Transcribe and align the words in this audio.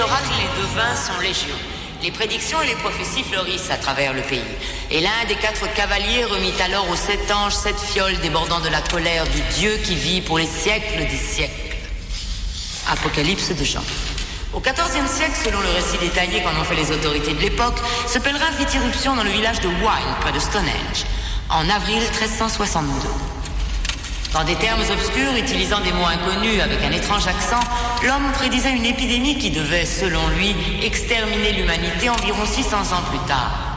oracles 0.00 0.30
et 0.32 0.42
les 0.42 0.62
devins 0.62 0.96
sont 0.96 1.18
légion. 1.20 1.56
Les 2.02 2.10
prédictions 2.10 2.62
et 2.62 2.66
les 2.66 2.74
prophéties 2.76 3.24
fleurissent 3.24 3.70
à 3.70 3.76
travers 3.76 4.14
le 4.14 4.22
pays. 4.22 4.40
Et 4.90 5.00
l'un 5.00 5.24
des 5.28 5.34
quatre 5.34 5.72
cavaliers 5.74 6.24
remit 6.24 6.54
alors 6.64 6.88
aux 6.88 6.96
sept 6.96 7.30
anges 7.30 7.54
sept 7.54 7.78
fioles 7.78 8.18
débordant 8.20 8.60
de 8.60 8.68
la 8.68 8.80
colère 8.80 9.24
du 9.28 9.40
Dieu 9.58 9.76
qui 9.84 9.94
vit 9.94 10.20
pour 10.22 10.38
les 10.38 10.46
siècles 10.46 11.06
des 11.08 11.16
siècles. 11.16 11.76
Apocalypse 12.90 13.50
de 13.54 13.64
Jean. 13.64 13.84
Au 14.52 14.60
XIVe 14.60 15.06
siècle, 15.06 15.38
selon 15.44 15.60
le 15.60 15.68
récit 15.68 15.98
détaillé 15.98 16.42
qu'en 16.42 16.58
ont 16.58 16.64
fait 16.64 16.74
les 16.74 16.90
autorités 16.90 17.34
de 17.34 17.40
l'époque, 17.40 17.78
ce 18.06 18.18
pèlerin 18.18 18.50
fit 18.52 18.76
irruption 18.76 19.14
dans 19.14 19.22
le 19.22 19.30
village 19.30 19.60
de 19.60 19.68
Wine, 19.68 20.14
près 20.20 20.32
de 20.32 20.40
Stonehenge, 20.40 21.04
en 21.50 21.68
avril 21.68 22.00
1362. 22.00 23.39
Dans 24.32 24.44
des 24.44 24.54
termes 24.54 24.80
obscurs, 24.80 25.34
utilisant 25.36 25.80
des 25.80 25.92
mots 25.92 26.06
inconnus 26.06 26.60
avec 26.62 26.82
un 26.84 26.92
étrange 26.92 27.26
accent, 27.26 27.60
l'homme 28.06 28.30
prédisait 28.32 28.72
une 28.72 28.86
épidémie 28.86 29.36
qui 29.36 29.50
devait, 29.50 29.84
selon 29.84 30.28
lui, 30.28 30.54
exterminer 30.82 31.52
l'humanité 31.52 32.08
environ 32.08 32.44
600 32.46 32.76
ans 32.92 33.02
plus 33.10 33.18
tard. 33.26 33.69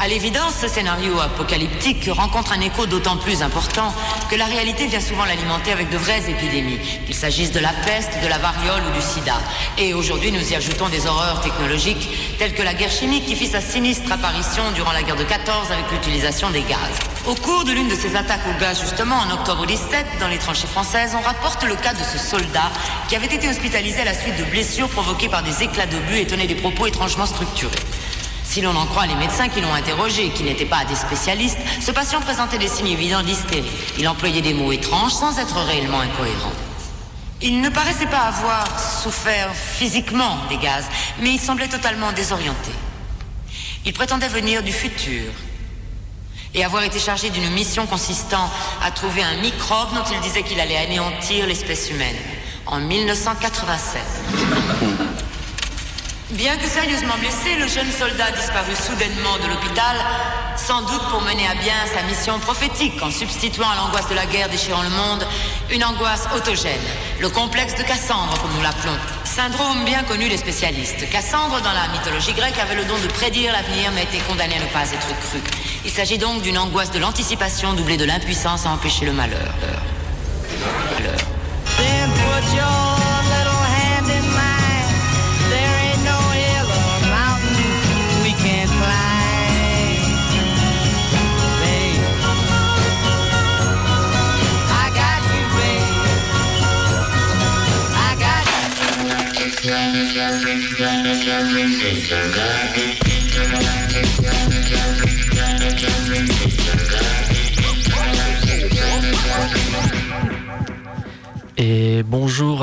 À 0.00 0.06
l'évidence, 0.06 0.54
ce 0.60 0.68
scénario 0.68 1.18
apocalyptique 1.18 2.08
rencontre 2.12 2.52
un 2.52 2.60
écho 2.60 2.86
d'autant 2.86 3.16
plus 3.16 3.42
important 3.42 3.92
que 4.30 4.36
la 4.36 4.44
réalité 4.44 4.86
vient 4.86 5.00
souvent 5.00 5.24
l'alimenter 5.24 5.72
avec 5.72 5.90
de 5.90 5.96
vraies 5.96 6.30
épidémies, 6.30 6.78
qu'il 7.04 7.16
s'agisse 7.16 7.50
de 7.50 7.58
la 7.58 7.72
peste, 7.84 8.12
de 8.22 8.28
la 8.28 8.38
variole 8.38 8.80
ou 8.88 8.94
du 8.94 9.02
sida. 9.02 9.34
Et 9.76 9.94
aujourd'hui, 9.94 10.30
nous 10.30 10.52
y 10.52 10.54
ajoutons 10.54 10.88
des 10.88 11.08
horreurs 11.08 11.40
technologiques 11.40 12.08
telles 12.38 12.54
que 12.54 12.62
la 12.62 12.74
guerre 12.74 12.92
chimique 12.92 13.26
qui 13.26 13.34
fit 13.34 13.48
sa 13.48 13.60
sinistre 13.60 14.12
apparition 14.12 14.70
durant 14.70 14.92
la 14.92 15.02
guerre 15.02 15.16
de 15.16 15.24
14 15.24 15.72
avec 15.72 15.90
l'utilisation 15.90 16.50
des 16.50 16.62
gaz. 16.62 16.78
Au 17.26 17.34
cours 17.34 17.64
de 17.64 17.72
l'une 17.72 17.88
de 17.88 17.96
ces 17.96 18.14
attaques 18.14 18.46
au 18.48 18.60
gaz, 18.60 18.80
justement, 18.80 19.16
en 19.16 19.34
octobre 19.34 19.66
17, 19.66 20.06
dans 20.20 20.28
les 20.28 20.38
tranchées 20.38 20.68
françaises, 20.68 21.16
on 21.18 21.26
rapporte 21.26 21.64
le 21.64 21.74
cas 21.74 21.94
de 21.94 22.04
ce 22.04 22.18
soldat 22.18 22.70
qui 23.08 23.16
avait 23.16 23.26
été 23.26 23.48
hospitalisé 23.48 24.02
à 24.02 24.04
la 24.04 24.14
suite 24.14 24.38
de 24.38 24.44
blessures 24.44 24.88
provoquées 24.90 25.28
par 25.28 25.42
des 25.42 25.64
éclats 25.64 25.86
de 25.86 25.98
but 25.98 26.18
et 26.18 26.26
tenait 26.28 26.46
des 26.46 26.54
propos 26.54 26.86
étrangement 26.86 27.26
structurés. 27.26 27.74
Si 28.58 28.64
l'on 28.64 28.74
en 28.74 28.86
croit 28.86 29.06
les 29.06 29.14
médecins 29.14 29.48
qui 29.48 29.60
l'ont 29.60 29.72
interrogé 29.72 30.30
qui 30.30 30.42
n'étaient 30.42 30.64
pas 30.64 30.84
des 30.84 30.96
spécialistes, 30.96 31.60
ce 31.80 31.92
patient 31.92 32.20
présentait 32.20 32.58
des 32.58 32.66
signes 32.66 32.88
évidents 32.88 33.22
d'hystérie. 33.22 33.70
Il 34.00 34.08
employait 34.08 34.40
des 34.40 34.52
mots 34.52 34.72
étranges 34.72 35.12
sans 35.12 35.38
être 35.38 35.54
réellement 35.58 36.00
incohérent. 36.00 36.50
Il 37.40 37.60
ne 37.60 37.68
paraissait 37.68 38.08
pas 38.08 38.22
avoir 38.22 38.66
souffert 38.80 39.54
physiquement 39.54 40.38
des 40.48 40.56
gaz, 40.56 40.86
mais 41.20 41.30
il 41.30 41.38
semblait 41.38 41.68
totalement 41.68 42.10
désorienté. 42.10 42.72
Il 43.86 43.92
prétendait 43.92 44.26
venir 44.26 44.64
du 44.64 44.72
futur 44.72 45.30
et 46.52 46.64
avoir 46.64 46.82
été 46.82 46.98
chargé 46.98 47.30
d'une 47.30 47.50
mission 47.50 47.86
consistant 47.86 48.50
à 48.82 48.90
trouver 48.90 49.22
un 49.22 49.36
microbe 49.36 49.94
dont 49.94 50.10
il 50.12 50.18
disait 50.18 50.42
qu'il 50.42 50.58
allait 50.58 50.78
anéantir 50.78 51.46
l'espèce 51.46 51.92
humaine 51.92 52.16
en 52.66 52.80
1996. 52.80 54.02
Bien 56.32 56.58
que 56.58 56.66
sérieusement 56.66 57.16
blessé, 57.18 57.54
le 57.58 57.66
jeune 57.66 57.90
soldat 57.90 58.30
disparut 58.32 58.76
soudainement 58.76 59.38
de 59.42 59.48
l'hôpital, 59.48 59.96
sans 60.58 60.82
doute 60.82 61.00
pour 61.10 61.22
mener 61.22 61.46
à 61.48 61.54
bien 61.54 61.72
sa 61.90 62.02
mission 62.02 62.38
prophétique 62.38 63.02
en 63.02 63.10
substituant 63.10 63.70
à 63.70 63.76
l'angoisse 63.76 64.10
de 64.10 64.14
la 64.14 64.26
guerre 64.26 64.50
déchirant 64.50 64.82
le 64.82 64.90
monde 64.90 65.26
une 65.70 65.82
angoisse 65.82 66.28
autogène, 66.36 66.84
le 67.18 67.30
complexe 67.30 67.76
de 67.76 67.82
Cassandre 67.82 68.38
comme 68.42 68.52
nous 68.54 68.62
l'appelons. 68.62 68.98
Syndrome 69.24 69.86
bien 69.86 70.02
connu 70.02 70.28
des 70.28 70.36
spécialistes. 70.36 71.08
Cassandre, 71.08 71.62
dans 71.62 71.72
la 71.72 71.88
mythologie 71.88 72.34
grecque, 72.34 72.58
avait 72.58 72.74
le 72.74 72.84
don 72.84 72.98
de 72.98 73.08
prédire 73.08 73.52
l'avenir 73.52 73.90
mais 73.94 74.02
était 74.02 74.22
condamné 74.28 74.56
à 74.56 74.60
ne 74.60 74.66
pas 74.66 74.92
être 74.92 75.18
cru. 75.20 75.40
Il 75.86 75.90
s'agit 75.90 76.18
donc 76.18 76.42
d'une 76.42 76.58
angoisse 76.58 76.90
de 76.90 76.98
l'anticipation 76.98 77.72
doublée 77.72 77.96
de 77.96 78.04
l'impuissance 78.04 78.66
à 78.66 78.70
empêcher 78.70 79.06
le 79.06 79.14
malheur. 79.14 79.54
malheur. 79.62 79.97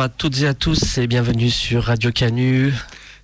À 0.05 0.09
toutes 0.09 0.41
et 0.41 0.47
à 0.47 0.53
tous 0.53 0.99
et 0.99 1.07
bienvenue 1.07 1.49
sur 1.49 1.85
Radio 1.85 2.11
Canu 2.11 2.71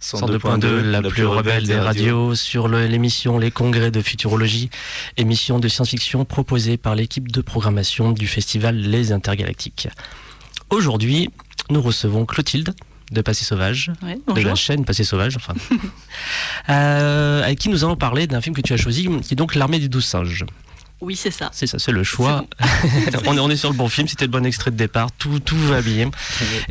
102.2, 0.01 0.81
la, 0.81 1.03
plus 1.03 1.27
rebelle 1.27 1.67
des 1.67 1.77
radios, 1.77 2.33
sur 2.33 2.67
l'émission 2.67 3.37
Les 3.37 3.51
Congrès 3.51 3.91
de 3.91 4.01
Futurologie, 4.01 4.71
émission 5.15 5.59
de 5.59 5.67
science-fiction 5.67 6.25
proposée 6.25 6.77
par 6.77 6.95
l'équipe 6.95 7.31
de 7.31 7.41
programmation 7.41 8.11
du 8.13 8.25
festival 8.25 8.77
Les 8.77 9.11
Intergalactiques. 9.11 9.89
Aujourd'hui, 10.71 11.29
nous 11.69 11.83
recevons 11.83 12.25
Clotilde 12.25 12.73
de 13.11 13.21
Passé 13.21 13.45
Sauvage, 13.45 13.91
de 14.35 14.41
la 14.41 14.55
chaîne 14.55 14.83
Passé 14.83 15.03
Sauvage, 15.03 15.35
enfin, 15.35 15.53
euh, 16.69 17.43
avec 17.43 17.59
qui 17.59 17.69
nous 17.69 17.83
allons 17.83 17.95
parler 17.95 18.25
d'un 18.25 18.41
film 18.41 18.55
que 18.55 18.61
tu 18.61 18.73
as 18.73 18.77
choisi, 18.77 19.07
qui 19.21 19.35
est 19.35 19.37
donc 19.37 19.53
L'Armée 19.53 19.77
des 19.77 19.87
Douze 19.87 20.05
Singes. 20.05 20.45
Oui, 21.01 21.15
c'est 21.15 21.31
ça. 21.31 21.49
C'est 21.51 21.67
ça, 21.67 21.79
c'est 21.79 21.91
le 21.91 22.03
choix. 22.03 22.45
on, 23.25 23.35
est, 23.35 23.39
on 23.39 23.49
est 23.49 23.55
sur 23.55 23.71
le 23.71 23.75
bon 23.75 23.89
film, 23.89 24.07
c'était 24.07 24.25
le 24.25 24.31
bon 24.31 24.45
extrait 24.45 24.69
de 24.69 24.75
départ, 24.75 25.11
tout, 25.11 25.39
tout 25.39 25.57
va 25.57 25.81
bien. 25.81 26.11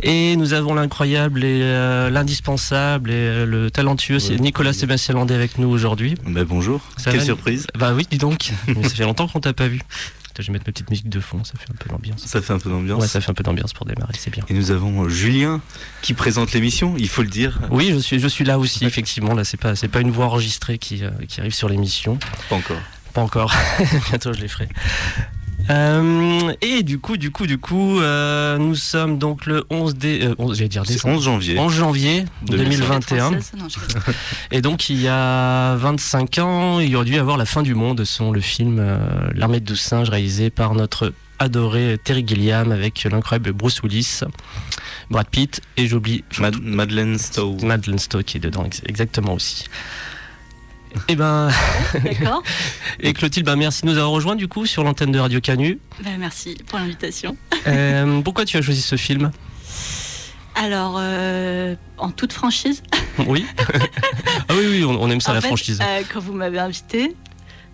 Et 0.02 0.36
nous 0.36 0.52
avons 0.52 0.72
l'incroyable 0.74 1.44
et 1.44 1.60
euh, 1.62 2.10
l'indispensable 2.10 3.10
et 3.10 3.14
euh, 3.14 3.46
le 3.46 3.70
talentueux 3.70 4.20
c'est 4.20 4.38
Nicolas 4.38 4.72
Sébastien 4.72 5.14
Landé 5.14 5.34
avec 5.34 5.58
nous 5.58 5.68
aujourd'hui. 5.68 6.14
Bah, 6.26 6.44
bonjour, 6.44 6.80
quelle 7.02 7.22
surprise. 7.22 7.66
Bah 7.76 7.92
oui, 7.94 8.06
dis 8.08 8.18
donc, 8.18 8.52
ça 8.82 8.88
fait 8.91 9.02
longtemps 9.02 9.26
qu'on 9.26 9.41
t'a 9.41 9.52
pas 9.52 9.68
vu. 9.68 9.80
Je 10.38 10.47
vais 10.47 10.52
mettre 10.54 10.64
ma 10.66 10.72
petite 10.72 10.88
musique 10.88 11.08
de 11.08 11.20
fond, 11.20 11.44
ça 11.44 11.52
fait 11.58 11.70
un 11.70 11.76
peu 11.76 11.91
d'ambiance. 11.91 12.24
Ça 12.24 12.41
fait 12.41 12.52
un 12.52 12.58
peu 12.58 12.70
d'ambiance 12.70 13.02
Ouais, 13.02 13.08
ça 13.08 13.20
fait 13.20 13.30
un 13.30 13.34
peu 13.34 13.42
d'ambiance 13.42 13.74
pour 13.74 13.84
démarrer, 13.84 14.14
c'est 14.16 14.30
bien. 14.30 14.42
Et 14.48 14.54
nous 14.54 14.70
avons 14.70 15.08
Julien 15.08 15.60
qui 16.02 16.14
présente 16.14 16.52
l'émission, 16.52 16.94
il 16.97 17.08
faut 17.08 17.22
le 17.22 17.28
dire. 17.28 17.60
Oui, 17.70 17.91
je 17.92 17.98
suis, 17.98 18.18
je 18.18 18.28
suis 18.28 18.44
là 18.44 18.58
aussi, 18.58 18.86
effectivement. 18.86 19.34
Là, 19.34 19.44
c'est 19.44 19.58
pas, 19.58 19.76
c'est 19.76 19.88
pas 19.88 20.00
une 20.00 20.10
voix 20.10 20.26
enregistrée 20.26 20.78
qui, 20.78 21.04
euh, 21.04 21.10
qui 21.28 21.41
arrive 21.41 21.52
sur 21.52 21.68
l'émission. 21.68 22.18
Pas 22.48 22.56
encore. 22.56 22.80
Pas 23.12 23.22
encore. 23.22 23.53
Bientôt, 24.09 24.32
je 24.32 24.41
les 24.41 24.48
ferai. 24.48 24.69
Euh, 25.69 26.53
et 26.62 26.82
du 26.82 26.98
coup, 26.98 27.16
du 27.16 27.31
coup, 27.31 27.47
du 27.47 27.59
coup, 27.59 28.00
euh, 28.00 28.59
nous 28.59 28.75
sommes 28.75 29.19
donc 29.19 29.47
le 29.47 29.65
11, 29.71 29.94
dé, 29.94 30.21
euh, 30.22 30.34
11, 30.38 30.59
dire 30.62 30.82
11 31.04 31.22
janvier. 31.22 31.59
11 31.59 31.72
janvier 31.72 32.25
2021. 32.43 33.32
et 34.50 34.62
donc, 34.62 34.91
il 34.91 35.00
y 35.00 35.09
a 35.09 35.76
25 35.76 36.38
ans, 36.38 36.81
il 36.81 36.88
y 36.88 36.97
aurait 36.97 37.04
dû 37.04 37.16
avoir 37.19 37.37
la 37.37 37.44
fin 37.44 37.62
du 37.62 37.75
monde, 37.75 38.04
selon 38.04 38.32
le 38.32 38.41
film 38.41 38.78
euh, 38.81 38.98
L'armée 39.34 39.60
de 39.60 39.66
douze 39.66 39.81
singes, 39.81 40.09
réalisé 40.09 40.50
par 40.50 40.75
notre 40.75 41.12
adoré 41.38 41.98
Terry 42.03 42.25
Gilliam 42.27 42.71
avec 42.72 43.04
l'incroyable 43.04 43.53
Bruce 43.53 43.82
Willis, 43.82 44.21
Brad 45.09 45.27
Pitt 45.28 45.60
et 45.77 45.87
j'oublie 45.87 46.22
Madeleine 46.62 47.19
Stowe. 47.19 47.56
Madeleine 47.65 47.98
Stowe 47.98 48.22
qui 48.22 48.37
est 48.37 48.41
dedans 48.41 48.66
exactement 48.87 49.34
aussi. 49.34 49.65
Eh 51.09 51.17
ben, 51.17 51.51
d'accord. 52.05 52.43
et 53.01 53.12
Clotilde, 53.12 53.47
ben 53.47 53.56
merci 53.56 53.83
de 53.83 53.87
nous 53.87 53.97
avoir 53.97 54.11
rejoints 54.11 54.37
du 54.37 54.49
coup 54.49 54.67
sur 54.67 54.84
l'antenne 54.84 55.12
de 55.12 55.19
Radio 55.19 55.41
Canu. 55.41 55.78
Ben, 56.03 56.17
merci 56.19 56.56
pour 56.67 56.78
l'invitation. 56.78 57.37
Euh, 57.67 58.21
pourquoi 58.25 58.45
tu 58.45 58.56
as 58.56 58.62
choisi 58.62 58.83
ce 58.83 58.97
film? 58.97 59.31
Alors, 60.55 60.97
euh, 60.99 61.75
en 61.99 62.11
toute 62.11 62.33
franchise. 62.33 62.83
Oui. 63.27 63.47
ah 64.49 64.55
oui, 64.56 64.67
oui, 64.69 64.84
on, 64.84 65.11
aime 65.11 65.21
ça 65.21 65.33
la 65.33 65.41
franchise. 65.41 65.81
Euh, 65.81 66.03
quand 66.12 66.21
vous 66.21 66.33
m'avez 66.33 66.59
invité, 66.59 67.15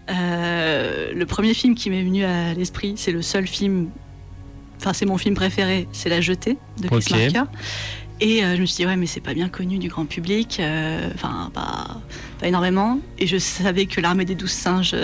le 0.08 1.24
premier 1.24 1.54
film 1.54 1.74
qui 1.74 1.90
m'est 1.90 2.02
venu 2.02 2.24
à 2.24 2.54
l'esprit, 2.54 2.94
c'est 2.96 3.12
le 3.12 3.22
seul 3.22 3.46
film. 3.46 3.88
Enfin, 4.78 4.92
c'est 4.92 5.06
mon 5.06 5.16
film 5.16 5.34
préféré, 5.34 5.88
c'est 5.92 6.10
La 6.10 6.20
Jetée 6.20 6.58
de 6.78 6.88
Chris 6.88 7.06
Marker. 7.10 7.50
Et 8.20 8.40
je 8.40 8.60
me 8.60 8.66
suis 8.66 8.76
dit, 8.76 8.86
ouais, 8.86 8.96
mais 8.96 9.06
c'est 9.06 9.20
pas 9.20 9.34
bien 9.34 9.48
connu 9.48 9.78
du 9.78 9.88
grand 9.88 10.06
public, 10.06 10.60
enfin, 11.14 11.50
pas, 11.52 12.00
pas, 12.40 12.46
énormément. 12.48 12.98
Et 13.18 13.26
je 13.26 13.36
savais 13.36 13.86
que 13.86 14.00
l'armée 14.00 14.24
des 14.24 14.34
douze 14.34 14.52
singes 14.52 14.96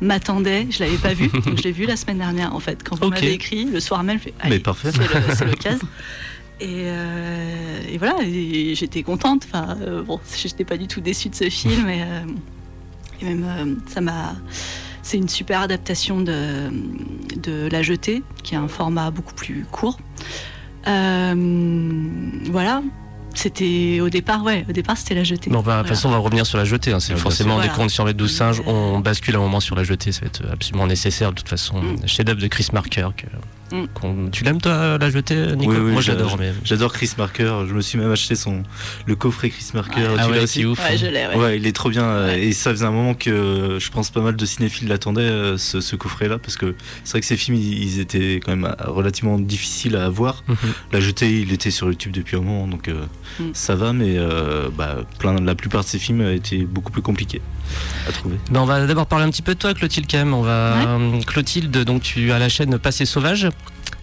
m'attendait, 0.00 0.66
je 0.70 0.82
l'avais 0.84 0.98
pas 0.98 1.14
vu, 1.14 1.28
donc 1.46 1.56
je 1.56 1.62
l'ai 1.62 1.72
vu 1.72 1.86
la 1.86 1.96
semaine 1.96 2.18
dernière, 2.18 2.54
en 2.54 2.60
fait, 2.60 2.82
quand 2.82 2.96
vous 2.96 3.08
m'avez 3.08 3.32
écrit, 3.32 3.64
le 3.64 3.80
soir 3.80 4.02
même, 4.02 4.18
je 4.18 4.24
fais, 4.24 4.34
mais 4.48 4.58
parfait. 4.58 4.90
c'est 4.92 5.44
l'occasion. 5.46 5.88
Et, 6.60 6.84
euh, 6.86 7.80
et, 7.90 7.98
voilà, 7.98 8.18
j'étais 8.74 9.02
contente. 9.02 9.44
Enfin, 9.44 9.76
euh, 9.80 10.02
bon, 10.02 10.20
j'étais 10.36 10.64
pas 10.64 10.76
du 10.76 10.86
tout 10.86 11.00
déçue 11.00 11.28
de 11.28 11.34
ce 11.34 11.50
film, 11.50 11.88
et, 11.88 12.02
euh, 12.02 12.20
et 13.20 13.24
même 13.24 13.80
ça 13.88 14.00
m'a. 14.00 14.36
C'est 15.02 15.16
une 15.16 15.28
super 15.28 15.60
adaptation 15.60 16.20
de, 16.20 16.70
de 17.36 17.68
La 17.70 17.82
Jetée, 17.82 18.22
qui 18.42 18.54
est 18.54 18.56
un 18.56 18.68
format 18.68 19.10
beaucoup 19.10 19.34
plus 19.34 19.66
court. 19.70 19.98
Voilà, 20.86 22.82
c'était 23.34 24.00
au 24.00 24.08
départ, 24.08 24.44
ouais, 24.44 24.64
au 24.68 24.72
départ 24.72 24.96
c'était 24.96 25.14
la 25.14 25.24
jetée. 25.24 25.50
Bon, 25.50 25.60
bah, 25.60 25.78
de 25.78 25.80
toute 25.82 25.88
façon, 25.88 26.08
on 26.08 26.12
va 26.12 26.18
revenir 26.18 26.46
sur 26.46 26.58
la 26.58 26.64
jetée. 26.64 26.92
Hein. 26.92 27.00
C'est 27.00 27.16
forcément 27.16 27.60
des 27.60 27.68
contes 27.68 27.90
sur 27.90 28.04
les 28.06 28.14
douze 28.14 28.34
singes. 28.34 28.62
On 28.66 29.00
bascule 29.00 29.36
un 29.36 29.40
moment 29.40 29.60
sur 29.60 29.76
la 29.76 29.84
jetée, 29.84 30.12
ça 30.12 30.20
va 30.20 30.26
être 30.26 30.42
absolument 30.50 30.86
nécessaire. 30.86 31.30
De 31.30 31.36
toute 31.36 31.48
façon, 31.48 31.80
mm. 31.80 32.06
chef-d'œuvre 32.06 32.40
de 32.40 32.46
Chris 32.46 32.68
Marker. 32.72 33.08
Que... 33.16 33.26
Mm. 33.74 34.30
Tu 34.30 34.44
l'aimes 34.44 34.60
toi 34.60 34.98
la 34.98 35.10
jetée, 35.10 35.56
Nico 35.56 35.72
Moi 35.72 36.00
j'adore. 36.00 36.38
J'adore 36.64 36.92
Chris 36.92 37.12
Marker. 37.18 37.64
Je 37.68 37.74
me 37.74 37.80
suis 37.80 37.98
même 37.98 38.10
acheté 38.10 38.34
son 38.34 38.62
le 39.06 39.16
coffret 39.16 39.50
Chris 39.50 39.70
Marker. 39.74 40.06
Ah, 40.18 40.28
ouais, 40.28 40.40
aussi 40.40 40.64
ouf. 40.64 40.78
Ouais, 40.78 40.96
je 40.96 41.06
l'ai. 41.06 41.26
Ouais. 41.36 41.56
il 41.56 41.66
est 41.66 41.72
trop 41.72 41.90
bien. 41.90 42.28
Et 42.34 42.52
ça 42.52 42.70
faisait 42.70 42.84
un 42.84 42.90
moment 42.90 43.14
que 43.14 43.78
je 43.80 43.90
pense 43.90 44.10
pas 44.10 44.20
mal 44.20 44.36
de 44.36 44.46
cinéphiles 44.46 44.88
l'attendaient 44.88 45.22
euh, 45.22 45.56
ce, 45.58 45.96
coffret-là 45.96 46.38
parce 46.38 46.56
que 46.56 46.74
c'est 47.04 47.12
vrai 47.12 47.20
que 47.20 47.26
ces 47.26 47.36
films 47.36 47.56
ils, 47.56 48.00
étaient 48.00 48.40
quand 48.44 48.54
même 48.54 48.64
euh, 48.64 48.90
relativement 48.90 49.38
difficiles 49.38 49.96
à 49.96 50.04
avoir. 50.04 50.42
Mhm. 50.48 50.56
La 50.92 51.00
jetée, 51.00 51.40
il 51.40 51.52
était 51.52 51.70
sur 51.70 51.88
YouTube 51.88 52.12
depuis 52.12 52.36
un 52.36 52.40
moment, 52.40 52.66
donc 52.66 52.88
euh, 52.88 53.04
mm. 53.40 53.50
ça 53.52 53.74
va, 53.74 53.92
mais 53.92 54.16
bah, 54.76 54.98
plein, 55.18 55.40
la 55.40 55.54
plupart 55.54 55.82
de 55.82 55.88
ces 55.88 55.98
films 55.98 56.22
étaient 56.22 56.64
beaucoup 56.64 56.92
plus 56.92 57.02
compliqués 57.02 57.40
à 58.08 58.12
trouver. 58.12 58.38
Ben, 58.50 58.60
on 58.60 58.66
va 58.66 58.86
d'abord 58.86 59.06
parler 59.06 59.24
un 59.24 59.30
petit 59.30 59.42
peu 59.42 59.54
de 59.54 59.58
toi, 59.58 59.74
Clotilde, 59.74 60.12
même. 60.12 60.34
On 60.34 60.42
va 60.42 60.98
Clotilde, 61.26 61.76
donc 61.84 62.02
tu 62.02 62.32
as 62.32 62.38
la 62.38 62.48
chaîne 62.48 62.78
Passé 62.78 63.06
Sauvage. 63.06 63.48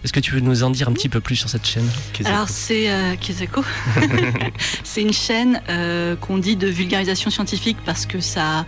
Est-ce 0.04 0.12
que 0.12 0.20
tu 0.20 0.32
veux 0.32 0.40
nous 0.40 0.64
en 0.64 0.70
dire 0.70 0.88
un 0.88 0.92
petit 0.92 1.08
peu 1.08 1.20
plus 1.20 1.36
sur 1.36 1.48
cette 1.48 1.66
chaîne? 1.66 1.88
Alors 2.24 2.48
c'est 2.48 2.90
euh, 2.90 3.14
c'est 4.84 5.02
une 5.02 5.12
chaîne 5.12 5.62
euh, 5.68 6.16
qu'on 6.16 6.38
dit 6.38 6.56
de 6.56 6.66
vulgarisation 6.66 7.30
scientifique 7.30 7.76
parce 7.84 8.06
que 8.06 8.20
ça, 8.20 8.66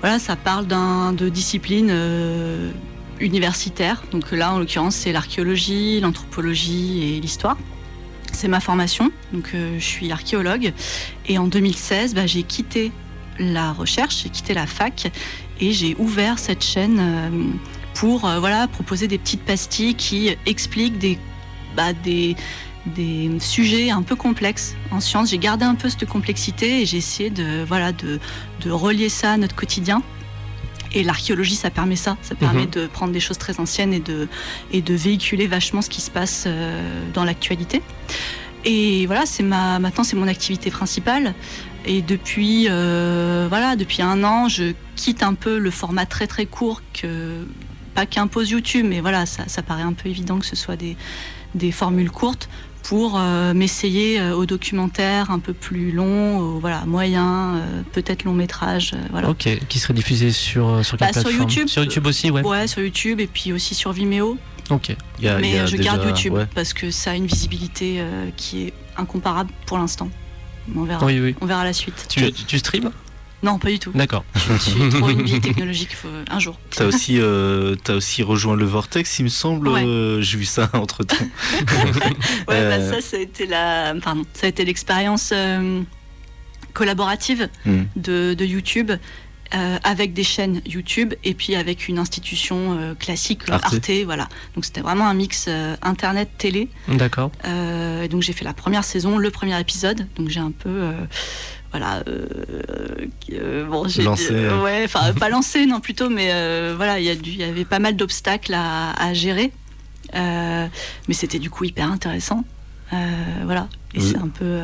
voilà, 0.00 0.18
ça 0.18 0.36
parle 0.36 0.66
de 0.66 1.28
discipline 1.28 1.88
euh, 1.90 2.70
universitaire. 3.20 4.02
Donc 4.10 4.32
là, 4.32 4.54
en 4.54 4.58
l'occurrence, 4.58 4.94
c'est 4.94 5.12
l'archéologie, 5.12 6.00
l'anthropologie 6.00 7.16
et 7.16 7.20
l'histoire. 7.20 7.58
C'est 8.32 8.48
ma 8.48 8.60
formation, 8.60 9.10
donc 9.32 9.52
je 9.54 9.82
suis 9.82 10.12
archéologue. 10.12 10.72
Et 11.26 11.38
en 11.38 11.46
2016, 11.46 12.14
bah, 12.14 12.26
j'ai 12.26 12.42
quitté 12.42 12.92
la 13.38 13.72
recherche, 13.72 14.22
j'ai 14.22 14.30
quitté 14.30 14.54
la 14.54 14.66
fac 14.66 15.10
et 15.60 15.72
j'ai 15.72 15.94
ouvert 15.98 16.38
cette 16.38 16.64
chaîne 16.64 17.58
pour 17.98 18.24
euh, 18.24 18.38
voilà, 18.38 18.68
proposer 18.68 19.08
des 19.08 19.18
petites 19.18 19.42
pastilles 19.42 19.94
qui 19.94 20.36
expliquent 20.46 20.98
des, 20.98 21.18
bah, 21.76 21.92
des, 21.92 22.36
des 22.86 23.30
sujets 23.40 23.90
un 23.90 24.02
peu 24.02 24.14
complexes 24.14 24.76
en 24.92 25.00
sciences. 25.00 25.30
J'ai 25.30 25.38
gardé 25.38 25.64
un 25.64 25.74
peu 25.74 25.88
cette 25.88 26.06
complexité 26.06 26.82
et 26.82 26.86
j'ai 26.86 26.98
essayé 26.98 27.28
de, 27.28 27.64
voilà, 27.66 27.90
de, 27.92 28.20
de 28.60 28.70
relier 28.70 29.08
ça 29.08 29.32
à 29.32 29.36
notre 29.36 29.56
quotidien. 29.56 30.02
Et 30.94 31.02
l'archéologie, 31.02 31.56
ça 31.56 31.70
permet 31.70 31.96
ça. 31.96 32.16
Ça 32.22 32.34
permet 32.34 32.62
mhm. 32.62 32.70
de 32.70 32.86
prendre 32.86 33.12
des 33.12 33.20
choses 33.20 33.36
très 33.36 33.58
anciennes 33.60 33.92
et 33.92 34.00
de, 34.00 34.28
et 34.72 34.80
de 34.80 34.94
véhiculer 34.94 35.46
vachement 35.48 35.82
ce 35.82 35.90
qui 35.90 36.00
se 36.00 36.10
passe 36.10 36.44
euh, 36.46 37.02
dans 37.12 37.24
l'actualité. 37.24 37.82
Et 38.64 39.06
voilà, 39.06 39.26
c'est 39.26 39.42
ma, 39.42 39.78
maintenant 39.78 40.04
c'est 40.04 40.16
mon 40.16 40.28
activité 40.28 40.70
principale. 40.70 41.34
Et 41.84 42.02
depuis, 42.02 42.66
euh, 42.68 43.46
voilà, 43.48 43.76
depuis 43.76 44.02
un 44.02 44.24
an, 44.24 44.48
je 44.48 44.72
quitte 44.96 45.22
un 45.22 45.34
peu 45.34 45.58
le 45.58 45.70
format 45.70 46.06
très 46.06 46.26
très 46.26 46.46
court 46.46 46.82
que 46.92 47.46
pas 47.94 48.06
qu'impose 48.06 48.50
YouTube, 48.50 48.86
mais 48.88 49.00
voilà, 49.00 49.26
ça, 49.26 49.62
paraît 49.62 49.82
un 49.82 49.92
peu 49.92 50.08
évident 50.08 50.38
que 50.38 50.46
ce 50.46 50.56
soit 50.56 50.76
des, 50.76 50.96
des 51.54 51.72
formules 51.72 52.10
courtes 52.10 52.48
pour 52.82 53.18
euh, 53.18 53.52
m'essayer 53.54 54.20
euh, 54.20 54.34
au 54.34 54.46
documentaire 54.46 55.30
un 55.30 55.40
peu 55.40 55.52
plus 55.52 55.92
long, 55.92 56.38
au, 56.38 56.58
voilà, 56.58 56.84
moyen, 56.86 57.56
euh, 57.56 57.82
peut-être 57.92 58.24
long 58.24 58.32
métrage. 58.32 58.92
voilà. 59.10 59.30
Ok, 59.30 59.48
qui 59.68 59.78
serait 59.78 59.94
diffusé 59.94 60.30
sur, 60.30 60.84
sur 60.84 60.96
quelle 60.96 61.12
bah, 61.12 61.20
Sur 61.20 61.30
YouTube. 61.30 61.68
Sur 61.68 61.82
YouTube 61.82 62.06
aussi, 62.06 62.30
ouais. 62.30 62.42
Ouais, 62.46 62.66
sur 62.66 62.82
YouTube 62.82 63.20
et 63.20 63.26
puis 63.26 63.52
aussi 63.52 63.74
sur 63.74 63.92
Vimeo. 63.92 64.38
Ok. 64.70 64.96
Mais 65.20 65.66
je 65.66 65.76
garde 65.76 66.04
YouTube 66.04 66.34
parce 66.54 66.72
que 66.72 66.90
ça 66.90 67.12
a 67.12 67.14
une 67.14 67.26
visibilité 67.26 68.02
qui 68.36 68.64
est 68.64 68.72
incomparable 68.96 69.50
pour 69.66 69.78
l'instant. 69.78 70.10
On 70.76 70.84
verra. 70.84 71.04
Oui, 71.04 71.20
oui. 71.20 71.34
On 71.40 71.46
verra 71.46 71.64
la 71.64 71.72
suite. 71.72 72.06
Tu, 72.08 72.32
tu 72.32 72.58
streams 72.58 72.90
non, 73.42 73.58
pas 73.58 73.68
du 73.68 73.78
tout. 73.78 73.92
D'accord. 73.92 74.24
J'ai 74.34 74.88
trop 74.88 75.10
une 75.10 75.22
vie 75.22 75.40
technologique 75.40 75.96
un 76.28 76.40
jour. 76.40 76.58
T'as 76.74 76.86
aussi, 76.86 77.20
euh, 77.20 77.76
as 77.86 77.92
aussi 77.92 78.24
rejoint 78.24 78.56
le 78.56 78.64
Vortex, 78.64 79.18
il 79.20 79.24
me 79.24 79.28
semble. 79.28 79.68
Euh, 79.68 80.20
j'ai 80.20 80.38
vu 80.38 80.44
ça 80.44 80.68
entre 80.72 81.04
temps. 81.04 81.16
ouais, 81.22 81.62
bah, 82.48 82.54
euh. 82.54 82.90
ça, 82.90 83.00
ça 83.00 83.16
a 83.16 83.20
été 83.20 83.46
la, 83.46 83.94
pardon, 84.02 84.24
ça 84.34 84.46
a 84.46 84.48
été 84.48 84.64
l'expérience 84.64 85.32
collaborative 86.74 87.48
hmm. 87.64 87.82
de, 87.96 88.44
YouTube. 88.44 88.92
Avec 89.50 90.12
des 90.12 90.24
chaînes 90.24 90.60
YouTube 90.66 91.14
et 91.24 91.34
puis 91.34 91.54
avec 91.54 91.88
une 91.88 91.98
institution 91.98 92.94
classique 92.98 93.48
Arte. 93.48 93.90
voilà. 94.04 94.28
Donc 94.54 94.64
c'était 94.64 94.80
vraiment 94.82 95.06
un 95.06 95.14
mix 95.14 95.48
internet 95.82 96.28
télé. 96.38 96.68
D'accord. 96.88 97.30
Donc 98.10 98.22
j'ai 98.22 98.32
fait 98.32 98.44
la 98.44 98.52
première 98.52 98.84
saison 98.84 99.18
le 99.18 99.30
premier 99.30 99.58
épisode. 99.58 100.06
Donc 100.16 100.28
j'ai 100.28 100.40
un 100.40 100.50
peu 100.50 100.92
voilà 101.70 102.02
euh, 102.08 102.26
euh, 103.32 103.66
bon 103.66 103.86
j'ai 103.88 104.02
lancé. 104.02 104.28
euh, 104.32 104.62
ouais 104.62 104.82
enfin 104.84 105.12
pas 105.18 105.28
lancé 105.28 105.66
non 105.66 105.80
plutôt 105.80 106.08
mais 106.08 106.28
voilà 106.74 106.98
il 106.98 107.04
y, 107.04 107.36
y, 107.36 107.42
avait 107.44 107.64
pas 107.64 107.78
mal 107.78 107.96
d'obstacles 107.96 108.54
à, 108.54 109.12
gérer. 109.12 109.52
Mais 110.14 110.70
c'était 111.14 111.38
du 111.38 111.50
coup 111.50 111.64
hyper 111.64 111.90
intéressant. 111.90 112.44
Voilà. 112.90 113.68
Et 113.94 114.00
c'est 114.00 114.18
un 114.18 114.28
peu 114.28 114.62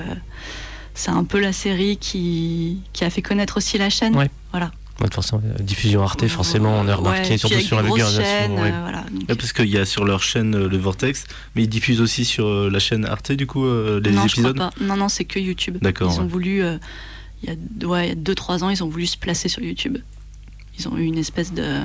c'est 0.95 1.11
un 1.11 1.25
peu 1.25 1.41
la 1.41 1.53
série 1.53 1.97
qui, 1.97 2.79
qui 2.93 3.05
a 3.05 3.11
fait 3.11 3.23
connaître 3.23 3.57
aussi 3.57 3.79
la 3.79 3.91
chaîne 3.91 4.15
voilà 4.51 4.71
de 5.01 5.05
toute 5.05 5.15
façon, 5.17 5.43
diffusion 5.59 6.03
Arte, 6.03 6.27
forcément, 6.29 6.79
on 6.79 6.87
a 6.87 6.95
remarqué, 6.95 7.37
surtout 7.37 7.59
sur 7.59 7.77
la 7.77 7.83
vulgarisation. 7.83 8.57
parce 9.27 9.53
qu'il 9.53 9.69
y 9.69 9.77
a 9.77 9.85
sur 9.85 10.05
leur 10.05 10.23
chaîne 10.23 10.57
le 10.57 10.77
Vortex, 10.79 11.25
mais 11.55 11.65
ils 11.65 11.69
diffusent 11.69 12.01
aussi 12.01 12.25
sur 12.25 12.71
la 12.71 12.79
chaîne 12.79 13.05
Arte, 13.05 13.33
du 13.33 13.47
coup, 13.47 13.65
les 13.65 14.13
non, 14.13 14.25
épisodes 14.25 14.57
pas. 14.57 14.71
Non, 14.81 14.97
non, 14.97 15.09
c'est 15.09 15.25
que 15.25 15.41
YouTube. 15.41 15.79
D'accord. 15.83 16.13
Ils 16.15 16.21
ont 16.21 16.27
voulu, 16.27 16.63
il 17.43 17.49
y 17.49 17.51
a 17.51 17.57
2-3 17.57 18.63
ans, 18.63 18.71
ils 18.71 18.85
ont 18.85 18.89
voulu 18.89 19.07
se 19.07 19.19
placer 19.19 19.49
sur 19.49 19.63
YouTube. 19.63 19.99
Ils 20.79 20.89
ont 20.89 20.97
eu 20.97 21.03
une 21.03 21.19
espèce 21.19 21.53
de 21.53 21.81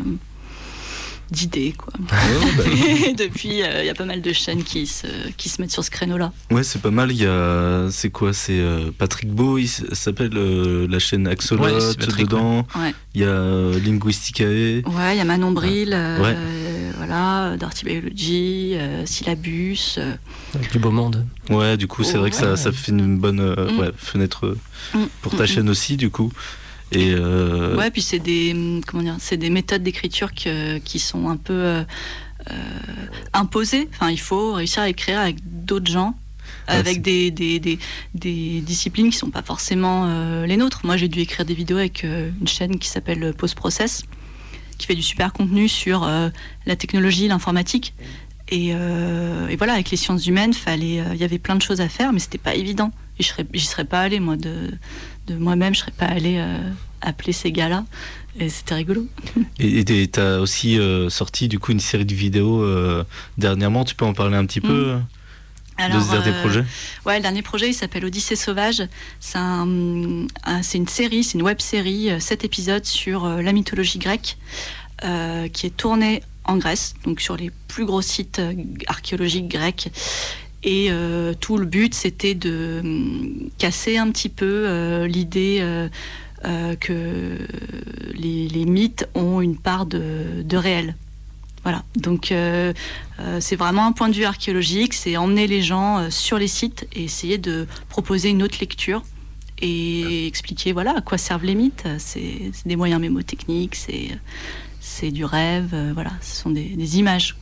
d'idées 1.32 1.74
quoi. 1.78 1.94
Ah 2.12 2.16
bah 2.58 2.64
depuis, 3.18 3.62
euh, 3.62 3.84
il 3.84 3.86
y 3.86 3.90
a 3.90 3.94
pas 3.94 4.06
mal 4.06 4.22
de 4.22 4.34
chaînes 4.34 4.64
qui 4.64 4.88
se, 4.88 5.08
qui 5.38 5.50
se 5.50 5.62
mettent 5.62 5.72
sur 5.72 5.84
ce 5.84 5.92
créneau-là. 5.92 6.32
Ouais, 6.52 6.64
c'est 6.64 6.82
pas 6.82 6.92
mal. 6.92 7.12
Il 7.12 7.22
y 7.22 7.26
a, 7.26 7.88
c'est 7.92 8.10
quoi 8.10 8.34
C'est 8.34 8.60
euh, 8.60 8.92
Patrick 8.98 9.30
Beau, 9.30 9.58
il 9.58 9.68
s'appelle 9.68 10.36
euh, 10.36 10.88
la 10.90 11.00
chaîne 11.00 11.28
Axolot 11.28 11.66
dedans. 12.18 12.66
Il 13.14 13.22
y 13.22 13.24
a 13.24 13.72
Linguisticae. 13.80 14.84
Ouais, 14.86 15.16
il 15.16 15.18
y 15.18 15.22
a 15.22 15.26
Manon 15.26 15.52
Bril, 15.52 15.98
voilà, 16.98 17.56
Dirty 17.58 17.86
Biology, 17.86 18.76
Syllabus. 19.06 20.00
Du 20.72 20.80
beau 20.80 20.92
monde. 20.92 21.26
Ouais, 21.50 21.78
du 21.78 21.88
coup, 21.88 22.04
c'est 22.04 22.18
vrai 22.18 22.30
que 22.30 22.36
ça, 22.36 22.56
ça 22.56 22.72
fait 22.72 22.92
une 22.92 23.18
bonne 23.18 23.42
mm. 23.42 23.92
fenêtre 23.98 24.56
mm. 24.94 25.06
pour 25.22 25.36
ta 25.36 25.44
mm, 25.44 25.48
chaîne 25.48 25.70
aussi, 25.70 25.98
du 25.98 26.10
coup. 26.10 26.32
Et 26.92 27.14
euh... 27.14 27.76
Ouais, 27.76 27.92
puis 27.92 28.02
c'est 28.02 28.20
des 28.20 28.82
comment 28.88 29.04
dire, 29.04 29.18
c'est 29.20 29.38
des 29.38 29.50
méthodes 29.50 29.84
d'écriture 29.84 30.34
qui 30.34 31.00
sont 31.00 31.30
un 31.30 31.38
peu 31.38 31.54
euh, 31.54 31.84
euh, 32.50 32.54
imposées. 33.34 33.88
Enfin, 33.94 34.10
il 34.10 34.20
faut 34.20 34.54
réussir 34.54 34.84
à 34.84 34.90
écrire 34.90 35.20
avec 35.20 35.38
d'autres 35.44 35.92
gens. 35.92 36.16
Ah, 36.68 36.74
avec 36.74 37.02
des, 37.02 37.32
des, 37.32 37.60
des, 37.60 37.80
des, 38.14 38.62
disciplines 38.62 39.10
qui 39.10 39.18
sont 39.18 39.32
pas 39.32 39.42
forcément 39.42 40.06
euh, 40.06 40.46
les 40.46 40.56
nôtres. 40.56 40.82
Moi, 40.84 40.98
j'ai 40.98 41.08
dû 41.08 41.20
écrire 41.20 41.44
des 41.44 41.56
vidéos 41.56 41.78
avec 41.78 42.04
une 42.04 42.48
chaîne 42.48 42.78
qui 42.78 42.88
s'appelle 42.88 43.34
Post 43.36 43.56
Process, 43.56 44.04
qui 44.78 44.86
fait 44.86 44.94
du 44.94 45.02
super 45.02 45.34
contenu 45.34 45.68
sur 45.68 46.08
la 46.66 46.76
technologie, 46.76 47.28
l'informatique. 47.28 47.96
Et, 48.50 48.68
et, 48.70 49.56
voilà, 49.58 49.74
avec 49.74 49.90
les 49.90 49.98
sciences 49.98 50.28
humaines, 50.28 50.54
il 50.68 51.16
y 51.16 51.24
avait 51.24 51.40
plein 51.40 51.56
de 51.56 51.62
choses 51.62 51.82
à 51.82 51.90
faire, 51.90 52.14
mais 52.14 52.20
c'était 52.20 52.38
pas 52.38 52.54
évident. 52.54 52.92
Et 53.20 53.24
je 53.24 53.34
j'y 53.54 53.66
serais 53.66 53.86
pas 53.86 54.02
allée 54.02 54.20
moi 54.20 54.38
de, 54.38 54.72
de 55.30 55.36
moi-même, 55.36 55.74
je 55.74 55.80
serais 55.82 55.92
pas 55.92 56.06
allée 56.06 56.38
euh, 56.38 56.58
appeler 57.02 57.34
ces 57.34 57.52
gars-là. 57.52 57.86
Et 58.40 58.50
c'était 58.50 58.76
rigolo. 58.76 59.08
Et 59.60 59.84
tu 59.84 60.20
as 60.20 60.40
aussi 60.40 60.80
euh, 60.80 61.10
sorti 61.10 61.48
du 61.48 61.60
coup 61.60 61.72
une 61.72 61.80
série 61.80 62.06
de 62.06 62.14
vidéos 62.14 62.62
euh, 62.62 63.04
dernièrement. 63.38 63.86
Tu 63.86 63.96
peux 63.96 64.06
en 64.06 64.14
parler 64.14 64.38
un 64.38 64.46
petit 64.46 64.62
peu 64.62 64.96
mm. 65.80 65.94
de 65.94 66.00
ce 66.00 66.12
dernier 66.12 66.32
projet? 66.40 66.66
Ouais, 67.06 67.18
le 67.18 67.22
dernier 67.22 67.42
projet, 67.42 67.70
il 67.70 67.74
s'appelle 67.74 68.06
Odyssée 68.06 68.36
sauvage. 68.36 68.84
C'est 69.20 69.38
un, 69.38 69.66
une 69.66 70.88
série, 70.88 71.24
c'est 71.24 71.38
une 71.38 71.44
web 71.44 71.60
série, 71.60 72.10
7 72.20 72.44
épisodes 72.44 72.86
sur 72.86 73.28
la 73.28 73.52
mythologie 73.52 74.00
grecque, 74.00 74.38
qui 75.02 75.66
est 75.66 75.76
tournée 75.76 76.22
en 76.46 76.58
Grèce, 76.58 76.96
donc 77.06 77.22
sur 77.22 77.38
les 77.38 77.52
plus 77.68 77.86
gros 77.86 78.02
sites 78.02 78.42
archéologiques 78.88 79.48
grecs. 79.48 79.92
Et 80.64 80.88
euh, 80.90 81.34
tout 81.40 81.58
le 81.58 81.66
but, 81.66 81.94
c'était 81.94 82.36
de 82.36 82.80
hum, 82.84 83.50
casser 83.58 83.98
un 83.98 84.12
petit 84.12 84.30
peu 84.30 84.46
euh, 84.46 85.08
l'idée 85.08 85.60
euh, 85.62 86.76
que 86.76 87.38
les, 88.14 88.66
mythes 88.66 89.08
ont 89.16 89.42
une 89.42 89.58
part 89.58 89.86
de, 89.86 90.56
réel. 90.56 90.96
Voilà, 91.64 91.84
donc 91.98 92.34
c'est 93.40 93.56
vraiment 93.58 93.86
un 93.86 93.92
point 93.92 94.08
de 94.08 94.16
vue 94.16 94.24
archéologique, 94.24 94.94
c'est 94.94 95.18
emmener 95.18 95.46
les 95.46 95.62
gens 95.62 96.10
sur 96.10 96.38
les 96.38 96.48
sites 96.48 96.88
et 96.94 97.04
essayer 97.04 97.38
de 97.38 97.68
proposer 97.90 98.30
une 98.30 98.42
autre 98.44 98.58
lecture 98.62 99.04
et 99.62 100.26
expliquer 100.26 100.72
voilà 100.72 100.96
à 100.98 101.02
quoi 101.02 101.18
servent 101.18 101.44
les 101.44 101.56
mythes. 101.56 101.86
C'est 101.98 102.52
des 102.66 102.78
moyens 102.78 103.02
mémotechniques, 103.02 103.76
c'est 103.76 105.12
du 105.12 105.26
rêve, 105.26 105.76
voilà, 105.94 106.12
ce 106.22 106.42
sont 106.42 106.52
des, 106.52 106.98
images, 106.98 107.36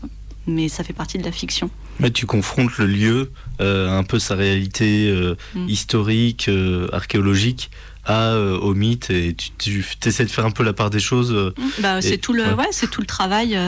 mais 0.47 0.69
ça 0.69 0.83
fait 0.83 0.93
partie 0.93 1.17
de 1.17 1.23
la 1.23 1.31
fiction. 1.31 1.69
Mais 1.99 2.11
tu 2.11 2.25
confrontes 2.25 2.77
le 2.77 2.85
lieu, 2.85 3.31
euh, 3.59 3.89
un 3.89 4.03
peu 4.03 4.19
sa 4.19 4.35
réalité 4.35 5.09
euh, 5.09 5.35
mm. 5.55 5.69
historique, 5.69 6.47
euh, 6.47 6.87
archéologique, 6.93 7.69
à, 8.05 8.37
au 8.37 8.73
mythe, 8.73 9.09
et 9.09 9.35
tu, 9.35 9.51
tu 9.57 10.07
essaies 10.07 10.23
de 10.23 10.29
faire 10.29 10.45
un 10.45 10.51
peu 10.51 10.63
la 10.63 10.73
part 10.73 10.89
des 10.89 10.99
choses. 10.99 11.33
Mm. 11.33 11.81
Bah, 11.81 12.01
c'est 12.01 12.17
tout, 12.17 12.33
le, 12.33 12.43
ouais. 12.43 12.67
c'est 12.71 12.89
tout 12.89 13.01
le 13.01 13.07
travail 13.07 13.59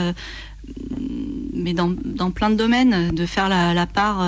mais 1.51 1.73
dans, 1.73 1.95
plein 2.31 2.49
de 2.51 2.55
domaines, 2.55 3.11
de 3.13 3.25
faire 3.25 3.49
la, 3.49 3.87
part, 3.87 4.23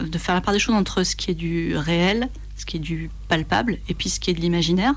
de 0.00 0.18
faire 0.18 0.34
la 0.34 0.40
part 0.40 0.52
des 0.52 0.60
choses 0.60 0.74
entre 0.74 1.02
ce 1.02 1.16
qui 1.16 1.30
est 1.30 1.34
du 1.34 1.76
réel, 1.76 2.28
ce 2.56 2.64
qui 2.64 2.76
est 2.76 2.80
du 2.80 3.10
palpable, 3.28 3.78
et 3.88 3.94
puis 3.94 4.08
ce 4.08 4.20
qui 4.20 4.30
est 4.30 4.34
de 4.34 4.40
l'imaginaire. 4.40 4.94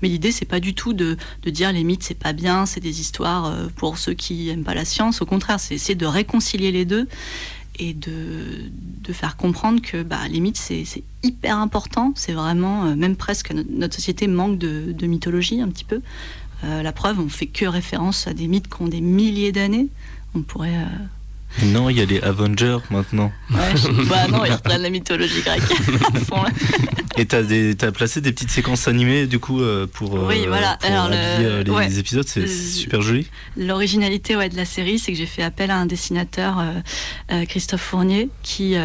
Mais 0.00 0.08
l'idée, 0.08 0.32
c'est 0.32 0.46
pas 0.46 0.60
du 0.60 0.74
tout 0.74 0.92
de, 0.92 1.16
dire 1.46 1.72
les 1.72 1.84
mythes, 1.84 2.02
c'est 2.02 2.18
pas 2.18 2.32
bien, 2.32 2.66
c'est 2.66 2.80
des 2.80 3.00
histoires 3.00 3.46
euh, 3.46 3.68
pour 3.76 3.98
ceux 3.98 4.14
qui 4.14 4.48
aiment 4.48 4.64
pas 4.64 4.74
la 4.74 4.84
science. 4.84 5.22
Au 5.22 5.26
contraire, 5.26 5.60
c'est 5.60 5.74
essayer 5.74 5.94
de 5.94 6.06
réconcilier 6.06 6.72
les 6.72 6.84
deux 6.84 7.08
et 7.78 7.94
de, 7.94 8.70
de 9.02 9.12
faire 9.12 9.36
comprendre 9.36 9.80
que 9.80 10.02
bah, 10.02 10.28
les 10.28 10.40
mythes, 10.40 10.56
c'est 10.56 10.84
hyper 11.22 11.58
important. 11.58 12.12
C'est 12.16 12.32
vraiment, 12.32 12.86
euh, 12.86 12.94
même 12.94 13.16
presque, 13.16 13.52
notre, 13.52 13.94
société 13.94 14.26
manque 14.26 14.58
de, 14.58 14.92
de, 14.92 15.06
mythologie 15.06 15.60
un 15.60 15.68
petit 15.68 15.84
peu. 15.84 16.00
Euh, 16.64 16.82
la 16.82 16.92
preuve, 16.92 17.18
on 17.18 17.28
fait 17.28 17.46
que 17.46 17.66
référence 17.66 18.26
à 18.26 18.34
des 18.34 18.48
mythes 18.48 18.68
qui 18.68 18.82
ont 18.82 18.88
des 18.88 19.00
milliers 19.00 19.52
d'années. 19.52 19.88
On 20.34 20.42
pourrait 20.42 20.86
non, 21.64 21.90
il 21.90 21.98
y 21.98 22.00
a 22.00 22.04
les 22.04 22.20
Avengers 22.20 22.78
maintenant. 22.90 23.30
Ouais, 23.50 23.58
bah 24.08 24.26
non, 24.28 24.44
ils 24.44 24.52
reprennent 24.52 24.82
la 24.82 24.90
mythologie 24.90 25.42
grecque. 25.42 25.62
Et 27.18 27.26
t'as, 27.26 27.42
as 27.42 27.92
placé 27.92 28.20
des 28.20 28.32
petites 28.32 28.50
séquences 28.50 28.88
animées 28.88 29.26
du 29.26 29.38
coup 29.38 29.60
euh, 29.60 29.86
pour, 29.86 30.14
oui, 30.14 30.46
voilà. 30.46 30.78
Alors, 30.82 31.10
euh, 31.12 31.62
les, 31.62 31.98
épisodes, 31.98 32.26
c'est 32.26 32.46
super 32.46 33.02
joli. 33.02 33.26
L'originalité 33.56 34.34
ouais, 34.34 34.48
de 34.48 34.56
la 34.56 34.64
série, 34.64 34.98
c'est 34.98 35.12
que 35.12 35.18
j'ai 35.18 35.26
fait 35.26 35.42
appel 35.42 35.70
à 35.70 35.76
un 35.76 35.86
dessinateur, 35.86 36.64
euh, 37.30 37.44
Christophe 37.44 37.82
Fournier, 37.82 38.28
qui 38.42 38.76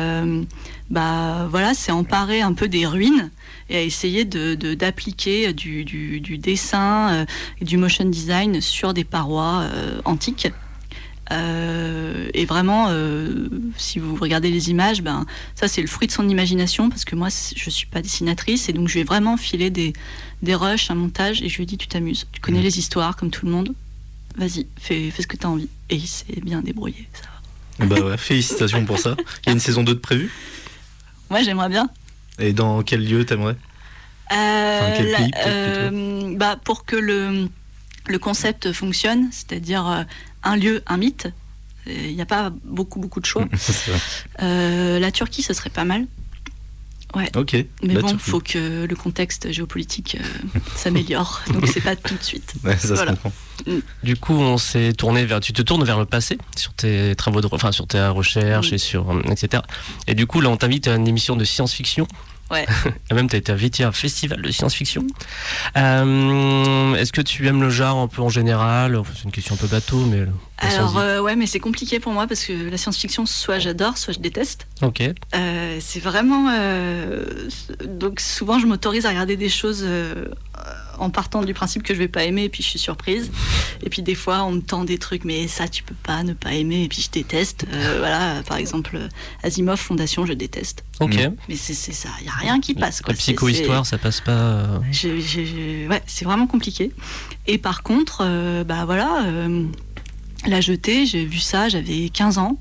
bah, 0.90 1.48
voilà, 1.50 1.74
s'est 1.74 1.92
emparé 1.92 2.42
un 2.42 2.54
peu 2.54 2.68
des 2.68 2.86
ruines 2.86 3.30
et 3.70 3.78
a 3.78 3.82
essayé 3.82 4.26
de, 4.26 4.56
d'appliquer 4.74 5.54
du, 5.54 5.86
du, 5.86 6.20
du, 6.20 6.38
dessin 6.38 7.26
et 7.62 7.66
du 7.66 7.78
motion 7.78 8.06
design 8.06 8.62
sur 8.62 8.94
des 8.94 9.04
parois 9.04 9.64
antiques. 10.06 10.50
Euh, 11.31 12.29
et 12.34 12.46
vraiment, 12.46 12.88
euh, 12.89 13.50
si 13.77 14.00
vous 14.00 14.15
regardez 14.15 14.50
les 14.50 14.69
images, 14.69 15.01
ben, 15.01 15.25
ça 15.55 15.67
c'est 15.67 15.81
le 15.81 15.88
fruit 15.88 16.07
de 16.07 16.12
son 16.12 16.27
imagination 16.29 16.89
parce 16.89 17.05
que 17.05 17.15
moi 17.15 17.27
je 17.29 17.69
suis 17.69 17.88
pas 17.88 18.01
dessinatrice 18.01 18.69
et 18.69 18.74
donc 18.74 18.88
je 18.88 18.93
lui 18.93 19.00
ai 19.01 19.03
vraiment 19.03 19.36
filé 19.36 19.69
des, 19.69 19.93
des 20.41 20.55
rushs, 20.55 20.89
un 20.89 20.96
montage 20.96 21.41
et 21.41 21.50
je 21.50 21.57
lui 21.57 21.63
ai 21.63 21.65
dit 21.65 21.77
tu 21.77 21.88
t'amuses, 21.88 22.27
tu 22.31 22.39
connais 22.39 22.60
mmh. 22.60 22.63
les 22.63 22.79
histoires 22.79 23.15
comme 23.17 23.29
tout 23.29 23.46
le 23.46 23.51
monde, 23.51 23.74
vas-y, 24.38 24.67
fais, 24.79 25.12
fais 25.12 25.22
ce 25.22 25.27
que 25.27 25.38
tu 25.38 25.46
as 25.46 25.50
envie. 25.50 25.69
Et 25.89 25.96
il 25.96 26.07
s'est 26.07 26.41
bien 26.41 26.62
débrouillé, 26.62 27.07
ça 27.13 27.24
va. 27.24 27.86
Bah 27.86 28.01
ouais, 28.01 28.17
félicitations 28.17 28.86
pour 28.86 28.98
ça. 28.98 29.15
Il 29.43 29.48
y 29.48 29.50
a 29.50 29.53
une 29.53 29.60
saison 29.60 29.84
2 29.84 29.96
de 29.96 30.00
prévue? 30.00 30.31
Moi 31.29 31.41
j'aimerais 31.41 31.69
bien. 31.69 31.89
Et 32.39 32.53
dans 32.53 32.84
quel 32.84 33.05
lieu 33.05 33.25
t'aimerais? 33.25 33.55
Euh, 34.31 34.93
quel 34.98 35.15
pays, 35.15 36.36
bah, 36.36 36.57
Pour 36.63 36.86
que 36.86 36.96
le, 36.96 37.48
le 38.10 38.20
concept 38.20 38.72
fonctionne, 38.72 39.30
c'est-à-dire 39.32 40.06
un 40.44 40.56
lieu, 40.56 40.84
un 40.88 40.98
mythe. 40.98 41.28
Il 41.88 42.16
n'y 42.16 42.22
a 42.22 42.26
pas 42.26 42.52
beaucoup, 42.64 43.00
beaucoup 43.00 43.20
de 43.20 43.26
choix. 43.26 43.48
Euh, 44.44 45.00
la 45.00 45.12
Turquie, 45.12 45.42
ce 45.42 45.54
serait 45.54 45.72
pas 45.72 45.84
mal. 45.84 46.06
Ouais. 47.16 47.32
Ok. 47.36 47.56
Mais 47.82 47.96
bon, 47.96 48.10
il 48.10 48.20
faut 48.20 48.40
que 48.40 48.86
le 48.86 48.96
contexte 48.96 49.52
géopolitique 49.52 50.18
euh, 50.20 50.60
s'améliore. 50.76 51.42
donc 51.52 51.66
c'est 51.68 51.82
pas 51.82 51.96
tout 51.96 52.14
de 52.14 52.24
suite. 52.24 52.54
ça 52.78 52.96
se 52.96 53.04
comprend. 53.04 53.32
Mm. 53.66 53.78
Du 54.04 54.16
coup, 54.16 54.34
on 54.34 54.58
s'est 54.60 54.94
tourné 54.94 55.26
vers. 55.26 55.40
Tu 55.40 55.54
te 55.54 55.62
tournes 55.64 55.84
vers 55.84 55.98
le 55.98 56.06
passé 56.06 56.38
sur 56.56 56.74
tes 56.74 57.16
travaux 57.16 57.42
de, 57.42 57.48
enfin 57.52 57.72
sur 57.72 57.88
tes 57.88 58.06
recherches 58.08 58.74
et 58.74 58.78
sur 58.78 59.10
euh, 59.10 59.22
etc. 59.32 59.64
Et 60.06 60.14
du 60.14 60.28
coup, 60.28 60.42
là, 60.42 60.50
on 60.50 60.58
t'invite 60.58 60.88
à 60.88 60.96
une 60.96 61.08
émission 61.08 61.36
de 61.36 61.46
science-fiction 61.46 62.08
Ouais. 62.51 62.66
même, 63.12 63.30
tu 63.30 63.36
as 63.36 63.39
été 63.39 63.51
invité 63.51 63.84
à 63.84 63.89
un 63.89 63.92
festival 63.92 64.42
de 64.42 64.51
science-fiction. 64.51 65.06
Euh, 65.75 66.96
est-ce 66.96 67.12
que 67.12 67.22
tu 67.22 67.48
aimes 67.48 67.62
le 67.62 67.70
genre 67.70 67.98
un 67.98 68.08
peu 68.08 68.22
en 68.22 68.30
général? 68.30 69.01
C'est 69.16 69.24
une 69.24 69.32
question 69.32 69.56
un 69.56 69.58
peu 69.58 69.68
bateau, 69.68 70.06
mais. 70.06 70.25
Alors, 70.60 70.98
euh, 70.98 71.20
ouais, 71.20 71.36
mais 71.36 71.46
c'est 71.46 71.60
compliqué 71.60 72.00
pour 72.00 72.13
moi 72.13 72.25
parce 72.27 72.46
que 72.46 72.70
la 72.70 72.77
science-fiction, 72.77 73.25
soit 73.25 73.60
j'adore, 73.60 73.98
soit 73.98 74.13
je 74.13 74.20
déteste. 74.20 74.68
Ok. 74.82 75.01
Euh, 75.01 75.77
c'est 75.80 76.00
vraiment. 76.00 76.50
donc, 77.86 78.20
souvent, 78.20 78.60
je 78.60 78.66
m'autorise 78.66 79.06
à 79.06 79.10
regarder 79.10 79.36
des 79.36 79.50
choses 79.50 79.86
en 81.00 81.10
partant 81.10 81.44
du 81.44 81.54
principe 81.54 81.84
que 81.84 81.94
je 81.94 82.00
vais 82.00 82.08
pas 82.08 82.24
aimer 82.24 82.46
et 82.46 82.50
puis 82.50 82.63
je 82.63 82.70
suis 82.70 82.80
surprise. 82.80 83.32
Et 83.84 83.89
puis 83.89 84.01
des 84.01 84.16
fois 84.16 84.44
on 84.44 84.51
me 84.51 84.62
tend 84.62 84.84
des 84.84 84.98
trucs 84.98 85.24
mais 85.24 85.48
ça 85.48 85.68
tu 85.68 85.84
peux 85.84 85.96
pas 86.04 86.24
ne 86.24 86.34
pas 86.34 86.54
aimer 86.54 86.84
et 86.84 86.88
puis 86.88 87.01
je 87.01 87.10
déteste. 87.10 87.66
Euh, 87.72 87.96
voilà, 88.00 88.42
par 88.44 88.58
exemple 88.58 88.98
Asimov 89.44 89.80
Fondation 89.80 90.25
je 90.25 90.34
déteste. 90.34 90.84
Ok. 91.00 91.18
Mais 91.48 91.56
c'est 91.56 91.74
ça, 91.74 92.10
il 92.22 92.25
y 92.25 92.30
a 92.30 92.34
rien 92.34 92.60
qui 92.60 92.74
passe. 92.74 93.01
Quoi. 93.01 93.13
La 93.13 93.18
psycho-histoire 93.18 93.86
ça 93.86 93.98
passe 93.98 94.22
pas. 94.22 94.32
Euh. 94.32 95.88
ouais, 95.89 96.04
c'est 96.08 96.25
vraiment 96.25 96.48
compliqué. 96.48 96.92
Et 97.46 97.58
par 97.58 97.84
contre, 97.84 98.24
euh, 98.25 98.63
bah 98.63 98.86
voilà, 98.86 99.25
La 100.46 100.62
Jetée, 100.62 101.06
j'ai 101.06 101.25
vu 101.25 101.39
ça, 101.39 101.70
j'avais 101.70 102.10
15 102.10 102.38
ans. 102.38 102.58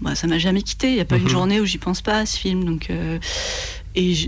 Bah, 0.00 0.14
ça 0.14 0.26
m'a 0.26 0.38
jamais 0.38 0.62
quitté. 0.62 0.88
Il 0.88 0.94
n'y 0.94 1.00
a 1.00 1.04
pas 1.04 1.16
une 1.16 1.24
mhm. 1.24 1.28
journée 1.28 1.60
où 1.60 1.66
j'y 1.66 1.76
pense 1.76 2.00
pas 2.00 2.20
à 2.20 2.26
ce 2.26 2.38
film. 2.38 2.64
Donc, 2.64 2.88
et 3.94 4.14
je, 4.14 4.26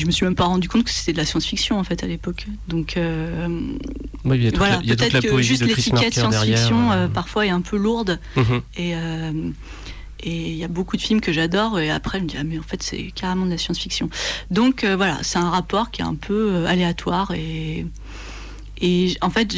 je 0.00 0.06
me 0.06 0.10
suis 0.10 0.24
même 0.24 0.34
pas 0.34 0.44
rendu 0.44 0.68
compte 0.68 0.84
que 0.84 0.90
c'était 0.90 1.12
de 1.12 1.16
la 1.16 1.24
science-fiction 1.24 1.78
en 1.78 1.84
fait 1.84 2.04
à 2.04 2.06
l'époque. 2.06 2.46
Donc 2.68 2.96
euh, 2.96 3.48
il 4.26 4.42
y 4.42 4.48
a 4.48 4.50
voilà, 4.54 4.80
peut-être 4.80 5.20
que 5.20 5.42
juste 5.42 5.64
l'étiquette 5.64 6.14
science-fiction 6.14 6.92
euh, 6.92 7.08
parfois 7.08 7.46
est 7.46 7.50
un 7.50 7.62
peu 7.62 7.76
lourde. 7.76 8.20
Mhm. 8.36 8.60
Et 8.76 8.94
euh, 8.94 9.32
et 10.20 10.50
il 10.50 10.56
y 10.56 10.64
a 10.64 10.68
beaucoup 10.68 10.96
de 10.96 11.02
films 11.02 11.20
que 11.20 11.32
j'adore 11.32 11.78
et 11.78 11.90
après 11.90 12.18
je 12.18 12.24
me 12.24 12.28
dis 12.28 12.36
ah 12.38 12.42
mais 12.44 12.58
en 12.58 12.62
fait 12.62 12.82
c'est 12.82 13.12
carrément 13.14 13.46
de 13.46 13.52
la 13.52 13.58
science-fiction. 13.58 14.10
Donc 14.50 14.84
voilà, 14.84 15.18
c'est 15.22 15.38
un 15.38 15.50
rapport 15.50 15.90
qui 15.90 16.02
est 16.02 16.06
un 16.06 16.16
peu 16.16 16.66
aléatoire 16.66 17.32
et 17.34 17.86
et 18.80 19.16
en 19.20 19.30
fait 19.30 19.54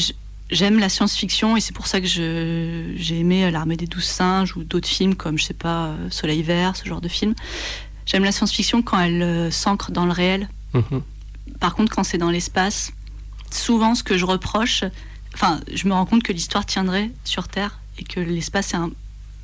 j'aime 0.50 0.78
la 0.78 0.90
science-fiction 0.90 1.56
et 1.56 1.60
c'est 1.60 1.74
pour 1.74 1.86
ça 1.86 2.00
que 2.00 2.06
j'ai 2.06 3.18
aimé 3.18 3.50
l'armée 3.50 3.78
des 3.78 3.86
douze 3.86 4.04
singes 4.04 4.54
ou 4.54 4.62
d'autres 4.62 4.88
films 4.88 5.14
comme 5.14 5.38
je 5.38 5.44
sais 5.44 5.54
pas 5.54 5.94
Soleil 6.10 6.42
vert, 6.42 6.76
ce 6.76 6.86
genre 6.86 7.00
de 7.00 7.08
films 7.08 7.34
J'aime 8.10 8.24
la 8.24 8.32
science-fiction 8.32 8.82
quand 8.82 8.98
elle 8.98 9.22
euh, 9.22 9.50
s'ancre 9.52 9.92
dans 9.92 10.04
le 10.04 10.10
réel. 10.10 10.48
Mhm. 10.74 11.02
Par 11.60 11.76
contre, 11.76 11.94
quand 11.94 12.02
c'est 12.02 12.18
dans 12.18 12.30
l'espace, 12.30 12.92
souvent 13.52 13.94
ce 13.94 14.02
que 14.02 14.18
je 14.18 14.24
reproche, 14.24 14.82
enfin, 15.34 15.60
je 15.72 15.86
me 15.86 15.92
rends 15.92 16.06
compte 16.06 16.24
que 16.24 16.32
l'histoire 16.32 16.66
tiendrait 16.66 17.10
sur 17.22 17.46
Terre 17.46 17.78
et 17.98 18.04
que 18.04 18.18
l'espace 18.18 18.74
est 18.74 18.78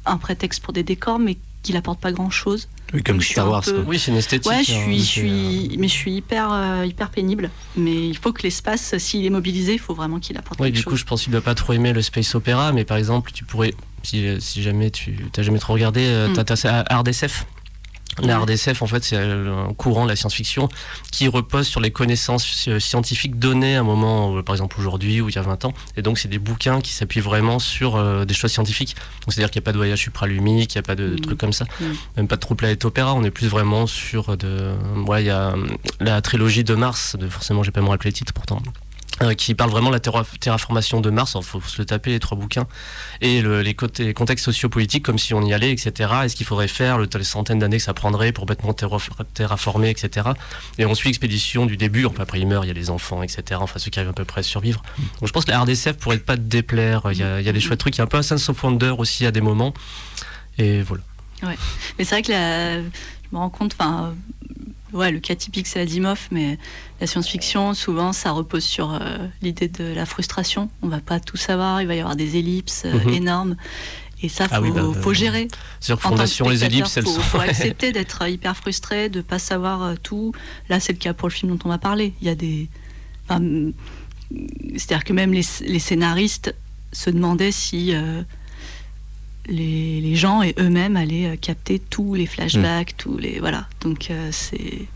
un, 0.04 0.16
prétexte 0.16 0.64
pour 0.64 0.72
des 0.72 0.82
décors, 0.82 1.20
mais 1.20 1.36
qu'il 1.62 1.76
apporte 1.76 2.00
pas 2.00 2.10
grand-chose. 2.10 2.68
Oui, 2.92 3.04
comme 3.04 3.20
Star 3.20 3.48
Wars. 3.48 3.62
Oui, 3.86 4.00
c'est 4.00 4.10
une 4.10 4.16
esthétique. 4.16 4.50
Ouais, 4.50 4.64
je 4.64 4.74
hein, 4.74 4.82
suis, 4.82 4.98
je 4.98 5.04
suis, 5.04 5.68
euh, 5.70 5.76
mais 5.78 5.86
je 5.86 5.92
suis 5.92 6.12
hyper, 6.14 6.52
euh, 6.52 6.86
hyper 6.86 7.10
pénible. 7.10 7.50
Mais 7.76 8.08
il 8.08 8.16
faut 8.16 8.32
que 8.32 8.42
l'espace, 8.42 8.98
s'il 8.98 9.24
est 9.24 9.30
mobilisé, 9.30 9.74
il 9.74 9.78
faut 9.78 9.94
vraiment 9.94 10.18
qu'il 10.18 10.36
apporte 10.38 10.58
oui, 10.58 10.68
quelque 10.68 10.76
chose. 10.76 10.84
du 10.84 10.90
coup, 10.90 10.96
je 10.96 11.04
pense 11.04 11.22
qu'il 11.22 11.30
ne 11.30 11.36
doit 11.36 11.44
pas 11.44 11.54
trop 11.54 11.72
aimer 11.72 11.92
le 11.92 12.02
space 12.02 12.34
opéra, 12.34 12.72
mais 12.72 12.84
par 12.84 12.96
exemple, 12.96 13.30
tu 13.32 13.44
pourrais, 13.44 13.74
si, 14.02 14.26
si 14.40 14.62
jamais 14.62 14.90
tu 14.90 15.16
n'as 15.36 15.42
jamais 15.44 15.60
trop 15.60 15.72
regardé, 15.72 16.02
mm. 16.02 16.44
tu 16.44 16.52
as, 16.52 16.66
as 16.66 16.98
RDSF. 16.98 17.46
La 18.22 18.38
RDSF, 18.38 18.82
en 18.82 18.86
fait, 18.86 19.04
c'est 19.04 19.16
un 19.16 19.72
courant 19.76 20.04
de 20.04 20.08
la 20.08 20.16
science-fiction 20.16 20.68
qui 21.12 21.28
repose 21.28 21.66
sur 21.66 21.80
les 21.80 21.90
connaissances 21.90 22.68
scientifiques 22.78 23.38
données 23.38 23.76
à 23.76 23.80
un 23.80 23.84
moment, 23.84 24.36
euh, 24.36 24.42
par 24.42 24.54
exemple 24.54 24.78
aujourd'hui 24.80 25.20
ou 25.20 25.28
il 25.28 25.34
y 25.34 25.38
a 25.38 25.42
20 25.42 25.66
ans. 25.66 25.74
Et 25.96 26.02
donc, 26.02 26.18
c'est 26.18 26.28
des 26.28 26.38
bouquins 26.38 26.80
qui 26.80 26.92
s'appuient 26.92 27.20
vraiment 27.20 27.58
sur 27.58 27.96
euh, 27.96 28.24
des 28.24 28.34
choses 28.34 28.52
scientifiques. 28.52 28.96
c'est-à-dire 29.28 29.50
qu'il 29.50 29.60
n'y 29.60 29.64
a 29.64 29.66
pas 29.66 29.72
de 29.72 29.78
voyage 29.78 30.00
supralumique, 30.00 30.74
il 30.74 30.78
n'y 30.78 30.80
a 30.80 30.82
pas 30.82 30.94
de, 30.94 31.08
mmh. 31.08 31.20
trucs 31.20 31.38
comme 31.38 31.52
ça. 31.52 31.64
Mmh. 31.64 31.84
Même 32.16 32.28
pas 32.28 32.36
de 32.36 32.40
troupe 32.40 32.58
planète 32.58 32.84
opéra. 32.84 33.14
On 33.14 33.24
est 33.24 33.30
plus 33.30 33.48
vraiment 33.48 33.86
sur 33.86 34.36
de. 34.36 34.74
Ouais, 35.06 35.22
il 35.22 35.26
y 35.26 35.30
a 35.30 35.54
la 36.00 36.22
trilogie 36.22 36.64
de 36.64 36.74
Mars. 36.74 37.16
De, 37.16 37.28
forcément, 37.28 37.62
j'ai 37.62 37.70
pas 37.72 37.82
me 37.82 37.88
rappeler 37.88 38.10
le 38.10 38.14
titre 38.14 38.32
pourtant. 38.32 38.62
Euh, 39.22 39.32
qui 39.32 39.54
parle 39.54 39.70
vraiment 39.70 39.88
de 39.88 39.94
la 39.94 40.28
terraformation 40.38 41.00
de 41.00 41.08
Mars. 41.08 41.36
Il 41.36 41.42
faut, 41.42 41.60
se 41.62 41.78
le 41.78 41.86
taper 41.86 42.10
les 42.10 42.20
trois 42.20 42.36
bouquins 42.36 42.66
et 43.22 43.40
les, 43.40 43.74
contextes 43.74 44.44
sociopolitiques 44.44 45.06
comme 45.06 45.18
si 45.18 45.32
on 45.32 45.40
y 45.40 45.54
allait, 45.54 45.72
etc. 45.72 46.10
Est-ce 46.24 46.36
qu'il 46.36 46.44
faudrait 46.44 46.68
faire 46.68 46.98
le, 46.98 47.08
les 47.14 47.24
centaines 47.24 47.58
d'années 47.58 47.78
que 47.78 47.82
ça 47.82 47.94
prendrait 47.94 48.32
pour 48.32 48.44
bêtement 48.44 48.74
terraformer, 48.74 49.88
etc. 49.88 50.28
Et 50.76 50.84
on 50.84 50.94
suit 50.94 51.08
l'expédition 51.08 51.64
du 51.64 51.78
début. 51.78 52.04
Enfin, 52.04 52.24
après, 52.24 52.40
il 52.40 52.46
meurt, 52.46 52.66
il 52.66 52.68
y 52.68 52.70
a 52.70 52.74
les 52.74 52.90
enfants, 52.90 53.22
etc. 53.22 53.58
Enfin, 53.62 53.78
ceux 53.78 53.90
qui 53.90 53.98
arrivent 53.98 54.10
à 54.10 54.14
peu 54.14 54.26
près 54.26 54.40
à 54.40 54.44
survivre. 54.44 54.82
Donc, 55.20 55.28
je 55.28 55.32
pense 55.32 55.46
que 55.46 55.50
la 55.50 55.60
RDCF 55.60 55.96
pourrait 55.96 56.18
pas 56.18 56.36
te 56.36 56.42
déplaire. 56.42 57.08
Il 57.10 57.16
y, 57.16 57.22
a, 57.22 57.40
des 57.40 57.60
chouettes 57.60 57.80
trucs. 57.80 57.96
Il 57.96 57.98
y 57.98 58.02
a 58.02 58.04
un 58.04 58.08
peu 58.08 58.18
un 58.18 58.22
sense 58.22 58.46
of 58.50 58.62
wonder 58.62 58.92
aussi 58.98 59.24
à 59.24 59.30
des 59.30 59.40
moments. 59.40 59.72
Et 60.58 60.82
voilà. 60.82 61.02
Ouais. 61.42 61.56
Mais 61.98 62.04
c'est 62.04 62.16
vrai 62.16 62.22
que 62.22 62.32
je 62.32 63.34
me 63.34 63.38
rends 63.38 63.48
compte, 63.48 63.74
enfin, 63.78 64.14
ouais, 64.92 65.10
le 65.10 65.20
cas 65.20 65.34
typique, 65.34 65.66
c'est 65.66 65.80
Asimov, 65.80 66.28
mais 66.30 66.58
la 67.00 67.06
science-fiction, 67.06 67.74
souvent, 67.74 68.12
ça 68.12 68.30
repose 68.32 68.64
sur 68.64 68.94
euh, 68.94 69.18
l'idée 69.42 69.68
de 69.68 69.84
la 69.84 70.06
frustration. 70.06 70.70
On 70.82 70.88
va 70.88 71.00
pas 71.00 71.20
tout 71.20 71.36
savoir, 71.36 71.82
il 71.82 71.88
va 71.88 71.94
y 71.94 72.00
avoir 72.00 72.16
des 72.16 72.36
ellipses 72.36 72.84
euh, 72.84 72.92
mhm. 72.92 73.08
énormes. 73.12 73.56
Et 74.22 74.28
ça, 74.28 74.44
il 74.44 74.48
ah 74.52 74.62
faut, 74.62 74.72
bah, 74.72 75.00
faut, 75.00 75.12
gérer. 75.12 75.48
Sur 75.78 76.00
Fondation, 76.00 76.48
les 76.48 76.64
ellipses, 76.64 76.96
elles 76.96 77.04
faut, 77.04 77.20
faut 77.20 77.40
accepter 77.40 77.92
d'être 77.92 78.26
hyper 78.26 78.56
frustré, 78.56 79.08
de 79.08 79.20
pas 79.20 79.38
savoir 79.38 79.82
euh, 79.82 79.94
tout. 80.02 80.32
Là, 80.68 80.80
c'est 80.80 80.92
le 80.92 80.98
cas 80.98 81.12
pour 81.12 81.28
le 81.28 81.34
film 81.34 81.54
dont 81.54 81.58
on 81.66 81.68
va 81.68 81.78
parler. 81.78 82.14
Il 82.20 82.26
y 82.26 82.30
a 82.30 82.34
des. 82.34 82.68
C'est-à-dire 84.76 85.04
que 85.04 85.12
même 85.12 85.32
les, 85.32 85.44
les, 85.62 85.78
scénaristes 85.78 86.54
se 86.92 87.10
demandaient 87.10 87.52
si 87.52 87.92
les, 89.48 90.00
les, 90.00 90.16
gens 90.16 90.42
et 90.42 90.54
eux-mêmes 90.58 90.96
allaient 90.96 91.36
capter 91.36 91.78
tous 91.78 92.14
les 92.14 92.26
flashbacks, 92.26 92.92
mm. 92.92 92.96
tous 92.96 93.18
les. 93.18 93.40
Voilà. 93.40 93.66
Donc, 93.80 94.10
c'est 94.30 94.88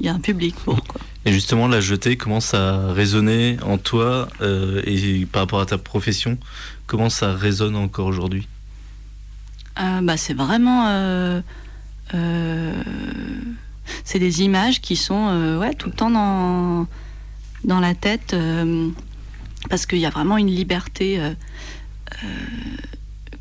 il 0.00 0.06
y 0.06 0.08
a 0.08 0.14
un 0.14 0.20
public 0.20 0.54
pour. 0.56 0.82
Quoi. 0.84 1.00
Et 1.24 1.32
justement, 1.32 1.68
la 1.68 1.80
jetée, 1.80 2.16
comment 2.16 2.40
ça 2.40 2.92
résonné 2.92 3.56
en 3.62 3.78
toi 3.78 4.28
et 4.84 5.26
par 5.30 5.42
rapport 5.42 5.60
à 5.60 5.66
ta 5.66 5.78
profession 5.78 6.38
Comment 6.86 7.10
ça 7.10 7.32
résonne 7.34 7.76
encore 7.76 8.06
aujourd'hui? 8.06 8.48
Bah, 9.76 10.16
C'est 10.16 10.34
vraiment 10.34 11.42
c'est 14.04 14.18
des 14.18 14.42
images 14.42 14.80
qui 14.80 14.96
sont 14.96 15.28
euh, 15.28 15.58
ouais, 15.58 15.74
tout 15.74 15.88
le 15.88 15.94
temps 15.94 16.10
dans, 16.10 16.86
dans 17.64 17.80
la 17.80 17.94
tête, 17.94 18.34
euh, 18.34 18.88
parce 19.68 19.86
qu'il 19.86 19.98
y 19.98 20.06
a 20.06 20.10
vraiment 20.10 20.36
une 20.36 20.48
liberté. 20.48 21.20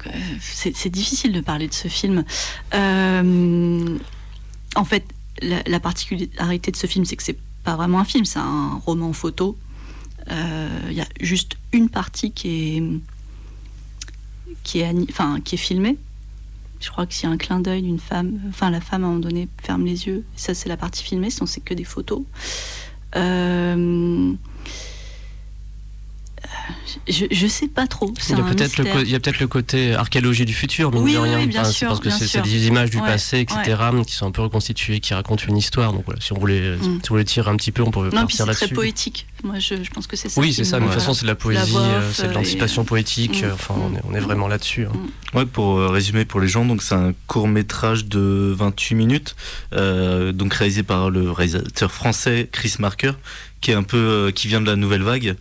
Euh, 0.08 0.12
c'est 0.39 0.89
difficile 0.89 1.31
de 1.31 1.41
parler 1.41 1.67
de 1.67 1.74
ce 1.74 1.88
film. 1.88 2.24
en 2.74 4.86
fait, 4.86 5.05
la, 5.41 5.79
particularité 5.79 6.72
de 6.72 6.77
ce 6.77 6.88
film, 6.88 7.05
c'est 7.05 7.15
que 7.15 7.24
c'est 7.24 7.39
pas 7.63 7.75
vraiment 7.75 8.00
un 8.00 8.05
film, 8.05 8.25
c'est 8.25 8.39
un 8.39 8.81
roman 8.86 9.13
photo. 9.13 9.58
Il 10.29 10.93
y 10.93 11.01
a 11.01 11.08
juste 11.20 11.58
une 11.74 11.89
partie 11.89 12.31
qui 12.31 12.77
est, 12.77 12.84
qui 14.63 14.79
est, 14.79 14.93
enfin, 15.10 15.41
qui 15.41 15.55
est 15.55 15.58
filmée 15.58 15.98
je 16.81 16.89
crois 16.89 17.05
que 17.05 17.13
s'il 17.13 17.29
y 17.29 17.31
a 17.31 17.34
un 17.34 17.38
clin 17.38 17.60
d'œil 17.60 17.84
d'une 17.84 18.00
femme, 18.00 18.39
enfin 18.50 18.72
la 18.72 18.81
femme 18.81 19.03
à 19.03 19.08
un 19.08 19.10
moment 19.12 19.22
donné 19.22 19.48
ferme 19.62 19.86
les 19.86 20.08
yeux, 20.08 20.25
ça 20.36 20.53
c'est 20.53 20.67
la 20.67 20.77
partie 20.77 21.03
filmée, 21.03 21.29
sinon 21.29 21.46
c'est 21.46 21.62
que 21.62 21.74
des 21.74 21.84
photos. 21.84 22.24
Euh, 23.15 23.75
je, 27.08 27.25
je 27.31 27.48
sais 27.48 27.67
pas 27.67 27.88
trop. 27.88 28.13
Il 28.29 28.38
y 28.38 28.41
a 28.41 28.43
peut-être 28.43 28.77
le, 28.77 29.08
il 29.08 29.20
peut 29.20 29.31
le 29.39 29.48
côté 29.48 29.96
archéologie 29.96 30.46
du 30.46 30.53
futur, 30.53 30.91
mais 30.91 31.00
oui, 31.00 31.17
rien. 31.17 31.39
Oui, 31.39 31.48
bien 31.48 31.63
sûr, 31.63 31.88
parce 31.88 32.00
que 32.00 32.10
c'est 32.10 32.41
des 32.41 32.67
images 32.67 32.89
du 32.89 33.00
passé, 33.00 33.39
etc., 33.39 33.75
qui 34.05 34.13
sont 34.13 34.27
un 34.27 34.31
peu 34.31 34.41
reconstituées, 34.41 35.00
qui 35.00 35.13
racontent 35.13 35.43
une 35.48 35.58
histoire. 35.58 35.93
Donc 35.93 36.03
voilà, 36.05 36.22
si 36.22 36.34
on 36.34 36.39
voulait, 36.39 36.77
mm. 36.77 37.00
si 37.03 37.12
on 37.12 37.13
voulait 37.13 37.25
tirer 37.25 37.50
un 37.50 37.55
petit 37.55 37.72
peu, 37.72 37.81
on 37.81 37.91
pourrait 37.91 38.10
non, 38.10 38.22
partir 38.22 38.46
là-dessus. 38.46 38.60
C'est 38.60 38.67
très 38.67 38.75
poétique. 38.75 39.27
Moi, 39.43 39.60
je, 39.60 39.84
je, 39.84 39.89
pense 39.89 40.05
que 40.05 40.15
c'est 40.15 40.29
ça. 40.29 40.39
Oui, 40.39 40.53
c'est 40.53 40.63
ça. 40.63 40.79
Mais 40.79 40.86
de 40.86 40.91
toute 40.91 41.00
façon, 41.00 41.13
c'est 41.13 41.24
de 41.24 41.27
la 41.27 41.36
poésie, 41.36 41.75
euh, 41.75 42.12
c'est 42.13 42.27
de 42.27 42.34
l'anticipation 42.34 42.84
poétique. 42.84 43.43
Mm. 43.43 43.51
Enfin, 43.53 43.75
on 43.77 43.96
est, 43.96 44.01
on 44.08 44.13
est, 44.13 44.20
vraiment 44.20 44.48
là-dessus. 44.48 44.86
Hein. 44.86 44.93
Mm. 45.34 45.38
Ouais, 45.38 45.46
pour 45.46 45.77
euh, 45.77 45.89
résumer 45.89 46.25
pour 46.25 46.39
les 46.39 46.48
gens, 46.48 46.65
donc 46.65 46.84
c'est 46.84 46.96
un 46.96 47.13
court 47.27 47.48
métrage 47.48 48.05
de 48.05 48.53
28 48.55 48.96
minutes, 48.96 49.36
euh, 49.74 50.31
donc 50.31 50.53
réalisé 50.53 50.84
par 50.84 51.10
le 51.10 51.31
réalisateur 51.31 51.91
français 51.91 52.48
Chris 52.51 52.75
Marker, 52.79 53.13
qui 53.62 53.72
est 53.72 53.75
un 53.75 53.84
peu, 53.84 54.31
qui 54.36 54.48
vient 54.48 54.62
de 54.62 54.67
la 54.67 54.75
nouvelle 54.75 55.03
vague 55.03 55.36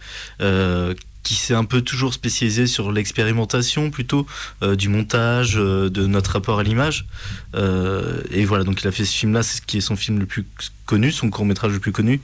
qui 1.23 1.35
s'est 1.35 1.55
un 1.55 1.65
peu 1.65 1.83
toujours 1.83 2.15
spécialisé 2.15 2.67
sur 2.67 2.93
l'expérimentation 2.93 3.91
plutôt 3.91 4.27
euh, 4.63 4.75
du 4.75 4.89
montage, 4.89 5.55
euh, 5.57 5.91
de 5.91 6.07
notre 6.07 6.33
rapport 6.33 6.59
à 6.59 6.63
l'image. 6.63 7.07
Euh, 7.55 8.23
et 8.31 8.45
voilà, 8.45 8.65
donc 8.65 8.83
il 8.83 8.89
a 8.89 8.93
fait 8.93 9.05
ce 9.05 9.17
film-là, 9.17 9.43
c'est 9.43 9.59
ce 9.59 9.63
qui 9.63 9.79
est 9.79 9.83
son 9.83 9.97
film 9.97 10.19
le 10.19 10.27
plus 10.27 10.47
connu, 10.87 11.13
son 11.13 11.31
court 11.31 11.45
métrage 11.45 11.73
le 11.73 11.79
plus 11.79 11.93
connu, 11.93 12.21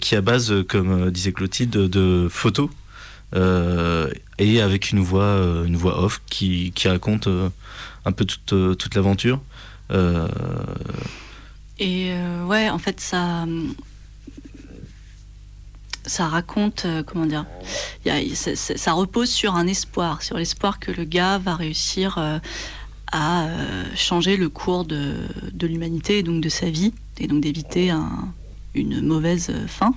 qui 0.00 0.16
à 0.16 0.20
base, 0.20 0.52
comme 0.68 1.10
disait 1.10 1.32
Clotilde, 1.32 1.70
de, 1.70 2.28
photos. 2.28 2.70
et 3.34 4.60
avec 4.60 4.90
une 4.90 4.98
voix, 4.98 5.62
une 5.64 5.76
voix 5.76 6.02
off 6.02 6.20
qui, 6.28 6.72
qui 6.74 6.88
raconte 6.88 7.28
un 8.04 8.12
peu 8.12 8.24
toute, 8.24 8.76
toute 8.78 8.94
l'aventure. 8.96 9.40
Et 11.78 12.12
ouais, 12.46 12.68
en 12.68 12.78
fait, 12.78 13.00
ça, 13.00 13.46
ça 16.08 16.26
raconte, 16.26 16.84
euh, 16.86 17.02
comment 17.02 17.26
dire, 17.26 17.44
ça, 18.34 18.92
repose 18.92 19.30
sur 19.30 19.54
un 19.54 19.66
espoir, 19.66 20.22
sur 20.22 20.36
l'espoir 20.36 20.80
que 20.80 20.90
le 20.90 21.04
gars 21.04 21.38
va 21.38 21.54
réussir 21.54 22.16
euh, 22.18 22.38
à 23.12 23.44
euh, 23.44 23.84
changer 23.94 24.36
le 24.36 24.48
cours 24.48 24.84
de, 24.84 25.14
l'humanité 25.62 26.18
et 26.18 26.22
donc 26.22 26.42
de 26.42 26.48
sa 26.48 26.70
vie, 26.70 26.92
et 27.18 27.26
donc 27.26 27.42
d'éviter 27.42 27.92
une 28.74 29.00
mauvaise 29.02 29.52
fin. 29.66 29.94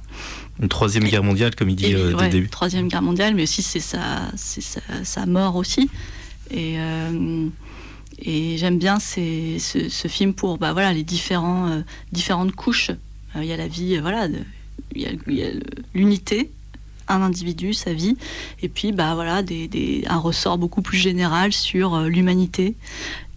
Une 0.59 0.69
troisième 0.69 1.05
guerre 1.05 1.23
mondiale, 1.23 1.55
comme 1.55 1.69
il 1.69 1.75
dit 1.75 1.95
au 1.95 2.13
début. 2.13 2.49
Troisième 2.49 2.87
guerre 2.87 3.01
mondiale, 3.01 3.33
mais 3.33 3.43
aussi 3.43 3.63
c'est 3.63 3.79
sa, 3.79 4.31
sa, 4.35 5.25
mort 5.25 5.55
aussi. 5.55 5.89
Et, 6.51 6.75
et 8.19 8.57
j'aime 8.57 8.77
bien 8.77 8.99
ce, 8.99 9.57
ce, 9.59 10.07
film 10.07 10.33
pour 10.33 10.57
bah, 10.57 10.73
voilà, 10.73 10.93
les 10.93 11.03
différents, 11.03 11.81
différentes 12.11 12.53
couches. 12.53 12.91
Il 13.35 13.45
y 13.45 13.53
a 13.53 13.57
la 13.57 13.67
vie, 13.67 13.97
voilà, 13.99 14.27
il 14.95 15.01
y 15.27 15.43
a, 15.43 15.49
l'unité, 15.93 16.51
un 17.07 17.21
individu, 17.21 17.73
sa 17.73 17.93
vie, 17.93 18.17
et 18.61 18.69
puis 18.69 18.91
bah 18.91 19.15
voilà 19.15 19.43
des, 19.43 20.03
un 20.07 20.17
ressort 20.17 20.57
beaucoup 20.57 20.81
plus 20.81 20.97
général 20.97 21.53
sur 21.53 21.95
euh, 21.95 22.07
l'humanité 22.07 22.75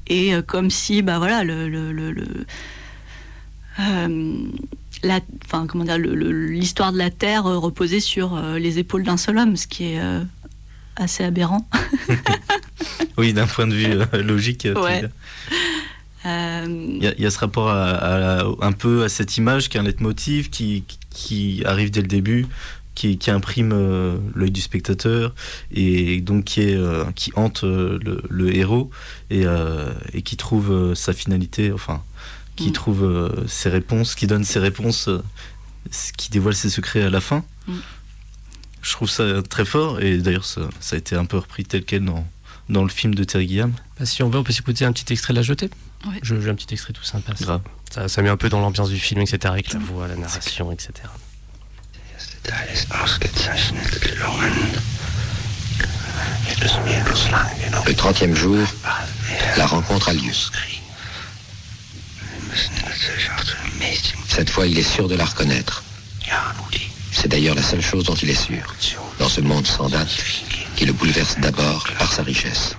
et 0.06 0.34
euh, 0.34 0.42
comme 0.42 0.70
si 0.70 1.02
bah 1.02 1.18
voilà 1.18 1.44
le, 1.44 1.68
euh, 3.80 4.46
la, 5.02 5.20
enfin 5.44 5.66
comment 5.66 5.84
dire 5.84 5.98
l'histoire 5.98 6.92
de 6.92 6.98
la 6.98 7.10
Terre 7.10 7.44
reposait 7.44 8.00
sur 8.00 8.40
les 8.56 8.78
épaules 8.78 9.02
d'un 9.02 9.16
seul 9.16 9.38
homme, 9.38 9.56
ce 9.56 9.66
qui 9.66 9.84
est 9.84 10.00
assez 10.96 11.24
aberrant. 11.24 11.68
oui, 13.18 13.32
d'un 13.32 13.46
point 13.46 13.66
de 13.66 13.74
vue 13.74 14.22
logique. 14.22 14.68
Il 16.24 17.14
y, 17.18 17.26
a 17.26 17.30
ce 17.30 17.38
rapport 17.38 17.68
à, 17.68 18.44
un 18.60 18.72
peu 18.72 19.04
à 19.04 19.08
cette 19.08 19.36
image 19.36 19.68
qui 19.68 19.76
est 19.76 19.80
un 19.80 19.84
leitmotiv 19.84 20.48
qui, 20.48 20.84
qui 21.10 21.62
arrive 21.66 21.90
dès 21.90 22.00
le 22.00 22.08
début, 22.08 22.46
qui, 22.94 23.18
imprime 23.30 23.72
euh, 23.72 24.16
l'œil 24.34 24.50
du 24.50 24.60
spectateur 24.60 25.34
et 25.72 26.20
donc 26.20 26.44
qui, 26.44 26.62
est, 26.62 26.76
euh, 26.76 27.04
qui 27.14 27.32
hante 27.34 27.64
euh, 27.64 27.98
le, 28.28 28.54
héros 28.54 28.90
et, 29.30 29.44
qui 30.22 30.36
trouve 30.36 30.94
sa 30.94 31.12
finalité, 31.12 31.72
enfin, 31.72 32.02
qui 32.56 32.70
mm. 32.70 32.72
trouve 32.72 33.44
ses 33.46 33.68
réponses, 33.68 34.14
qui 34.14 34.26
donne 34.26 34.44
ses 34.44 34.60
réponses, 34.60 35.08
qui 36.16 36.30
dévoile 36.30 36.54
ses 36.54 36.70
secrets 36.70 37.02
à 37.02 37.10
la 37.10 37.20
fin. 37.20 37.44
Mm. 37.66 37.74
Je 38.82 38.92
trouve 38.92 39.08
ça 39.08 39.42
très 39.42 39.64
fort 39.64 40.00
et 40.00 40.18
d'ailleurs 40.18 40.44
ça, 40.44 40.68
a 40.92 40.96
été 40.96 41.16
un 41.16 41.24
peu 41.24 41.38
repris 41.38 41.64
tel 41.64 41.84
quel 41.84 42.04
dans, 42.04 42.26
dans 42.68 42.82
le 42.82 42.88
film 42.88 43.14
de 43.14 43.24
Terry 43.24 43.48
Gilliam. 43.48 43.72
Bah, 43.98 44.06
si 44.06 44.22
on 44.22 44.30
veut, 44.30 44.38
on 44.38 44.44
peut 44.44 44.52
s'écouter 44.52 44.84
un 44.84 44.92
petit 44.92 45.12
extrait 45.12 45.32
de 45.32 45.38
La 45.38 45.42
Jetée. 45.42 45.70
Je 46.22 46.40
joue 46.40 46.50
un 46.50 46.54
petit 46.54 46.72
extrait 46.74 46.92
tout 46.92 47.04
sympa. 47.04 47.32
Ça, 47.90 48.08
ça 48.08 48.22
met 48.22 48.28
un 48.28 48.36
peu 48.36 48.48
dans 48.48 48.60
l'ambiance 48.60 48.90
du 48.90 48.98
film, 48.98 49.20
etc. 49.20 49.38
Avec 49.44 49.72
la 49.72 49.78
voix, 49.78 50.08
la 50.08 50.16
narration, 50.16 50.72
etc. 50.72 50.92
Le 57.86 57.92
30e 57.92 58.34
jour, 58.34 58.66
la 59.56 59.66
rencontre 59.66 60.08
a 60.10 60.12
lieu. 60.12 60.32
Cette 64.28 64.50
fois, 64.50 64.66
il 64.66 64.78
est 64.78 64.82
sûr 64.82 65.08
de 65.08 65.14
la 65.14 65.24
reconnaître. 65.24 65.82
C'est 67.14 67.28
d'ailleurs 67.28 67.54
la 67.54 67.62
seule 67.62 67.80
chose 67.80 68.04
dont 68.04 68.14
il 68.16 68.28
est 68.28 68.34
sûr, 68.34 68.74
dans 69.18 69.28
ce 69.28 69.40
monde 69.40 69.66
sans 69.66 69.88
date, 69.88 70.10
qui 70.76 70.84
le 70.84 70.92
bouleverse 70.92 71.36
d'abord 71.38 71.86
par 71.98 72.12
sa 72.12 72.22
richesse. 72.22 72.76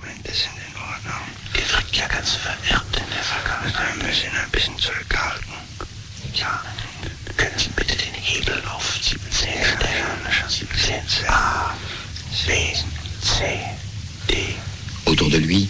Autour 15.06 15.30
de 15.30 15.38
lui, 15.38 15.68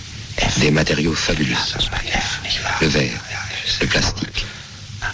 des 0.59 0.70
matériaux 0.70 1.14
fabuleux. 1.14 1.57
Le 2.81 2.87
verre, 2.88 3.20
le 3.81 3.87
plastique, 3.87 4.44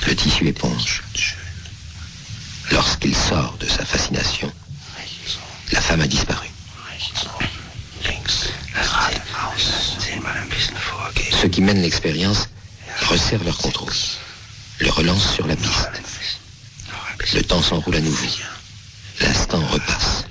le 0.07 0.17
tissu 0.17 0.49
éponge. 0.49 1.03
Lorsqu'il 2.73 3.15
sort 3.15 3.55
de 3.61 3.67
sa 3.67 3.85
fascination, 3.85 4.51
la 5.73 5.81
femme 5.81 6.01
a 6.01 6.07
disparu. 6.07 6.49
Ceux 11.41 11.49
qui 11.49 11.61
mènent 11.61 11.83
l'expérience 11.83 12.49
resserrent 13.09 13.45
leur 13.45 13.59
contrôle, 13.59 13.93
le 14.79 14.91
relancent 14.91 15.35
sur 15.35 15.47
la 15.47 15.55
piste. 15.55 15.91
Le 17.35 17.43
temps 17.43 17.61
s'enroule 17.61 17.97
à 17.97 18.01
nouveau. 18.01 18.27
L'instant 19.21 19.61
repasse. 19.67 20.25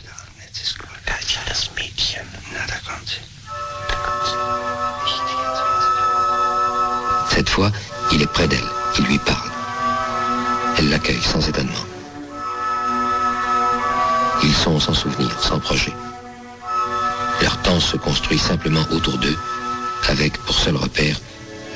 Cette 7.30 7.50
fois, 7.50 7.72
il 8.12 8.22
est 8.22 8.28
près 8.28 8.48
d'elle, 8.48 8.60
il 8.98 9.06
lui 9.06 9.20
parle. 9.20 9.52
Elle 10.78 10.90
l'accueille 10.90 11.22
sans 11.22 11.48
étonnement. 11.48 11.91
Ils 14.44 14.54
sont 14.54 14.80
sans 14.80 14.94
souvenir, 14.94 15.30
sans 15.40 15.60
projet. 15.60 15.94
Leur 17.42 17.58
temps 17.62 17.80
se 17.80 17.96
construit 17.98 18.40
simplement 18.40 18.84
autour 18.92 19.18
d'eux, 19.18 19.38
avec 20.08 20.38
pour 20.40 20.58
seul 20.58 20.76
repère 20.76 21.20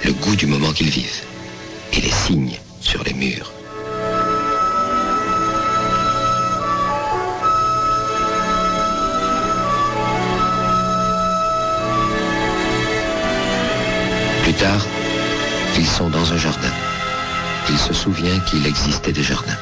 le 0.03 0.13
goût 0.13 0.35
du 0.35 0.47
moment 0.47 0.71
qu'ils 0.71 0.89
vivent 0.89 1.21
et 1.93 2.01
les 2.01 2.11
signes 2.11 2.59
sur 2.81 3.03
les 3.03 3.13
murs. 3.13 3.51
Plus 14.43 14.53
tard, 14.53 14.85
ils 15.77 15.87
sont 15.87 16.09
dans 16.09 16.33
un 16.33 16.37
jardin. 16.37 16.71
Il 17.69 17.77
se 17.77 17.93
souvient 17.93 18.39
qu'il 18.41 18.65
existait 18.65 19.11
des 19.11 19.23
jardins. 19.23 19.57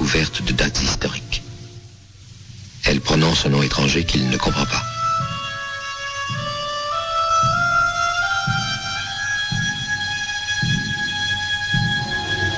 Couverte 0.00 0.42
de 0.42 0.52
dates 0.52 0.82
historiques. 0.82 1.42
Elle 2.84 3.00
prononce 3.00 3.46
un 3.46 3.50
nom 3.50 3.62
étranger 3.62 4.04
qu'il 4.04 4.28
ne 4.28 4.36
comprend 4.36 4.64
pas. 4.64 4.82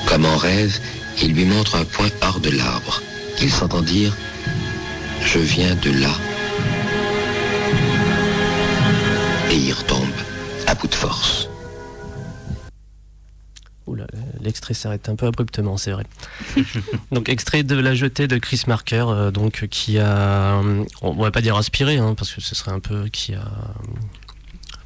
Comme 0.07 0.25
en 0.25 0.37
rêve, 0.37 0.79
il 1.21 1.33
lui 1.33 1.45
montre 1.45 1.75
un 1.75 1.85
point 1.85 2.09
hors 2.21 2.39
de 2.39 2.49
l'arbre. 2.49 3.01
Il 3.41 3.51
s'entend 3.51 3.81
dire⁇ 3.81 4.11
Je 5.25 5.39
viens 5.39 5.75
de 5.75 5.91
là⁇ 5.91 6.15
Et 9.51 9.57
il 9.57 9.73
retombe 9.73 10.07
à 10.67 10.75
bout 10.75 10.87
de 10.87 10.95
force. 10.95 11.47
l'extrait 14.43 14.73
s'arrête 14.73 15.09
un 15.09 15.15
peu 15.15 15.25
abruptement, 15.25 15.77
c'est 15.77 15.91
vrai. 15.91 16.05
donc 17.11 17.29
extrait 17.29 17.63
de 17.63 17.75
La 17.75 17.95
Jetée 17.95 18.27
de 18.27 18.37
Chris 18.37 18.63
Marker, 18.67 19.05
euh, 19.07 19.31
donc 19.31 19.67
qui 19.69 19.99
a, 19.99 20.61
on 21.01 21.13
va 21.13 21.31
pas 21.31 21.41
dire 21.41 21.55
inspiré, 21.55 21.97
hein, 21.97 22.15
parce 22.15 22.31
que 22.31 22.41
ce 22.41 22.55
serait 22.55 22.71
un 22.71 22.79
peu 22.79 23.07
qui 23.09 23.33
a, 23.33 23.45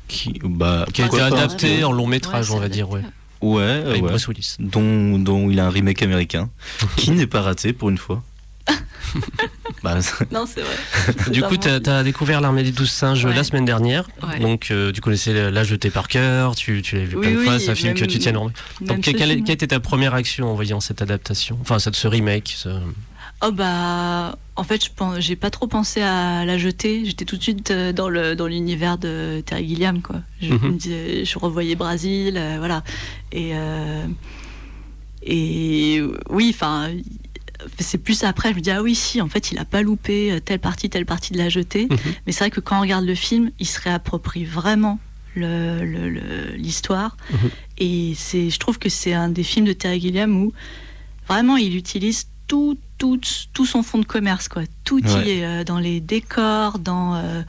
qui, 0.08 0.39
bah, 0.43 0.86
qui 0.93 1.01
a 1.01 1.08
été 1.08 1.21
adapté 1.21 1.84
en 1.84 1.91
long 1.91 2.08
métrage, 2.08 2.51
on 2.51 2.60
va 2.60 2.69
dire, 2.69 2.89
ouais. 2.89 3.01
Ouais, 3.41 3.84
avec 3.86 4.01
Bruce 4.01 4.27
Willis. 4.27 4.56
Dont, 4.60 5.19
dont 5.19 5.49
il 5.49 5.60
a 5.60 5.67
un 5.67 5.69
remake 5.69 6.01
américain, 6.01 6.49
qui 6.97 7.12
n'est 7.12 7.27
pas 7.27 7.41
raté 7.41 7.73
pour 7.73 7.89
une 7.89 7.97
fois. 7.97 8.23
bah, 9.84 9.98
non, 10.32 10.46
c'est 10.46 10.62
vrai. 10.62 10.76
Du 11.32 11.41
coup, 11.43 11.58
tu 11.58 11.67
as, 11.67 12.04
découvert 12.04 12.41
l'armée 12.41 12.63
des 12.63 12.72
douze 12.72 12.89
singes 12.89 13.26
la 13.26 13.43
semaine 13.43 13.65
dernière. 13.65 14.06
Donc, 14.39 14.70
euh, 14.72 14.91
tu 14.91 15.02
connaissais 15.02 15.52
l'âge 15.52 15.70
de 15.70 15.76
tes 15.76 15.89
par 15.89 16.08
cœur, 16.08 16.56
tu, 16.56 16.82
tu 16.82 16.96
l'as 16.96 17.06
vu 17.06 17.17
plein 17.17 17.32
de 17.32 17.38
fois, 17.38 17.60
c'est 17.60 17.70
un 17.70 17.76
film 17.76 17.93
que 17.93 18.06
tu 18.06 18.20
tiens 18.20 18.36
en 18.36 18.52
Donc, 18.82 19.02
quelle, 19.02 19.15
quelle, 19.15 19.32
était 19.32 19.67
ta 19.67 19.80
première 19.80 20.13
action 20.13 20.52
en 20.52 20.56
voyant 20.56 20.80
cette 20.80 21.02
adaptation 21.02 21.58
Enfin, 21.62 21.80
cette, 21.80 21.96
ce 21.96 22.08
remake 22.08 22.54
ce... 22.58 22.70
Oh 23.46 23.52
bah, 23.52 24.36
en 24.56 24.63
fait, 24.63 24.84
je 24.84 24.89
pense, 24.96 25.20
j'ai 25.20 25.36
pas 25.36 25.52
trop 25.52 25.67
pensé 25.67 26.02
à 26.02 26.43
la 26.43 26.58
jeter. 26.58 27.06
J'étais 27.06 27.26
tout 27.26 27.38
de 27.38 27.43
suite 27.43 27.70
euh, 27.70 27.93
dans 27.93 28.10
le 28.10 28.36
dans 28.36 28.48
l'univers 28.48 28.98
de 28.98 29.43
Terry 29.46 29.67
Gilliam, 29.67 30.02
quoi. 30.02 30.17
Je, 30.41 30.54
mhm. 30.54 30.80
je 30.82 31.39
revoyais 31.39 31.76
Brésil, 31.76 32.36
euh, 32.36 32.56
voilà. 32.58 32.84
Et 33.32 33.52
euh, 33.54 34.08
et 35.22 36.02
oui, 36.30 36.52
enfin, 36.54 36.89
c'est 37.80 37.98
plus 37.98 38.24
après. 38.24 38.52
Je 38.52 38.56
me 38.56 38.62
dis 38.62 38.72
ah 38.72 38.82
oui, 38.82 38.96
si, 38.96 39.22
en 39.22 39.30
fait, 39.30 39.52
il 39.52 39.60
a 39.60 39.65
pas 39.65 39.82
loupé 39.82 40.39
telle 40.43 40.60
partie, 40.60 40.89
telle 40.89 41.06
partie 41.06 41.34
de 41.34 41.38
la 41.38 41.50
jetée. 41.50 41.88
Mhm. 41.89 41.98
Mais 42.26 42.32
c'est 42.32 42.39
vrai 42.39 42.52
que 42.52 42.60
quand 42.60 42.78
on 42.78 42.82
regarde 42.82 43.06
le 43.06 43.15
film, 43.15 43.52
il 43.60 43.65
se 43.65 43.80
réapproprie 43.80 44.46
vraiment 44.46 45.00
l'histoire. 45.36 47.17
Le, 47.30 47.38
mhm. 47.38 47.52
Et 47.78 48.13
c'est, 48.15 48.50
je 48.50 48.60
trouve 48.60 48.80
que 48.80 48.89
c'est 48.89 49.13
un 49.13 49.30
des 49.30 49.43
films 49.43 49.65
de 49.65 49.74
Terry 49.74 50.00
Gilliam 50.00 50.36
où 50.36 50.54
vraiment 51.28 51.58
il 51.58 51.76
utilise 51.76 52.28
tout, 52.48 52.78
tout, 52.98 53.20
tout 53.54 53.65
son 53.65 53.84
fond 53.84 54.00
de 54.00 54.06
commerce, 54.06 54.48
quoi. 54.48 54.63
Tout 54.84 55.00
y 55.00 55.30
est 55.30 55.46
euh, 55.46 55.63
dans 55.63 55.80
les 55.80 56.00
décors, 56.00 56.80
dans 56.80 57.15
euh, 57.15 57.41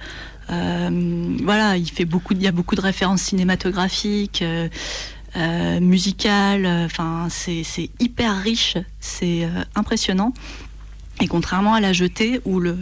euh, 0.51 1.37
voilà, 1.43 1.77
il 1.77 1.89
fait 1.89 2.05
beaucoup, 2.05 2.35
il 2.35 2.43
y 2.43 2.49
a 2.49 2.53
beaucoup 2.53 2.75
de 2.75 2.81
références 2.81 3.23
cinématographiques, 3.23 4.45
musicales. 5.81 6.67
Enfin, 6.67 7.29
c'est 7.31 7.91
hyper 8.01 8.37
riche, 8.43 8.77
c'est 9.01 9.49
impressionnant. 9.75 10.33
Et 11.21 11.27
contrairement 11.27 11.75
à 11.75 11.81
la 11.81 11.93
jetée 11.93 12.41
où 12.45 12.61
le 12.61 12.79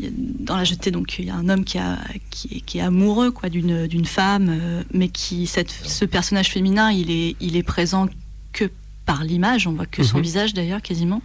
dans 0.00 0.56
la 0.56 0.64
jetée, 0.64 0.90
donc 0.90 1.18
il 1.18 1.26
y 1.26 1.30
a 1.30 1.34
un 1.34 1.48
homme 1.48 1.64
qui, 1.64 1.78
a, 1.78 1.98
qui, 2.30 2.78
est, 2.78 2.80
amoureux 2.80 3.30
quoi 3.30 3.50
d'une 3.50 4.04
femme, 4.06 4.84
mais 4.92 5.08
qui 5.08 5.46
cette, 5.46 5.70
ce 5.70 6.04
personnage 6.04 6.50
féminin, 6.50 6.90
il 6.90 7.10
est, 7.10 7.36
il 7.40 7.56
est 7.56 7.62
présent 7.62 8.08
que 8.52 8.70
par 9.04 9.24
l'image, 9.24 9.66
on 9.66 9.72
voit 9.72 9.86
que 9.86 10.02
son 10.02 10.18
mhm. 10.18 10.22
visage 10.22 10.54
d'ailleurs 10.54 10.82
quasiment. 10.82 11.22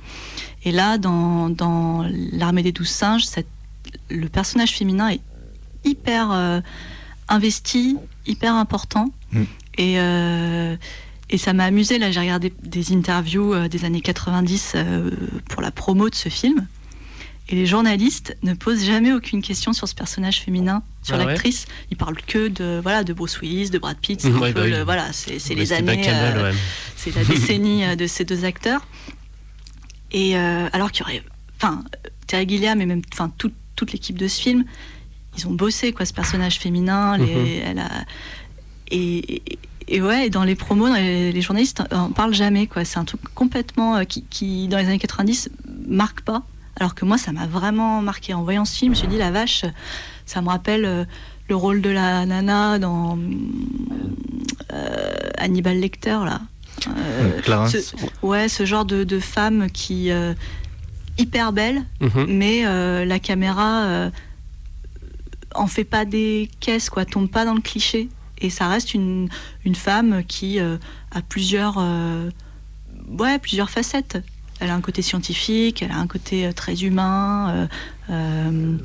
Et 0.63 0.72
là, 0.72 0.98
dans, 0.98 1.50
dans 1.50 2.06
l'armée 2.34 2.63
des 2.63 2.72
douze 2.72 2.89
singes, 2.89 3.26
le 4.10 4.28
personnage 4.28 4.74
féminin 4.76 5.10
est 5.10 5.22
hyper 5.84 6.32
euh, 6.32 6.62
investi, 7.28 7.98
hyper 8.26 8.56
important. 8.56 9.12
Mm. 9.32 9.43
Et, 9.78 10.00
euh, 10.00 10.76
et 11.30 11.38
ça 11.38 11.54
m'a 11.54 11.66
amusé, 11.66 12.00
là 12.00 12.12
j'ai 12.12 12.20
regardé 12.20 12.54
des 12.63 12.94
interviews 12.94 13.54
euh, 13.54 13.68
des 13.68 13.86
années 13.86 14.02
90 14.02 14.76
pour 15.50 15.62
la 15.62 15.72
promo 15.72 16.10
de 16.10 16.16
ce 16.16 16.30
film. 16.30 16.68
Et 17.50 17.56
les 17.56 17.66
journalistes 17.66 18.36
ne 18.44 18.54
posent 18.54 18.84
jamais 18.84 19.13
aucune 19.13 19.42
question 19.42 19.72
sur 19.72 19.88
ce 19.88 19.96
personnage 19.96 20.42
féminin, 20.42 20.84
sur 21.02 21.16
ah 21.16 21.24
l'actrice. 21.24 21.66
Ils 21.90 21.98
parlent 21.98 22.18
que 22.18 22.50
de 22.50 22.80
voilà 22.84 23.06
de 23.06 23.13
Bruce 23.13 23.40
Willis, 23.40 23.70
de 23.70 23.80
Brad 23.80 23.98
Pitt. 23.98 24.20
C'est 24.20 24.32
bah 24.54 24.84
voilà, 24.84 25.13
c'est 25.13 25.56
les 25.56 25.72
années, 25.72 26.04
euh, 26.10 26.52
c'est 26.98 27.16
la 27.16 27.24
décennie 27.24 27.86
euh, 27.86 27.96
de 27.96 28.06
ces 28.06 28.26
deux 28.26 28.44
acteurs. 28.44 28.86
Et 30.12 30.38
euh, 30.38 30.68
alors 30.74 30.92
qu'il 30.92 31.06
y 31.06 31.10
aurait, 31.10 31.24
enfin, 31.56 31.86
Terry 32.28 32.48
Gilliam 32.50 32.82
et 32.82 32.86
même, 32.86 33.02
enfin, 33.13 33.32
toute 33.38 33.94
l'équipe 33.94 34.18
de 34.18 34.28
ce 34.28 34.42
film, 34.42 34.66
ils 35.38 35.48
ont 35.48 35.54
bossé 35.54 35.94
quoi, 35.94 36.06
ce 36.06 36.13
personnage 36.13 36.60
féminin. 36.60 37.18
Les, 37.18 37.34
mhm. 37.34 37.62
elle 37.66 37.80
a, 37.80 37.90
et, 38.92 39.36
et 39.36 39.60
ouais, 39.89 40.30
dans 40.30 40.43
les 40.43 40.56
promos, 40.56 40.93
les, 40.93 41.41
journalistes 41.41 41.84
en 41.91 42.12
parlent 42.12 42.34
jamais 42.34 42.67
quoi. 42.67 42.86
C'est 42.86 43.00
un 43.00 43.06
truc 43.06 43.21
complètement 43.34 44.04
qui, 44.06 44.23
qui, 44.23 44.67
dans 44.67 44.78
les 44.78 44.86
années 44.86 45.00
90, 45.00 45.50
marque 45.88 46.21
pas. 46.21 46.43
Alors 46.80 46.93
que 46.93 47.06
moi, 47.06 47.17
ça 47.17 47.32
m'a 47.32 47.47
vraiment 47.47 48.02
marqué. 48.02 48.34
En 48.34 48.43
voyant 48.43 48.65
ce 48.65 48.76
film, 48.76 48.93
je 48.93 49.02
me 49.02 49.06
suis 49.06 49.08
dit, 49.08 49.17
la 49.17 49.32
vache, 49.32 49.65
ça 50.26 50.41
me 50.41 50.50
rappelle 50.50 50.86
euh, 50.86 51.06
le 51.50 51.56
rôle 51.56 51.82
de 51.82 51.89
la 51.89 52.26
nana 52.26 52.78
dans 52.78 53.17
euh, 54.73 55.15
Hannibal 55.38 55.80
Lecter, 55.80 56.19
là. 56.26 56.41
Euh, 56.88 57.67
ce, 57.67 57.95
ouais, 58.21 58.47
ce 58.47 58.65
genre 58.65 58.86
de, 58.86 59.19
femme 59.19 59.69
qui 59.71 60.12
hyper 61.17 61.52
belle, 61.52 61.84
mhm. 62.02 62.26
mais 62.30 62.63
la 63.06 63.19
caméra 63.19 64.12
en 65.56 65.65
fait 65.65 65.84
pas 65.84 66.06
des 66.06 66.52
caisses, 66.60 66.91
quoi, 66.91 67.04
tombe 67.06 67.30
pas 67.30 67.45
dans 67.45 67.56
le 67.56 67.62
cliché. 67.62 68.10
Et 68.39 68.50
ça 68.50 68.67
reste 68.67 68.93
une, 68.93 69.30
une 69.65 69.76
femme 69.76 70.23
qui 70.28 70.60
a 70.60 71.21
plusieurs, 71.28 71.78
ouais, 73.08 73.39
plusieurs 73.39 73.69
facettes. 73.69 74.17
Elle 74.60 74.69
a 74.69 74.76
un 74.76 74.82
côté 74.82 75.02
scientifique, 75.02 75.84
elle 75.84 75.91
a 75.91 75.97
un 75.97 76.08
côté 76.08 76.47
euh, 76.47 76.52
très 76.52 76.84
humain, 76.84 77.67
euh, 78.10 78.78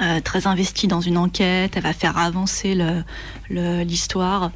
euh, 0.00 0.20
très 0.22 0.46
investi 0.46 0.86
dans 0.86 1.00
une 1.00 1.18
enquête. 1.18 1.72
Elle 1.76 1.82
va 1.82 1.92
faire 1.92 2.16
avancer 2.16 2.76
l'histoire. 3.50 4.50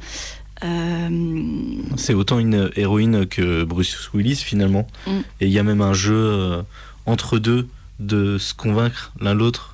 C'est 1.95 2.13
autant 2.13 2.39
une 2.39 2.71
héroïne 2.75 3.25
que 3.27 3.63
Bruce 3.63 4.09
Willis 4.13 4.37
finalement. 4.37 4.87
Mm. 5.05 5.19
Et 5.41 5.47
il 5.47 5.51
y 5.51 5.59
a 5.59 5.63
même 5.63 5.81
un 5.81 5.93
jeu 5.93 6.63
entre 7.05 7.39
deux 7.39 7.67
de 7.99 8.37
se 8.37 8.53
convaincre 8.53 9.13
l'un 9.19 9.33
l'autre 9.33 9.73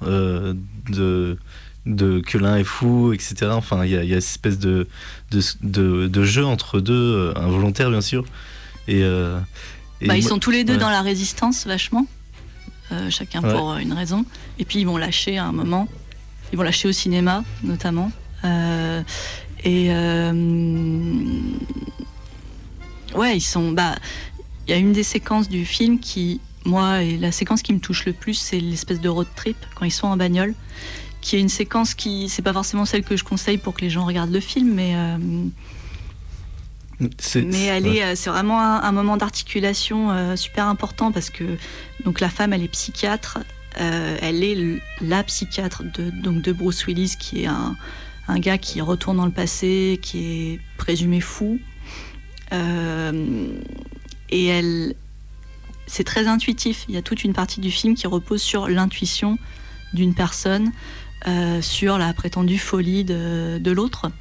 de, 0.89 1.37
de, 1.85 2.19
que 2.19 2.37
l'un 2.37 2.57
est 2.57 2.63
fou, 2.63 3.13
etc. 3.13 3.47
Enfin, 3.51 3.85
il 3.85 3.91
y 3.91 3.97
a, 3.97 4.03
y 4.03 4.13
a, 4.13 4.21
cette 4.21 4.31
espèce 4.31 4.59
de, 4.59 4.87
de, 5.31 6.07
de, 6.07 6.23
jeu 6.23 6.45
entre 6.45 6.79
deux, 6.79 7.33
involontaire 7.35 7.89
bien 7.89 8.01
sûr. 8.01 8.25
Et, 8.87 9.03
bah, 10.01 10.17
ils 10.17 10.23
sont 10.23 10.39
tous 10.39 10.51
les 10.51 10.63
deux 10.63 10.77
dans 10.77 10.89
la 10.89 11.01
résistance, 11.01 11.65
vachement. 11.65 12.05
Euh, 12.91 13.09
chacun 13.09 13.41
pour 13.41 13.71
euh, 13.71 13.77
une 13.77 13.93
raison. 13.93 14.25
Et 14.59 14.65
puis 14.65 14.79
ils 14.79 14.85
vont 14.85 14.97
lâcher 14.97 15.37
à 15.37 15.45
un 15.45 15.51
moment. 15.51 15.87
Ils 16.51 16.57
vont 16.57 16.63
lâcher 16.63 16.87
au 16.87 16.91
cinéma, 16.91 17.43
notamment. 17.63 18.11
Euh, 18.43 19.01
et 19.63 19.89
ouais, 23.15 23.37
ils 23.37 23.41
sont. 23.41 23.71
Bah, 23.71 23.95
il 24.67 24.71
y 24.71 24.73
a 24.73 24.77
une 24.77 24.93
des 24.93 25.03
séquences 25.03 25.49
du 25.49 25.65
film 25.65 25.99
qui, 25.99 26.41
moi, 26.65 27.01
et 27.01 27.17
la 27.17 27.31
séquence 27.31 27.61
qui 27.61 27.73
me 27.73 27.79
touche 27.79 28.05
le 28.05 28.13
plus, 28.13 28.35
c'est 28.35 28.59
l'espèce 28.59 28.99
de 28.99 29.09
road 29.09 29.27
trip 29.35 29.57
quand 29.75 29.85
ils 29.85 29.91
sont 29.91 30.07
en 30.07 30.17
bagnole, 30.17 30.53
qui 31.25 31.35
est 31.37 31.39
une 31.39 31.49
séquence 31.49 31.95
qui, 31.95 32.29
c'est 32.29 32.43
pas 32.43 32.53
forcément 32.53 32.85
celle 32.85 33.03
que 33.03 33.17
je 33.17 33.23
conseille 33.23 33.57
pour 33.57 33.73
que 33.73 33.81
les 33.81 33.89
gens 33.89 34.05
regardent 34.05 34.31
le 34.31 34.39
film, 34.39 34.75
mais 34.75 34.93
mais 36.99 37.63
elle 37.65 37.87
est, 37.87 38.03
euh, 38.03 38.13
c'est 38.15 38.29
vraiment 38.29 38.61
un, 38.61 38.91
moment 38.91 39.17
d'articulation 39.17 40.11
euh, 40.11 40.35
super 40.35 40.67
important 40.67 41.11
parce 41.11 41.31
que 41.31 41.43
donc 42.05 42.19
la 42.19 42.29
femme, 42.29 42.53
elle 42.53 42.61
est 42.61 42.67
psychiatre, 42.67 43.39
elle 43.75 44.43
est 44.43 44.79
la 45.01 45.23
psychiatre 45.23 45.83
de, 45.83 46.11
donc 46.11 46.43
de 46.43 46.51
Bruce 46.51 46.85
Willis, 46.85 47.15
qui 47.19 47.41
est 47.41 47.47
un, 47.47 47.75
un 48.27 48.39
gars 48.39 48.59
qui 48.59 48.79
retourne 48.79 49.17
dans 49.17 49.25
le 49.25 49.31
passé, 49.31 49.99
qui 50.03 50.19
est 50.19 50.59
présumé 50.77 51.21
fou. 51.21 51.59
et 52.51 54.45
elle, 54.45 54.93
c'est 55.87 56.03
très 56.03 56.27
intuitif. 56.27 56.85
Il 56.87 56.93
y 56.93 56.97
a 56.97 57.01
toute 57.01 57.23
une 57.23 57.33
partie 57.33 57.61
du 57.61 57.71
film 57.71 57.95
qui 57.95 58.05
repose 58.05 58.43
sur 58.43 58.67
l'intuition 58.67 59.39
d'une 59.93 60.13
personne, 60.13 60.71
euh, 61.27 61.59
sur 61.59 61.97
la 61.97 62.13
prétendue 62.13 62.59
folie 62.59 63.03
de, 63.03 63.71
l'autre. 63.71 64.11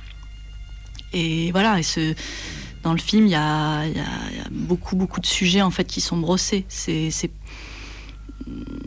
Et 1.13 1.53
voilà, 1.53 1.79
dans 2.83 2.93
le 2.93 2.99
film, 2.99 3.27
il 3.27 3.31
y, 3.31 3.35
a, 3.35 3.83
beaucoup, 4.51 4.97
beaucoup 4.97 5.21
de 5.21 5.27
sujets 5.27 5.61
en 5.61 5.71
fait 5.71 5.85
qui 5.85 6.01
sont 6.01 6.17
brossés. 6.17 6.65
C'est, 6.69 7.11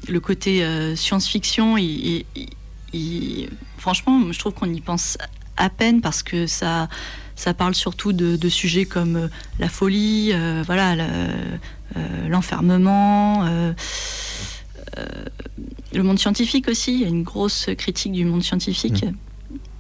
le 0.07 0.19
côté 0.19 0.63
euh, 0.63 0.95
science-fiction. 0.95 1.75
franchement, 3.77 4.31
je 4.31 4.39
trouve 4.39 4.53
qu'on 4.53 4.73
y 4.73 4.81
pense 4.81 5.17
à 5.55 5.69
peine 5.69 6.01
parce 6.01 6.23
que 6.23 6.47
ça, 6.47 6.87
parle 7.55 7.75
surtout 7.75 8.13
de, 8.13 8.49
sujets 8.49 8.85
comme 8.85 9.15
euh, 9.15 9.27
la 9.59 9.69
folie, 9.69 10.33
voilà, 10.65 10.95
l'enfermement, 12.27 13.47
le 15.93 16.03
monde 16.03 16.19
scientifique 16.19 16.67
aussi. 16.67 16.93
Il 16.93 17.01
y 17.01 17.05
a 17.05 17.07
une 17.07 17.23
grosse 17.23 17.69
critique 17.77 18.11
du 18.11 18.25
monde 18.25 18.43
scientifique. 18.43 19.03
Mmh. 19.03 19.15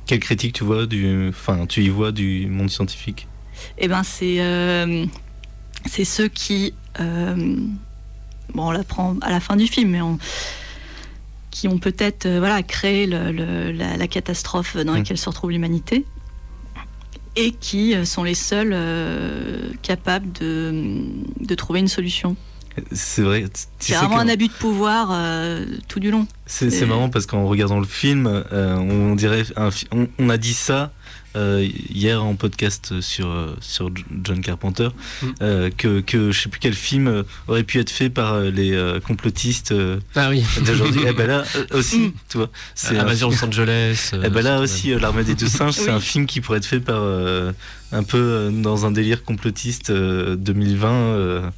Quelle 0.05 0.19
critique 0.19 0.53
tu 0.53 0.63
vois 0.63 0.85
du, 0.85 1.29
enfin, 1.29 1.65
tu 1.65 1.83
y 1.83 1.89
vois 1.89 2.11
du 2.11 2.47
monde 2.47 2.69
scientifique? 2.69 3.27
Eh 3.77 3.87
ben, 3.87 4.03
c'est 4.03 4.37
c'est 5.85 6.05
ceux 6.05 6.27
qui, 6.27 6.73
bon, 6.97 7.77
on 8.55 8.71
l'apprend 8.71 9.17
à 9.21 9.31
la 9.31 9.39
fin 9.39 9.55
du 9.55 9.67
film, 9.67 9.91
mais 9.91 9.99
qui 11.51 11.67
ont 11.67 11.77
peut-être 11.77 12.27
voilà 12.27 12.63
créé 12.63 13.05
la, 13.07 14.07
catastrophe 14.07 14.77
dans 14.77 14.93
mmh. 14.93 14.95
laquelle 14.95 15.17
se 15.17 15.29
retrouve 15.29 15.51
l'humanité 15.51 16.05
et 17.37 17.51
qui 17.51 17.95
euh, 17.95 18.03
sont 18.03 18.23
les 18.23 18.33
seuls 18.33 18.71
euh, 18.73 19.69
capables 19.83 20.31
de, 20.33 21.55
trouver 21.55 21.79
une 21.79 21.87
solution. 21.87 22.35
C'est 22.91 23.21
vrai. 23.21 23.45
C'est 23.79 23.93
vraiment 23.95 24.19
un 24.19 24.27
abus 24.27 24.47
de 24.47 24.53
pouvoir 24.53 25.09
euh, 25.11 25.65
tout 25.87 25.99
du 25.99 26.11
long. 26.11 26.27
C'est 26.45 26.85
marrant 26.85 27.09
parce 27.09 27.25
qu'en 27.25 27.45
regardant 27.45 27.79
le 27.79 27.85
film, 27.85 28.43
on 28.51 29.15
dirait 29.15 29.43
on, 29.91 30.29
a 30.29 30.37
dit 30.37 30.53
ça 30.53 30.91
euh, 31.37 31.67
hier 31.93 32.23
en 32.23 32.35
podcast 32.35 32.99
sur, 33.01 33.27
euh, 33.27 33.55
sur 33.59 33.91
John 34.23 34.41
Carpenter 34.41 34.87
mm. 35.21 35.27
euh, 35.43 35.69
que, 35.69 35.99
que 35.99 36.31
je 36.31 36.41
sais 36.41 36.49
plus 36.49 36.59
quel 36.59 36.73
film 36.73 37.23
aurait 37.47 37.63
pu 37.63 37.79
être 37.79 37.91
fait 37.91 38.09
par 38.09 38.39
les 38.39 38.99
complotistes 39.05 39.73
ah 40.15 40.29
oui. 40.29 40.43
d'aujourd'hui. 40.65 41.01
et 41.01 41.09
eh 41.09 41.13
ben 41.13 41.27
là 41.27 41.43
aussi, 41.73 41.99
mm. 41.99 42.13
tu 42.29 42.37
vois. 42.37 42.49
C'est 42.73 42.97
Invasion 42.97 43.29
Los 43.29 43.43
Angeles. 43.43 44.11
et 44.13 44.17
eh 44.25 44.29
ben 44.29 44.41
là 44.41 44.59
aussi, 44.61 44.95
L'armée 44.95 45.23
des 45.23 45.35
deux 45.35 45.47
singes, 45.47 45.73
c'est 45.75 45.91
un 45.91 45.99
film 45.99 46.25
qui 46.25 46.41
pourrait 46.41 46.57
être 46.57 46.65
fait 46.65 46.79
par 46.79 47.03
un 47.91 48.03
peu 48.03 48.49
dans 48.51 48.85
un 48.85 48.91
délire 48.91 49.23
complotiste 49.23 49.91
2020 49.91 51.51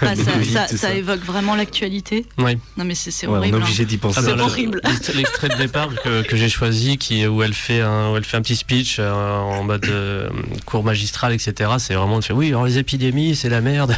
bah, 0.00 0.12
ça, 0.76 0.94
évoque 0.94 1.20
vraiment 1.20 1.54
l'actualité. 1.54 2.26
Oui. 2.38 2.56
Non 2.76 2.84
mais 2.84 2.94
c'est 2.94 3.26
horrible. 3.26 3.56
on 3.56 3.58
est 3.58 3.62
obligé 3.62 3.82
hein. 3.82 3.86
d'y 3.86 3.98
penser. 3.98 4.20
c'est 4.22 4.40
horrible. 4.40 4.80
L'extrait 5.14 5.48
de 5.48 5.56
départ 5.56 5.88
que, 6.02 6.36
j'ai 6.36 6.48
choisi, 6.48 6.98
qui, 6.98 7.26
où, 7.26 7.42
elle 7.42 7.54
fait 7.54 7.80
un, 7.80 8.10
où 8.10 8.16
elle 8.16 8.24
fait 8.24 8.36
un 8.36 8.42
petit 8.42 8.56
speech 8.56 8.96
euh, 8.98 9.12
en 9.12 9.64
mode 9.64 9.84
euh, 9.86 10.30
cours 10.64 10.84
magistral, 10.84 11.32
etc. 11.32 11.72
C'est 11.78 11.94
vraiment 11.94 12.18
de 12.18 12.24
faire 12.24 12.36
oui, 12.36 12.48
alors 12.48 12.66
les 12.66 12.78
épidémies, 12.78 13.36
c'est 13.36 13.48
la 13.48 13.60
merde. 13.60 13.96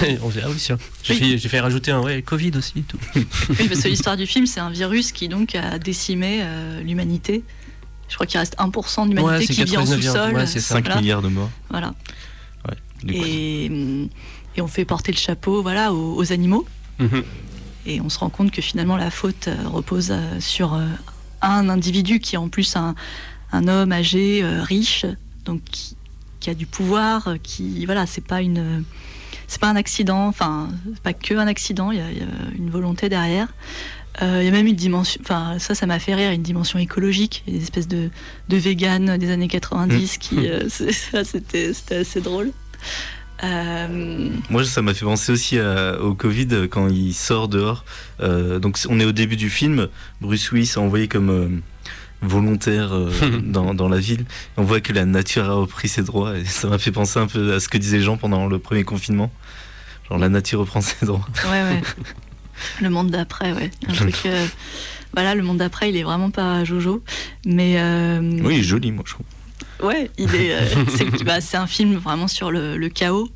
on 0.22 0.28
dit 0.28 0.38
ah 0.42 0.48
oui, 0.48 0.68
J'ai 1.02 1.38
fait, 1.38 1.60
rajouter 1.60 1.90
un 1.90 2.00
ouais, 2.00 2.22
Covid 2.22 2.52
aussi. 2.56 2.82
Tout. 2.82 2.98
oui, 3.14 3.68
parce 3.68 3.82
que 3.82 3.88
l'histoire 3.88 4.16
du 4.16 4.26
film, 4.26 4.46
c'est 4.46 4.60
un 4.60 4.70
virus 4.70 5.12
qui 5.12 5.28
donc 5.28 5.54
a 5.54 5.78
décimé 5.78 6.40
euh, 6.42 6.80
l'humanité. 6.82 7.42
Je 8.08 8.14
crois 8.14 8.26
qu'il 8.26 8.40
reste 8.40 8.56
1% 8.56 9.04
de 9.08 9.14
l'humanité 9.14 9.52
qui 9.52 9.64
vit 9.64 9.76
en 9.76 9.86
sous-sol. 9.86 10.34
Ouais, 10.34 10.46
c'est 10.46 10.60
5 10.60 10.96
milliards 10.96 11.22
de 11.22 11.28
morts. 11.28 11.50
Voilà. 11.70 11.94
et 13.06 13.70
et 14.58 14.60
on 14.60 14.66
fait 14.66 14.84
porter 14.84 15.12
le 15.12 15.16
chapeau 15.16 15.62
voilà, 15.62 15.92
aux, 15.92 16.32
animaux. 16.32 16.66
Mhm. 16.98 17.22
Et 17.86 18.00
on 18.00 18.08
se 18.08 18.18
rend 18.18 18.28
compte 18.28 18.50
que 18.50 18.60
finalement 18.60 18.96
la 18.96 19.10
faute 19.10 19.48
euh, 19.48 19.68
repose 19.68 20.08
euh, 20.10 20.40
sur 20.40 20.74
euh, 20.74 20.84
un 21.40 21.68
individu 21.68 22.18
qui 22.18 22.34
est 22.34 22.38
en 22.38 22.48
plus 22.48 22.76
un, 22.76 22.94
homme 23.52 23.92
âgé, 23.92 24.42
riche, 24.44 25.06
donc 25.44 25.62
qui, 25.62 25.96
a 26.50 26.54
du 26.54 26.66
pouvoir, 26.66 27.34
qui 27.42 27.84
voilà, 27.86 28.06
c'est 28.06 28.26
pas 28.26 28.40
une 28.40 28.84
c'est 29.46 29.60
pas 29.60 29.68
un 29.68 29.76
accident, 29.76 30.26
enfin, 30.26 30.68
pas 31.02 31.12
que 31.12 31.34
un 31.34 31.46
accident, 31.46 31.90
il 31.90 31.98
y, 31.98 32.02
a 32.02 32.08
une 32.56 32.70
volonté 32.70 33.08
derrière. 33.08 33.48
Il 34.20 34.42
y 34.42 34.48
a 34.48 34.50
même 34.50 34.66
une 34.66 34.74
dimension, 34.74 35.20
enfin, 35.22 35.58
ça, 35.58 35.74
ça 35.74 35.86
m'a 35.86 35.98
fait 35.98 36.14
rire, 36.14 36.32
une 36.32 36.42
dimension 36.42 36.78
écologique, 36.78 37.44
des 37.46 37.62
espèces 37.62 37.88
de, 37.88 38.10
de 38.48 38.56
véganes 38.56 39.16
des 39.16 39.30
années 39.30 39.48
90 39.48 40.16
mmh. 40.16 40.18
qui, 40.18 40.48
c'était 41.24 41.72
assez 41.94 42.20
drôle. 42.20 42.52
Euh, 43.44 44.30
Moi, 44.50 44.64
ça 44.64 44.82
m'a 44.82 44.94
fait 44.94 45.04
penser 45.04 45.32
aussi 45.32 45.58
au 45.60 46.14
Covid 46.14 46.68
quand 46.70 46.88
il 46.88 47.14
sort 47.14 47.48
dehors. 47.48 47.84
Euh, 48.20 48.58
donc, 48.58 48.78
on 48.88 48.98
est 49.00 49.04
au 49.04 49.12
début 49.12 49.36
du 49.36 49.50
film. 49.50 49.88
Bruce 50.20 50.50
Willis 50.52 50.72
a 50.76 50.80
envoyé 50.80 51.08
comme 51.08 51.30
euh, 51.30 51.48
volontaire 52.22 52.90
dans, 53.42 53.88
la 53.88 53.98
ville. 53.98 54.24
On 54.56 54.62
voit 54.62 54.80
que 54.80 54.92
la 54.92 55.04
nature 55.04 55.44
a 55.44 55.54
repris 55.54 55.88
ses 55.88 56.02
droits. 56.02 56.36
Et 56.36 56.44
ça 56.44 56.68
m'a 56.68 56.78
fait 56.78 56.92
penser 56.92 57.18
un 57.18 57.26
peu 57.26 57.54
à 57.54 57.60
ce 57.60 57.68
que 57.68 57.78
disaient 57.78 57.98
les 57.98 58.04
gens 58.04 58.16
pendant 58.16 58.46
le 58.46 58.58
premier 58.58 58.84
confinement. 58.84 59.30
Genre, 60.08 60.18
la 60.18 60.28
nature 60.28 60.60
reprend 60.60 60.80
ses 60.80 61.06
droits. 61.06 61.26
Ouais, 61.44 61.62
ouais. 61.62 61.82
le 62.82 62.90
monde 62.90 63.10
d'après, 63.10 63.52
ouais. 63.52 63.70
voilà, 65.12 65.34
le 65.34 65.42
monde 65.42 65.58
d'après, 65.58 65.90
il 65.90 65.96
est 65.96 66.02
vraiment 66.02 66.30
pas 66.30 66.64
jojo. 66.64 67.02
Mais. 67.44 67.78
Oui, 68.20 68.54
il 68.54 68.60
est 68.60 68.62
joli, 68.62 68.90
moi, 68.90 69.04
je 69.06 69.12
trouve. 69.14 69.26
Ouais, 69.82 70.10
il 70.18 70.34
est. 70.34 70.52
Euh, 70.52 70.64
bah, 71.24 71.40
c'est 71.40 71.56
un 71.56 71.66
film 71.66 71.96
vraiment 71.96 72.28
sur 72.28 72.50
le, 72.50 72.88
chaos. 72.88 73.28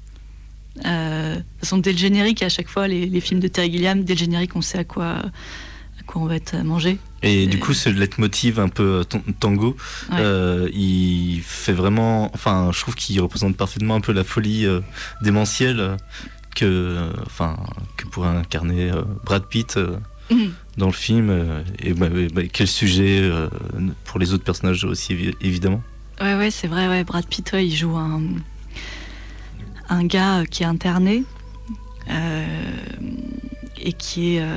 Euh, 0.84 1.34
de 1.34 1.38
toute 1.38 1.46
façon, 1.60 1.78
dès 1.78 1.92
le 1.92 1.98
générique, 1.98 2.42
à 2.42 2.48
chaque 2.48 2.68
fois, 2.68 2.88
les, 2.88 3.20
films 3.20 3.40
de 3.40 3.48
Terry 3.48 3.70
Gilliam, 3.70 4.02
dès 4.02 4.14
le 4.14 4.18
générique, 4.18 4.56
on 4.56 4.62
sait 4.62 4.78
à 4.78 4.84
quoi, 4.84 5.16
à 5.16 6.02
quoi 6.06 6.22
on 6.22 6.26
va 6.26 6.36
être 6.36 6.56
mangé. 6.62 6.98
Et, 7.22 7.46
du 7.46 7.58
coup, 7.60 7.72
ce 7.74 7.88
leitmotiv 7.88 8.58
un 8.58 8.68
peu 8.68 9.02
euh, 9.02 9.18
tango, 9.38 9.76
il 10.10 11.40
fait 11.44 11.72
vraiment. 11.72 12.30
Enfin, 12.34 12.70
je 12.72 12.80
trouve 12.80 12.94
qu'il 12.94 13.20
représente 13.20 13.56
parfaitement 13.56 13.94
un 13.94 14.00
peu 14.00 14.12
la 14.12 14.24
folie 14.24 14.66
démentielle 15.20 15.96
que, 16.56 17.10
enfin, 17.24 17.56
que 17.96 18.06
pourrait 18.06 18.28
incarner 18.28 18.90
Brad 19.24 19.44
Pitt. 19.46 19.78
Mhm. 20.30 20.52
Dans 20.78 20.86
le 20.86 20.92
film, 20.92 21.62
et 21.80 21.92
bah, 21.92 22.08
bah, 22.32 22.42
quel 22.50 22.66
sujet 22.66 23.30
pour 24.04 24.18
les 24.18 24.32
autres 24.32 24.44
personnages 24.44 24.84
aussi, 24.84 25.34
évidemment. 25.42 25.82
Ouais, 26.22 26.36
ouais, 26.36 26.52
c'est 26.52 26.68
vrai, 26.68 26.86
ouais. 26.86 27.02
Brad 27.02 27.26
Pitt, 27.26 27.50
il 27.54 27.74
joue 27.74 27.96
un, 27.96 28.22
un 29.88 30.04
gars 30.04 30.44
qui 30.48 30.62
est 30.62 30.66
interné 30.66 31.24
euh, 32.08 32.46
et 33.76 33.92
qui 33.92 34.36
est 34.36 34.40
euh, 34.40 34.56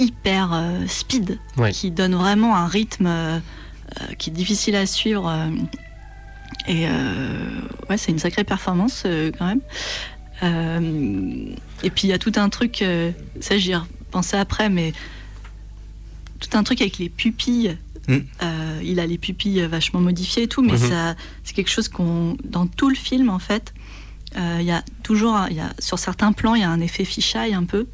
hyper 0.00 0.52
euh, 0.52 0.84
speed, 0.88 1.38
qui 1.70 1.92
donne 1.92 2.16
vraiment 2.16 2.56
un 2.56 2.66
rythme 2.66 3.40
qui 4.18 4.30
est 4.30 4.32
difficile 4.32 4.74
à 4.74 4.84
suivre. 4.84 5.32
et 6.66 6.88
ouais, 7.88 7.96
c'est 7.96 8.10
une 8.10 8.18
sacrée 8.18 8.42
performance 8.42 9.06
quand 9.38 9.46
même. 9.46 9.60
et 11.84 11.90
puis 11.90 12.08
il 12.08 12.10
y 12.10 12.12
a 12.12 12.18
tout 12.18 12.32
un 12.34 12.48
truc, 12.48 12.84
ça 13.40 13.56
j'y 13.56 13.70
ai 13.70 13.76
repensé 13.76 14.36
après, 14.36 14.68
mais 14.68 14.92
tout 16.40 16.58
un 16.58 16.64
truc 16.64 16.80
avec 16.80 16.98
les 16.98 17.08
pupilles 17.08 17.78
Mm. 18.08 18.14
Euh, 18.42 18.80
il 18.84 19.00
a 19.00 19.06
les 19.06 19.18
pupilles 19.18 19.66
vachement 19.66 20.00
modifiées 20.00 20.44
et 20.44 20.48
tout, 20.48 20.62
mais 20.62 20.74
mm-hmm. 20.74 20.88
ça, 20.88 21.14
c'est 21.44 21.54
quelque 21.54 21.70
chose 21.70 21.88
qu'on, 21.88 22.36
dans 22.44 22.66
tout 22.66 22.88
le 22.88 22.94
film 22.94 23.30
en 23.30 23.38
fait, 23.38 23.74
euh, 24.36 24.58
il 24.60 24.66
y 24.66 24.70
a 24.70 24.82
toujours, 25.02 25.38
y 25.50 25.60
a, 25.60 25.72
sur 25.78 25.98
certains 25.98 26.32
plans, 26.32 26.54
il 26.54 26.60
y 26.60 26.64
a 26.64 26.70
un 26.70 26.80
effet 26.80 27.04
fisheye 27.04 27.54
un 27.54 27.64
peu, 27.64 27.86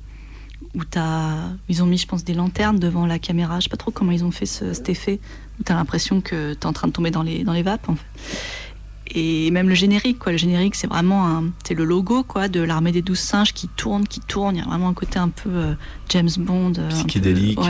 où 0.75 0.81
as, 0.97 1.51
ils 1.69 1.83
ont 1.83 1.87
mis, 1.87 1.99
je 1.99 2.07
pense, 2.07 2.25
des 2.25 2.35
lanternes 2.35 2.79
devant 2.79 3.07
la 3.07 3.19
caméra. 3.19 3.61
Je 3.61 3.65
sais 3.65 3.71
pas 3.71 3.77
trop 3.77 3.91
comment 3.91 4.13
ils 4.13 4.25
ont 4.25 4.31
fait 4.31 4.47
cet 4.47 4.89
effet, 4.89 5.21
où 5.61 5.65
tu 5.65 5.73
as 5.73 5.75
l'impression 5.75 6.21
que 6.21 6.55
tu 6.55 6.61
es 6.61 6.67
en 6.67 6.73
train 6.73 6.89
de 6.89 6.93
tomber 6.93 7.11
dans 7.11 7.23
les, 7.23 7.45
dans 7.45 7.53
les 7.53 7.63
vapes. 7.63 7.89
En 7.89 7.97
fait. 7.97 8.07
Et 9.15 9.51
même 9.51 9.69
le 9.69 9.75
générique, 9.75 10.19
quoi. 10.19 10.33
Le 10.33 10.39
générique, 10.39 10.75
c'est 10.75 10.87
vraiment 10.87 11.29
un, 11.29 11.51
c'est 11.65 11.75
le 11.75 11.85
logo, 11.85 12.23
quoi, 12.23 12.49
de 12.49 12.61
l'armée 12.61 12.93
des 12.93 13.03
douze 13.03 13.19
singes 13.19 13.53
qui 13.53 13.69
tourne, 13.69 14.07
qui 14.09 14.21
tourne. 14.21 14.57
Il 14.57 14.61
y 14.61 14.63
a 14.63 14.67
vraiment 14.67 14.89
un 14.89 14.95
côté 14.95 15.19
un 15.19 15.29
peu 15.29 15.51
euh, 15.51 15.75
James 16.09 16.31
Bond, 16.39 16.73
psychédélique. 16.89 17.61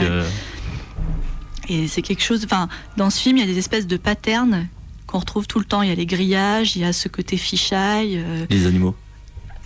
Et 1.69 1.87
c'est 1.87 2.01
quelque 2.01 2.23
chose. 2.23 2.43
Enfin, 2.45 2.67
dans 2.97 3.09
ce 3.09 3.21
film, 3.21 3.37
il 3.37 3.41
y 3.41 3.43
a 3.43 3.47
des 3.47 3.57
espèces 3.57 3.87
de 3.87 3.97
patterns 3.97 4.67
qu'on 5.07 5.19
retrouve 5.19 5.47
tout 5.47 5.59
le 5.59 5.65
temps. 5.65 5.81
Il 5.81 5.89
y 5.89 5.91
a 5.91 5.95
les 5.95 6.05
grillages, 6.05 6.75
il 6.75 6.81
y 6.81 6.85
a 6.85 6.93
ce 6.93 7.07
côté 7.07 7.37
fichaille. 7.37 8.17
Euh, 8.17 8.45
les 8.49 8.65
animaux. 8.65 8.95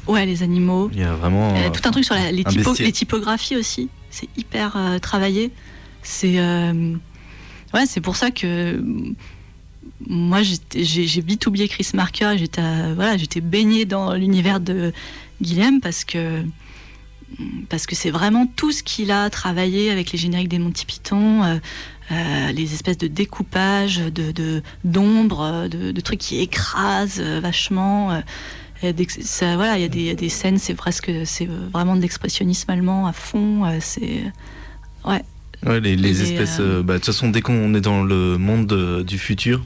Ouais, 0.08 0.26
les 0.26 0.44
animaux. 0.44 0.90
Il 0.94 1.00
y 1.00 1.04
a 1.04 1.14
vraiment. 1.14 1.54
tout 1.72 1.82
un 1.84 1.92
truc 1.92 2.06
sur 2.06 2.16
les, 2.16 2.92
typographies 2.92 3.58
aussi. 3.58 3.90
C'est 4.10 4.30
hyper 4.38 4.76
euh, 4.76 5.00
travaillé. 5.00 5.52
C'est. 6.04 6.40
Euh, 6.40 6.94
ouais, 7.74 7.86
c'est 7.86 8.02
pour 8.02 8.16
ça 8.16 8.32
que. 8.32 8.82
Moi, 10.08 10.42
j'ai 10.44 11.22
vite 11.22 11.48
oublié 11.48 11.68
Chris 11.68 11.90
Marker. 11.94 12.36
J'étais 12.38 12.94
voilà, 12.94 13.18
j'étais 13.18 13.42
baignée 13.42 13.86
dans 13.86 14.14
l'univers 14.14 14.60
de 14.60 14.94
Guillaume 15.42 15.82
parce 15.82 16.04
que 16.04 16.44
parce 17.70 17.86
que 17.86 17.96
c'est 17.96 18.10
vraiment 18.10 18.48
tout 18.56 18.72
ce 18.72 18.84
qu'il 18.84 19.12
a 19.12 19.30
travaillé 19.30 19.92
avec 19.92 20.12
les 20.12 20.18
génériques 20.18 20.48
des 20.48 20.60
Monty 20.60 20.86
Python, 20.86 21.44
euh, 21.44 21.58
euh, 22.12 22.52
les 22.52 22.74
espèces 22.74 22.98
de 22.98 23.08
découpage, 23.08 23.98
de 23.98 24.62
d'ombre, 24.84 25.68
de, 25.70 26.02
trucs 26.02 26.20
qui 26.20 26.40
écrasent 26.40 27.20
vachement. 27.20 28.22
ça, 29.08 29.56
voilà, 29.56 29.78
il 29.78 30.02
y, 30.02 30.10
a 30.10 30.16
des 30.16 30.30
scènes, 30.30 30.58
c'est 30.58 30.76
presque, 30.76 31.12
c'est 31.26 31.48
vraiment 31.74 31.96
de 31.96 32.02
l'expressionnisme 32.02 32.72
allemand 32.72 33.08
à 33.08 33.14
fond. 33.14 33.66
c'est 33.82 34.24
ouais. 35.06 35.22
Ouais, 35.66 35.80
les, 35.82 36.22
espèces. 36.22 36.60
Bah, 36.60 36.94
de 36.94 36.98
toute 37.00 37.08
façon, 37.08 37.30
dès 37.30 37.42
qu'on 37.42 37.74
est 37.74 37.82
dans 37.82 38.04
le 38.04 38.38
monde 38.38 39.04
du 39.06 39.18
futur, 39.18 39.66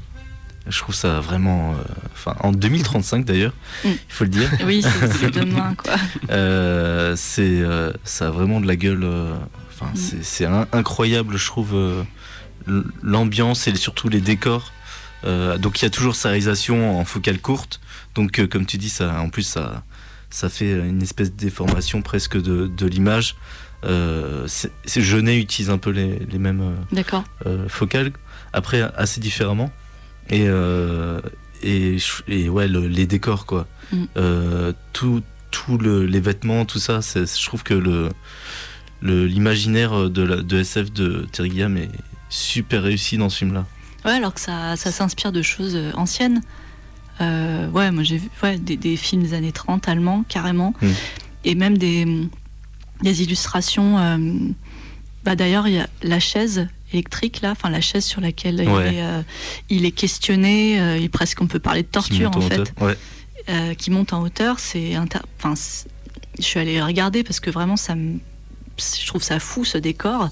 je 0.68 0.78
trouve 0.80 0.96
ça 0.96 1.20
vraiment. 1.20 1.72
Euh, 1.72 1.76
enfin, 2.14 2.36
en 2.40 2.52
2035 2.52 3.26
d'ailleurs, 3.26 3.54
mm. 3.84 3.90
il 3.90 3.98
faut 4.10 4.24
le 4.24 4.30
dire. 4.30 4.50
Oui, 4.66 4.84
c'est 5.20 5.32
demain 5.40 5.76
quoi. 5.76 5.96
Euh, 6.30 7.16
c'est, 7.16 7.62
euh, 7.62 7.92
ça 8.04 8.28
a 8.28 8.32
vraiment 8.32 8.62
de 8.62 8.68
la 8.68 8.76
gueule. 8.76 9.08
Enfin, 9.70 9.92
mm. 9.94 10.22
c'est 10.22 10.46
incroyable, 10.46 11.38
je 11.38 11.46
trouve, 11.46 11.76
l'ambiance 13.02 13.68
et 13.68 13.76
surtout 13.76 14.10
les 14.10 14.22
décors. 14.22 14.72
donc 15.24 15.82
il 15.82 15.86
y 15.86 15.88
a 15.88 15.90
toujours 15.90 16.16
sa 16.16 16.30
réalisation 16.30 17.00
en 17.00 17.06
focale 17.06 17.40
courte. 17.40 17.80
Donc 18.16 18.46
comme 18.48 18.66
tu 18.66 18.78
dis, 18.78 18.90
ça, 18.90 19.20
en 19.20 19.30
plus 19.30 19.44
ça, 19.44 19.84
ça 20.30 20.50
fait 20.50 20.72
une 20.72 21.02
espèce 21.02 21.32
de 21.32 21.38
déformation 21.38 22.02
presque 22.02 22.40
de, 22.40 22.68
de 22.68 22.86
l'image. 22.86 23.36
c'est 23.84 25.02
Jeunet 25.02 25.40
utilise 25.40 25.72
un 25.72 25.80
peu 25.80 25.90
les, 25.90 26.20
les 26.20 26.38
mêmes 26.38 26.76
focales, 27.68 28.12
après 28.54 28.82
assez 28.96 29.20
différemment. 29.20 29.72
Et, 30.32 30.46
euh, 30.48 31.20
et, 31.62 31.98
et, 32.28 32.50
ouais, 32.50 32.68
les 32.68 33.06
décors, 33.06 33.46
quoi. 33.46 33.68
Mm. 33.92 34.04
Euh, 34.18 34.74
tout, 34.94 35.22
tout 35.52 35.78
le, 35.78 36.06
les 36.06 36.22
vêtements, 36.22 36.66
tout 36.66 36.80
ça, 36.80 37.02
je 37.02 37.46
trouve 37.46 37.64
que 37.64 37.74
le 37.74 38.10
l'imaginaire 39.04 40.12
de, 40.12 40.42
de 40.44 40.60
SF 40.60 40.94
de 40.94 41.26
Terry 41.32 41.50
Gilliam 41.50 41.76
est 41.76 41.90
super 42.30 42.84
réussi 42.84 43.18
dans 43.18 43.30
ce 43.30 43.40
film-là. 43.40 43.66
Ouais, 44.06 44.12
alors 44.12 44.32
que 44.36 44.40
ça, 44.40 44.76
ça 44.76 44.92
s'inspire 44.92 45.32
de 45.32 45.42
choses 45.42 45.76
euh, 45.76 45.92
anciennes. 45.96 46.42
ouais, 47.20 47.90
moi 47.90 48.04
j'ai 48.04 48.18
vu 48.18 48.30
ouais, 48.44 48.60
des, 48.60 48.78
des, 48.78 48.96
films 48.98 49.24
des 49.24 49.34
années 49.34 49.52
30 49.52 49.88
allemands, 49.88 50.24
carrément. 50.30 50.76
Mm. 50.84 50.88
Et 51.46 51.56
même 51.56 51.80
des, 51.80 52.06
des 53.02 53.24
illustrations. 53.24 53.96
bah, 55.26 55.36
D'ailleurs, 55.36 55.68
il 55.68 55.74
y 55.74 55.80
a 55.80 55.90
La 56.04 56.20
chaise 56.20 56.68
électrique 56.94 57.42
là, 57.42 57.52
enfin 57.52 57.70
la 57.70 57.82
chaise 57.82 58.06
sur 58.06 58.22
laquelle 58.22 58.56
il, 58.56 58.62
est, 58.62 59.04
euh, 59.04 59.22
il, 59.70 59.86
est, 59.86 59.92
questionné, 59.92 60.80
euh, 60.80 60.98
il 60.98 61.10
presque 61.10 61.42
on 61.42 61.48
peut 61.48 61.60
parler 61.60 61.84
de 61.84 61.88
torture 61.88 62.32
en, 62.36 62.42
fait, 62.42 62.74
euh, 63.50 63.74
qui 63.74 63.92
monte 63.92 64.14
en 64.14 64.22
hauteur. 64.22 64.60
C'est, 64.60 64.96
enfin, 64.98 65.54
je 66.38 66.44
suis 66.44 66.60
allée 66.60 66.82
regarder 66.82 67.24
parce 67.24 67.40
que 67.40 67.50
vraiment 67.50 67.78
ça 67.78 67.96
me, 67.96 68.20
je 68.78 69.06
trouve 69.08 69.24
ça 69.24 69.40
fou 69.40 69.66
ce 69.66 69.78
décor 69.78 70.30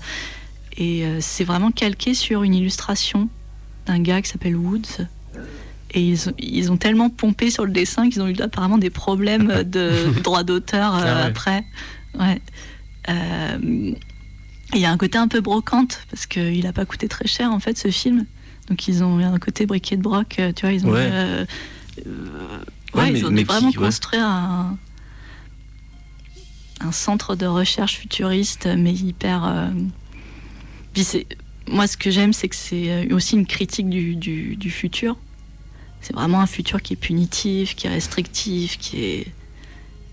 et 0.78 1.04
c'est 1.20 1.44
vraiment 1.44 1.72
calqué 1.72 2.14
sur 2.14 2.44
une 2.44 2.54
illustration 2.54 3.28
d'un 3.86 4.00
gars 4.00 4.22
qui 4.22 4.30
s'appelle 4.30 4.56
Woods. 4.56 5.08
Et 5.92 6.02
ils, 6.02 6.20
ils, 6.38 6.72
ont 6.72 6.78
tellement 6.78 7.10
pompé 7.10 7.50
sur 7.50 7.66
le 7.66 7.72
dessin 7.72 8.10
qu'ils 8.10 8.22
ont 8.22 8.28
eu 8.28 8.36
apparemment 8.40 8.78
des 8.78 8.92
problèmes 8.92 9.64
de 9.64 10.20
droit 10.22 10.44
d'auteur 10.44 10.94
ah 10.94 11.24
après. 11.24 11.66
Ouais. 12.18 12.40
Il 14.74 14.80
y 14.80 14.86
a 14.86 14.92
un 14.92 14.98
côté 14.98 15.18
un 15.18 15.28
peu 15.28 15.42
brocante, 15.42 16.02
parce 16.12 16.28
qu'il 16.28 16.64
n'a 16.64 16.74
pas 16.74 16.86
coûté 16.86 17.08
très 17.08 17.28
cher, 17.28 17.52
en 17.52 17.60
fait, 17.60 17.78
ce 17.78 17.90
film. 17.90 18.26
Donc, 18.70 18.88
ils 18.88 19.04
ont 19.04 19.18
un 19.18 19.40
côté 19.40 19.66
briquet 19.66 19.98
de 19.98 20.02
broc, 20.02 20.38
euh, 20.38 20.54
tu 20.54 20.62
vois, 20.62 20.74
ils 20.74 20.86
ont, 20.86 20.92
ouais. 20.92 21.10
Euh, 21.12 21.46
euh, 22.06 23.08
ils 23.08 23.26
ont 23.26 23.32
vraiment 23.32 23.72
construit 23.72 24.20
un, 24.20 24.78
un 26.80 26.92
centre 26.92 27.36
de 27.36 27.48
recherche 27.48 27.98
futuriste, 27.98 28.68
mais 28.78 28.94
hyper. 28.94 29.72
moi, 31.68 31.88
ce 31.88 31.98
que 31.98 32.12
j'aime, 32.12 32.34
c'est 32.34 32.48
que 32.48 32.56
c'est 32.56 33.12
aussi 33.12 33.36
une 33.36 33.48
critique 33.48 33.90
du, 33.90 34.16
du, 34.16 34.70
futur. 34.70 35.18
C'est 36.02 36.14
vraiment 36.14 36.42
un 36.42 36.48
futur 36.48 36.82
qui 36.82 36.94
est 36.94 36.98
punitif, 36.98 37.76
qui 37.76 37.88
est 37.88 37.92
restrictif, 37.92 38.78
qui 38.78 39.04
est, 39.04 39.28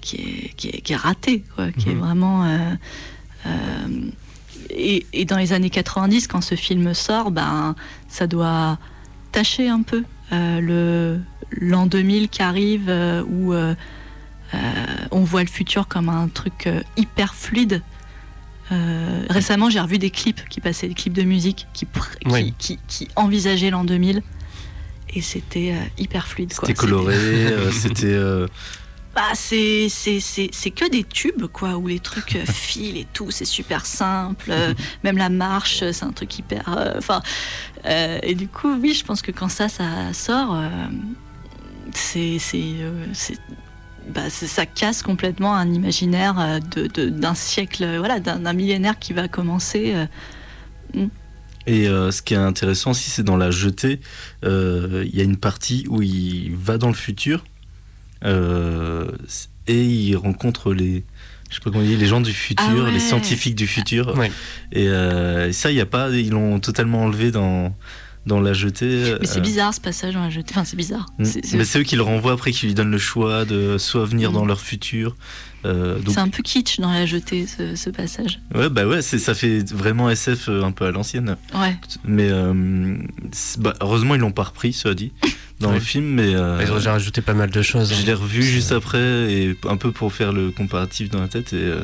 qui 0.00 0.16
est, 0.16 0.80
qui 0.82 0.92
est, 0.92 0.96
raté, 0.96 1.44
quoi, 1.54 1.70
qui 1.72 1.90
est 1.90 1.94
mhm. 1.94 2.00
vraiment 2.00 2.76
et, 4.70 5.24
dans 5.24 5.36
les 5.36 5.52
années 5.52 5.70
90, 5.70 6.26
quand 6.28 6.40
ce 6.40 6.54
film 6.54 6.94
sort, 6.94 7.30
ben, 7.30 7.74
ça 8.08 8.26
doit 8.26 8.78
tâcher 9.32 9.68
un 9.68 9.82
peu 9.82 10.04
euh, 10.32 10.60
le 10.60 11.20
l'an 11.60 11.86
2000 11.86 12.28
qui 12.28 12.42
arrive 12.42 12.86
euh, 12.88 13.22
où 13.28 13.52
euh, 13.52 13.74
on 15.10 15.20
voit 15.20 15.42
le 15.42 15.48
futur 15.48 15.86
comme 15.86 16.08
un 16.08 16.28
truc 16.28 16.68
hyper 16.96 17.34
fluide. 17.34 17.82
récemment, 19.28 19.70
j'ai 19.70 19.80
revu 19.80 19.98
des 19.98 20.10
clips 20.10 20.48
qui 20.48 20.60
passaient, 20.60 20.88
des 20.88 20.94
clips 20.94 21.12
de 21.12 21.22
musique 21.22 21.66
qui, 21.72 21.86
qui, 22.58 22.78
qui, 22.88 23.08
envisageaient 23.14 23.70
l'an 23.70 23.84
2000 23.84 24.22
et 25.14 25.20
c'était 25.20 25.74
hyper 25.98 26.26
fluide. 26.26 26.52
C'était 26.52 26.74
coloré, 26.74 27.14
c'était 27.72 28.18
bah, 29.16 29.22
c'est, 29.32 29.88
c'est, 29.88 30.20
c'est, 30.20 30.50
c'est 30.52 30.70
que 30.70 30.90
des 30.90 31.02
tubes, 31.02 31.46
quoi, 31.46 31.78
où 31.78 31.86
les 31.88 32.00
trucs 32.00 32.36
euh, 32.36 32.44
filent 32.52 32.98
et 32.98 33.06
tout, 33.14 33.30
c'est 33.30 33.46
super 33.46 33.86
simple. 33.86 34.50
Euh, 34.50 34.74
même 35.04 35.16
la 35.16 35.30
marche, 35.30 35.78
c'est 35.90 36.04
un 36.04 36.12
truc 36.12 36.38
hyper. 36.38 36.68
Euh, 36.68 36.94
enfin. 36.98 37.22
et 37.86 38.34
du 38.34 38.46
coup, 38.46 38.76
oui, 38.78 38.92
je 38.92 39.06
pense 39.06 39.22
que 39.22 39.32
quand 39.32 39.48
ça, 39.48 39.70
ça 39.70 40.12
sort, 40.12 40.54
c'est. 41.94 42.38
c'est, 42.38 42.74
bah, 44.14 44.28
ça 44.30 44.66
casse 44.66 45.02
complètement 45.02 45.56
un 45.56 45.72
imaginaire 45.72 46.60
de, 46.70 47.08
d'un 47.08 47.34
siècle, 47.34 47.96
voilà, 47.98 48.20
d'un, 48.20 48.52
millénaire 48.52 48.98
qui 48.98 49.14
va 49.14 49.28
commencer. 49.28 49.94
Hmm. 50.94 51.08
Et 51.66 51.86
ce 51.86 52.22
qui 52.22 52.34
est 52.34 52.36
intéressant 52.36 52.90
aussi, 52.90 53.10
c'est 53.10 53.24
dans 53.24 53.36
la 53.36 53.50
jetée, 53.50 54.00
il 54.42 55.10
y 55.12 55.20
a 55.20 55.24
une 55.24 55.38
partie 55.38 55.86
où 55.88 56.02
il 56.02 56.54
va 56.54 56.76
dans 56.76 56.88
le 56.88 56.94
futur 56.94 57.42
euh, 57.42 57.55
et 58.24 59.84
il 59.84 60.16
rencontre 60.16 60.72
les, 60.72 61.04
je 61.50 61.54
sais 61.54 61.60
pas 61.60 61.70
comment 61.70 61.84
dire, 61.84 61.98
les 61.98 62.06
gens 62.06 62.20
du 62.20 62.32
futur, 62.32 62.86
ah 62.86 62.90
les 62.90 63.00
scientifiques 63.00 63.54
du 63.54 63.66
futur. 63.66 64.14
Euh, 64.74 65.48
et, 65.48 65.52
ça, 65.52 65.70
il 65.70 65.76
y 65.76 65.80
a 65.80 65.86
pas, 65.86 66.10
ils 66.10 66.30
l'ont 66.30 66.58
totalement 66.58 67.02
enlevé 67.02 67.30
dans 67.30 67.74
dans 68.26 68.40
la 68.40 68.52
jetée. 68.52 69.16
Mais 69.20 69.26
c'est 69.26 69.38
euh. 69.38 69.42
bizarre 69.42 69.72
ce 69.72 69.80
passage 69.80 70.14
dans 70.14 70.22
la 70.22 70.30
jetée. 70.30 70.52
Enfin, 70.52 70.64
c'est 70.64 70.76
bizarre. 70.76 71.06
Mm. 71.18 71.24
Mais 71.54 71.64
c'est 71.64 71.78
eux 71.78 71.84
qui 71.84 71.96
le 71.96 72.02
renvoient 72.02 72.32
après, 72.32 72.52
qui 72.52 72.66
lui 72.66 72.74
donnent 72.74 72.90
le 72.90 72.98
choix 72.98 73.44
de 73.44 73.78
soit 73.78 74.04
venir 74.04 74.32
dans 74.32 74.44
mm. 74.44 74.48
leur 74.48 74.60
futur. 74.60 75.16
C'est 75.64 76.18
un 76.18 76.28
peu 76.28 76.44
kitsch 76.44 76.78
dans 76.78 76.92
la 76.92 77.06
jetée 77.06 77.44
ce, 77.46 77.90
passage. 77.90 78.40
Ouais, 78.54 78.68
bah 78.68 78.86
ouais, 78.86 79.02
ça 79.02 79.34
fait 79.34 79.68
vraiment 79.72 80.08
SF 80.08 80.48
un 80.48 80.70
peu 80.70 80.86
à 80.86 80.92
l'ancienne. 80.92 81.36
Ouais. 81.56 81.76
Mais 82.04 82.30
bah, 83.58 83.74
heureusement, 83.80 84.14
ils 84.14 84.20
l'ont 84.20 84.30
pas 84.30 84.44
repris, 84.44 84.72
ça 84.72 84.94
dit. 84.94 85.10
dans 85.60 85.72
le 85.72 85.80
film, 85.80 86.04
mais 86.04 86.34
euh, 86.34 86.62
ils 86.62 86.70
ont 86.70 86.76
déjà 86.76 86.92
rajouté 86.92 87.22
pas 87.22 87.34
mal 87.34 87.50
de 87.50 87.62
choses. 87.62 87.94
Je 87.94 88.04
l'ai 88.04 88.12
hein. 88.12 88.16
revu 88.16 88.42
juste 88.42 88.72
après 88.72 89.32
et 89.32 89.56
un 89.64 89.76
peu 89.76 89.90
pour 89.90 90.12
faire 90.12 90.32
le 90.32 90.50
comparatif 90.50 91.10
dans 91.10 91.20
la 91.20 91.28
tête 91.28 91.52
et, 91.52 91.56
euh, 91.56 91.82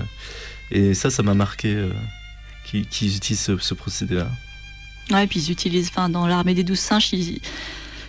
et 0.70 0.94
ça, 0.94 1.10
ça 1.10 1.22
m'a 1.22 1.34
marqué 1.34 1.74
euh, 1.74 1.90
qu'ils 2.64 3.16
utilisent 3.16 3.56
ce, 3.58 3.74
procédé-là. 3.74 4.28
Ouais, 5.10 5.24
et 5.24 5.26
puis 5.26 5.40
ils 5.40 5.50
utilisent, 5.50 5.88
enfin, 5.88 6.08
dans 6.08 6.26
l'armée 6.26 6.54
des 6.54 6.64
douze 6.64 6.78
singes, 6.78 7.12
ils, 7.12 7.40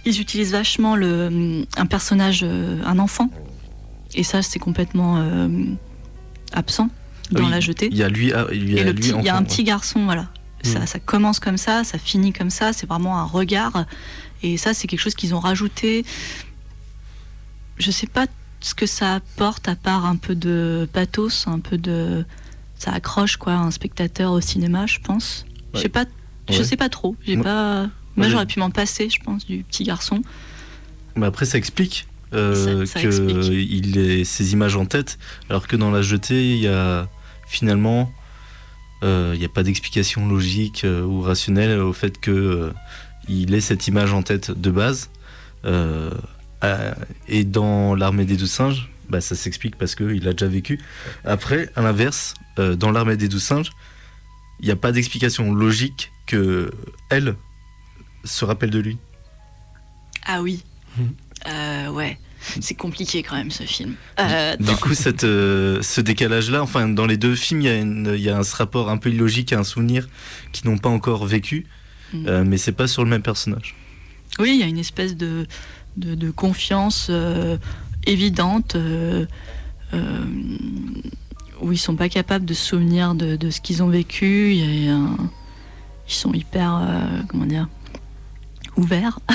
ils, 0.05 0.21
utilisent 0.21 0.51
vachement 0.51 0.95
le, 0.95 1.65
un 1.75 1.85
personnage, 1.85 2.43
un 2.43 2.99
enfant, 2.99 3.29
et 4.13 4.23
ça, 4.23 4.41
c'est 4.41 4.59
complètement 4.59 5.25
absent 6.53 6.89
dans 7.31 7.49
la 7.49 7.59
jetée. 7.59 7.89
Il 7.91 7.97
y 7.97 8.03
a 8.03 8.09
lui, 8.09 8.31
ah, 8.31 8.45
il 8.51 8.71
y 8.71 8.79
a, 8.79 8.91
lui 8.91 9.07
il 9.07 9.25
y 9.25 9.29
a 9.29 9.35
un 9.35 9.43
petit 9.43 9.63
garçon, 9.63 10.05
voilà. 10.05 10.29
Ça, 10.61 10.79
hmm. 10.79 10.87
ça, 10.87 10.99
commence 10.99 11.39
comme 11.39 11.57
ça, 11.57 11.83
ça 11.83 11.97
finit 11.97 12.31
comme 12.31 12.49
ça, 12.49 12.71
c'est 12.71 12.87
vraiment 12.87 13.19
un 13.19 13.25
regard 13.25 13.85
et 14.43 14.57
ça, 14.57 14.73
c'est 14.73 14.87
quelque 14.87 14.99
chose 14.99 15.15
qu'ils 15.15 15.33
ont 15.33 15.39
rajouté. 15.39 16.05
Je 17.77 17.89
sais 17.91 18.07
pas 18.07 18.27
ce 18.59 18.75
que 18.75 18.85
ça 18.85 19.15
apporte 19.15 19.67
à 19.67 19.75
part 19.75 20.05
un 20.05 20.17
peu 20.17 20.35
de 20.35 20.87
pathos, 20.91 21.47
un 21.47 21.59
peu 21.59 21.77
de. 21.77 22.25
Ça 22.77 22.91
accroche 22.91 23.37
quoi 23.37 23.53
un 23.53 23.71
spectateur 23.71 24.33
au 24.33 24.41
cinéma, 24.41 24.85
je 24.85 24.99
pense. 24.99 25.45
Je 25.73 25.79
sais 25.79 25.89
pas, 25.89 26.05
je 26.49 26.63
sais 26.63 26.77
pas 26.77 26.89
trop. 26.89 27.15
J'ai 27.25 27.37
pas. 27.37 27.89
Moi, 28.15 28.29
j'aurais 28.29 28.45
pu 28.45 28.59
m'en 28.59 28.69
passer, 28.69 29.09
je 29.09 29.19
pense, 29.21 29.45
du 29.45 29.63
petit 29.63 29.83
garçon. 29.83 30.21
Mais 31.15 31.25
après, 31.25 31.45
ça 31.45 31.57
explique 31.57 32.07
euh, 32.33 32.85
qu'il 32.85 33.97
ait 33.97 34.23
ces 34.23 34.53
images 34.53 34.75
en 34.75 34.85
tête, 34.85 35.19
alors 35.49 35.67
que 35.67 35.75
dans 35.75 35.91
la 35.91 36.01
jetée, 36.01 36.51
il 36.53 36.59
y 36.59 36.67
a 36.67 37.07
finalement, 37.47 38.11
euh, 39.03 39.31
il 39.35 39.39
n'y 39.39 39.45
a 39.45 39.49
pas 39.49 39.63
d'explication 39.63 40.27
logique 40.27 40.83
euh, 40.83 41.03
ou 41.03 41.21
rationnelle 41.21 41.79
au 41.79 41.93
fait 41.93 42.19
que 42.19 42.71
il 43.27 43.53
ait 43.53 43.61
cette 43.61 43.87
image 43.87 44.13
en 44.13 44.23
tête 44.23 44.51
de 44.51 44.71
base. 44.71 45.09
Et 47.27 47.43
dans 47.43 47.95
l'armée 47.95 48.25
des 48.25 48.35
douze 48.35 48.51
singes, 48.51 48.89
bah, 49.09 49.21
ça 49.21 49.35
s'explique 49.35 49.77
parce 49.77 49.95
qu'il 49.95 50.27
a 50.27 50.33
déjà 50.33 50.47
vécu. 50.47 50.79
Après, 51.23 51.69
à 51.75 51.81
l'inverse, 51.81 52.33
dans 52.57 52.91
l'armée 52.91 53.15
des 53.15 53.27
douze 53.27 53.43
singes, 53.43 53.71
il 54.59 54.65
n'y 54.65 54.71
a 54.71 54.75
pas 54.75 54.91
d'explication 54.91 55.53
logique 55.53 56.12
que 56.25 56.71
elle 57.09 57.35
se 58.23 58.45
rappelle 58.45 58.69
de 58.69 58.79
lui. 58.79 58.97
Ah 60.25 60.41
oui. 60.41 60.63
Mmh. 60.97 61.87
ouais. 61.89 62.17
c'est 62.61 62.75
compliqué 62.75 63.23
quand 63.23 63.35
même 63.35 63.51
ce 63.51 63.63
film. 63.63 63.95
du 64.59 64.75
coup, 64.75 64.93
cette, 64.93 65.21
ce 65.21 66.01
décalage-là, 66.01 66.61
enfin, 66.61 66.87
dans 66.87 67.05
les 67.05 67.17
deux 67.17 67.35
films, 67.35 67.61
il 67.61 68.19
y, 68.19 68.29
a 68.29 68.37
un, 68.37 68.43
ce 68.43 68.55
rapport 68.55 68.89
un 68.89 68.97
peu 68.97 69.09
illogique 69.09 69.53
à 69.53 69.59
un 69.59 69.63
souvenir 69.63 70.07
qu'ils 70.51 70.69
n'ont 70.69 70.77
pas 70.77 70.89
encore 70.89 71.25
vécu, 71.25 71.65
mm. 72.13 72.43
mais 72.43 72.57
c'est 72.57 72.71
pas 72.71 72.87
sur 72.87 73.03
le 73.03 73.09
même 73.09 73.23
personnage. 73.23 73.75
Oui, 74.39 74.51
il 74.55 74.59
y 74.59 74.63
a 74.63 74.67
une 74.67 74.77
espèce 74.77 75.15
de, 75.15 75.47
de, 75.97 76.31
confiance 76.31 77.11
évidente 78.05 78.77
où 81.61 81.71
ils 81.71 81.77
sont 81.77 81.95
pas 81.95 82.09
capables 82.09 82.45
de 82.45 82.53
se 82.53 82.65
souvenir 82.65 83.15
de, 83.15 83.49
ce 83.49 83.61
qu'ils 83.61 83.83
ont 83.83 83.89
vécu. 83.89 84.57
Ils 86.07 86.13
sont 86.13 86.33
hyper, 86.33 86.75
euh, 86.75 87.21
comment 87.27 87.45
dire, 87.45 87.67
ouverts. 88.77 89.19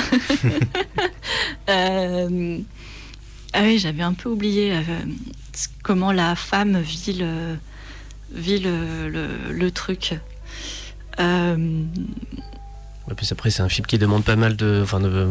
Euh, 1.69 2.59
ah 3.53 3.61
oui, 3.61 3.77
j'avais 3.77 4.01
un 4.01 4.13
peu 4.13 4.27
oublié 4.27 4.73
euh, 4.73 4.81
comment 5.83 6.11
la 6.11 6.35
femme 6.35 6.79
vit 6.79 7.13
le, 7.13 7.57
vit 8.31 8.57
le, 8.57 9.69
truc. 9.69 10.19
puis 11.15 11.23
après, 13.29 13.51
c'est 13.51 13.61
un 13.61 13.69
film 13.69 13.85
qui 13.85 13.99
demande 13.99 14.23
pas 14.23 14.35
mal 14.35 14.55
de. 14.55 14.79
Enfin, 14.81 14.99
de, 14.99 15.27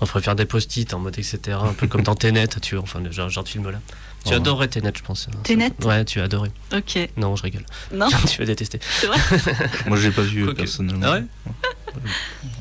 on 0.00 0.06
ferait 0.06 0.22
faire 0.22 0.36
des 0.36 0.44
post-it 0.44 0.94
en 0.94 1.00
mode 1.00 1.18
etc. 1.18 1.58
Un 1.60 1.72
peu 1.72 1.88
comme 1.88 2.02
dans 2.02 2.14
Tenet, 2.14 2.46
tu 2.62 2.76
vois, 2.76 2.84
enfin, 2.84 3.00
le 3.00 3.10
genre, 3.10 3.30
genre 3.30 3.42
de 3.42 3.48
film 3.48 3.68
là. 3.68 3.80
Tu 4.24 4.32
oh. 4.32 4.36
adorais 4.36 4.68
Tenet, 4.68 4.92
je 4.96 5.02
pense. 5.02 5.28
Tenet 5.42 5.72
Ouais, 5.84 6.04
tu 6.04 6.20
as 6.20 6.24
adoré. 6.24 6.50
Ok. 6.72 6.98
Non, 7.16 7.36
je 7.36 7.42
rigole. 7.42 7.64
Non 7.92 8.08
Tu 8.28 8.38
vas 8.38 8.46
détester. 8.46 8.80
C'est 9.00 9.06
vrai 9.06 9.18
Moi, 9.86 9.96
je 9.98 10.08
l'ai 10.08 10.14
pas 10.14 10.22
vu 10.22 10.54
personnellement. 10.54 11.06
Ah 11.06 11.12
ouais 11.12 11.24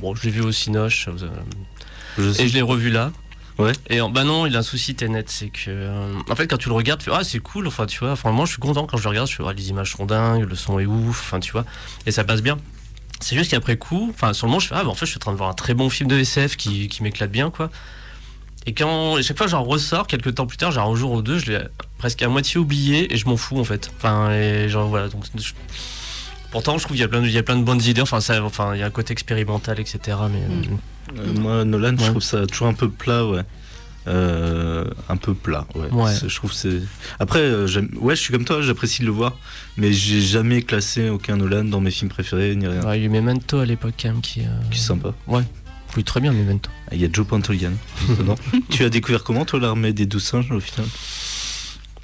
Bon, 0.01 0.13
je 0.15 0.23
l'ai 0.23 0.29
vu 0.29 0.41
au 0.41 0.51
Cinoche. 0.51 1.07
Euh, 1.07 2.33
et 2.37 2.47
je 2.47 2.53
l'ai 2.53 2.61
revu 2.61 2.89
là. 2.89 3.11
Ouais. 3.59 3.71
Et 3.89 3.99
bah 4.11 4.23
non, 4.23 4.45
il 4.47 4.55
a 4.55 4.59
un 4.59 4.63
souci 4.63 4.95
Tenet, 4.95 5.25
c'est 5.27 5.49
que 5.49 5.65
euh, 5.67 6.13
en 6.27 6.35
fait 6.35 6.47
quand 6.47 6.57
tu 6.57 6.69
le 6.69 6.75
regardes, 6.75 6.99
tu 6.99 7.11
fais 7.11 7.15
ah 7.15 7.23
c'est 7.23 7.37
cool, 7.37 7.67
enfin 7.67 7.85
tu 7.85 7.99
vois, 7.99 8.11
enfin 8.11 8.31
moi 8.31 8.45
je 8.45 8.51
suis 8.51 8.59
content 8.59 8.87
quand 8.87 8.97
je 8.97 9.03
le 9.03 9.09
regarde, 9.09 9.29
je 9.29 9.35
fais 9.35 9.43
ah, 9.45 9.53
les 9.53 9.69
images 9.69 9.91
sont 9.91 10.07
dingues, 10.07 10.49
le 10.49 10.55
son 10.55 10.79
est 10.79 10.87
ouf, 10.87 11.21
enfin 11.21 11.39
tu 11.39 11.51
vois, 11.51 11.63
et 12.07 12.11
ça 12.11 12.23
passe 12.23 12.41
bien. 12.41 12.57
C'est 13.19 13.37
juste 13.37 13.51
qu'après 13.51 13.77
coup, 13.77 14.09
enfin 14.09 14.33
sur 14.33 14.47
le 14.47 14.49
moment 14.49 14.59
je 14.59 14.69
fais 14.69 14.75
ah 14.75 14.83
bah, 14.83 14.89
en 14.89 14.95
fait 14.95 15.05
je 15.05 15.11
suis 15.11 15.17
en 15.17 15.19
train 15.19 15.31
de 15.33 15.37
voir 15.37 15.49
un 15.49 15.53
très 15.53 15.75
bon 15.75 15.91
film 15.91 16.09
de 16.09 16.17
SF 16.17 16.57
qui, 16.57 16.87
qui 16.87 17.03
m'éclate 17.03 17.31
bien 17.31 17.51
quoi. 17.51 17.69
Et 18.65 18.73
quand 18.73 19.21
chaque 19.21 19.37
fois 19.37 19.47
j'en 19.47 19.63
ressors, 19.63 20.07
quelques 20.07 20.35
temps 20.35 20.45
plus 20.45 20.57
tard, 20.57 20.71
genre 20.71 20.89
un 20.89 20.95
jour 20.95 21.11
ou 21.11 21.21
deux, 21.21 21.37
je 21.37 21.51
l'ai 21.51 21.59
presque 21.97 22.21
à 22.21 22.29
moitié 22.29 22.59
oublié 22.59 23.13
et 23.13 23.17
je 23.17 23.27
m'en 23.27 23.37
fous 23.37 23.59
en 23.59 23.63
fait. 23.63 23.91
Enfin, 23.97 24.31
et 24.31 24.69
genre 24.69 24.87
voilà. 24.87 25.09
Donc, 25.09 25.25
Pourtant, 26.53 26.77
je 26.77 26.83
trouve 26.83 26.95
qu'il 26.95 27.01
y 27.01 27.03
a 27.03 27.07
plein 27.07 27.21
de, 27.21 27.25
il 27.25 27.33
y 27.33 27.37
a 27.39 27.41
plein 27.41 27.55
de 27.55 27.63
bonnes 27.63 27.81
idées. 27.81 28.01
Enfin, 28.01 28.21
ça, 28.21 28.43
enfin, 28.43 28.75
il 28.75 28.79
y 28.79 28.83
a 28.83 28.85
un 28.85 28.91
côté 28.91 29.11
expérimental, 29.11 29.79
etc. 29.79 30.17
Mais 30.31 30.55
mm. 30.55 30.77
euh, 31.17 31.33
moi, 31.39 31.65
Nolan, 31.65 31.95
je 31.97 32.05
trouve 32.11 32.21
ça 32.21 32.45
toujours 32.45 32.67
un 32.67 32.75
peu 32.75 32.89
plat, 32.89 33.25
ouais. 33.25 33.41
Euh, 34.05 34.85
un 35.09 35.17
peu 35.17 35.33
plat, 35.33 35.65
ouais. 35.73 36.13
Je 36.27 36.35
trouve 36.35 36.53
c'est. 36.53 36.79
Après, 37.19 37.39
euh, 37.39 37.65
ouais, 37.99 38.15
je 38.15 38.21
suis 38.21 38.31
comme 38.31 38.45
toi, 38.45 38.61
j'apprécie 38.61 39.01
de 39.01 39.07
le 39.07 39.11
voir, 39.13 39.35
mais 39.77 39.93
j'ai 39.93 40.21
jamais 40.21 40.61
classé 40.61 41.09
aucun 41.09 41.37
Nolan 41.37 41.63
dans 41.63 41.81
mes 41.81 41.89
films 41.89 42.11
préférés 42.11 42.55
ni 42.55 42.67
rien. 42.67 42.85
Ouais, 42.85 42.99
il 42.99 43.01
y 43.01 43.03
a 43.03 43.07
eu 43.07 43.09
Memento 43.09 43.57
à 43.57 43.65
l'époque 43.65 43.95
quand 43.99 44.09
même 44.09 44.21
qui. 44.21 44.41
Qui 44.69 44.77
est 44.77 44.81
sympa. 44.81 45.15
Ouais. 45.25 45.41
Oui, 45.95 46.03
très 46.03 46.19
bien, 46.19 46.31
Memento. 46.31 46.69
Ah, 46.87 46.95
il 46.95 47.01
y 47.01 47.05
a 47.05 47.07
Joe 47.11 47.25
Pantolian. 47.25 47.73
tu 48.69 48.83
as 48.83 48.89
découvert 48.89 49.23
comment, 49.23 49.45
toi, 49.45 49.59
l'armée 49.59 49.93
des 49.93 50.05
douze 50.05 50.23
singes, 50.23 50.51
au 50.51 50.59
final? 50.59 50.87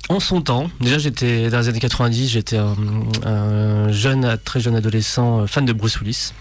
En 0.10 0.20
son 0.20 0.42
temps, 0.42 0.72
déjà 0.82 0.98
j'étais 0.98 1.52
dans 1.52 1.60
les 1.60 1.70
années 1.70 1.80
90, 1.80 2.30
j'étais 2.30 2.58
un, 2.58 3.92
jeune, 3.92 4.40
très 4.44 4.60
jeune 4.60 4.76
adolescent 4.76 5.42
euh, 5.42 5.46
fan 5.46 5.66
de 5.66 5.74
Bruce 5.74 6.00
Willis. 6.02 6.34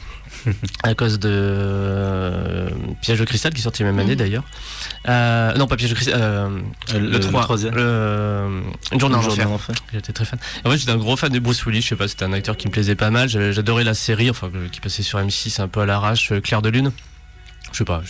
à 0.82 0.94
cause 0.94 1.18
de 1.18 1.28
euh, 1.30 2.70
Piège 3.02 3.18
de 3.18 3.24
cristal 3.24 3.52
qui 3.52 3.60
sortit 3.60 3.82
la 3.82 3.90
même 3.90 3.98
année 3.98 4.12
mhm. 4.12 4.18
d'ailleurs. 4.18 4.44
Euh, 5.06 5.54
non, 5.54 5.66
pas 5.66 5.76
Piège 5.76 5.90
de 5.90 5.94
cristal, 5.94 6.50
le, 6.94 6.98
le, 6.98 7.20
3, 7.20 7.42
troisième. 7.42 7.74
Une 7.74 9.00
journée 9.00 9.16
en 9.16 9.18
enfer. 9.18 9.74
J'étais 9.92 10.14
très 10.14 10.24
fan. 10.24 10.38
En 10.64 10.70
fait, 10.70 10.78
j'étais 10.78 10.92
un 10.92 10.96
gros 10.96 11.16
fan 11.16 11.30
de 11.30 11.38
Bruce 11.38 11.66
Willis. 11.66 11.82
Je 11.82 11.88
sais 11.88 11.96
pas, 11.96 12.08
c'était 12.08 12.24
un 12.24 12.32
acteur 12.32 12.56
qui 12.56 12.68
me 12.68 12.72
plaisait 12.72 12.94
pas 12.94 13.10
mal. 13.10 13.28
J'adorais 13.28 13.84
la 13.84 13.94
série, 13.94 14.30
enfin 14.30 14.50
qui 14.72 14.80
passait 14.80 15.02
sur 15.02 15.18
M6 15.18 15.60
un 15.60 15.68
peu 15.68 15.80
à 15.80 15.86
l'arrache, 15.86 16.32
Claire 16.42 16.62
de 16.62 16.70
lune. 16.70 16.90
Je 17.72 17.78
sais 17.78 17.84
pas. 17.84 18.02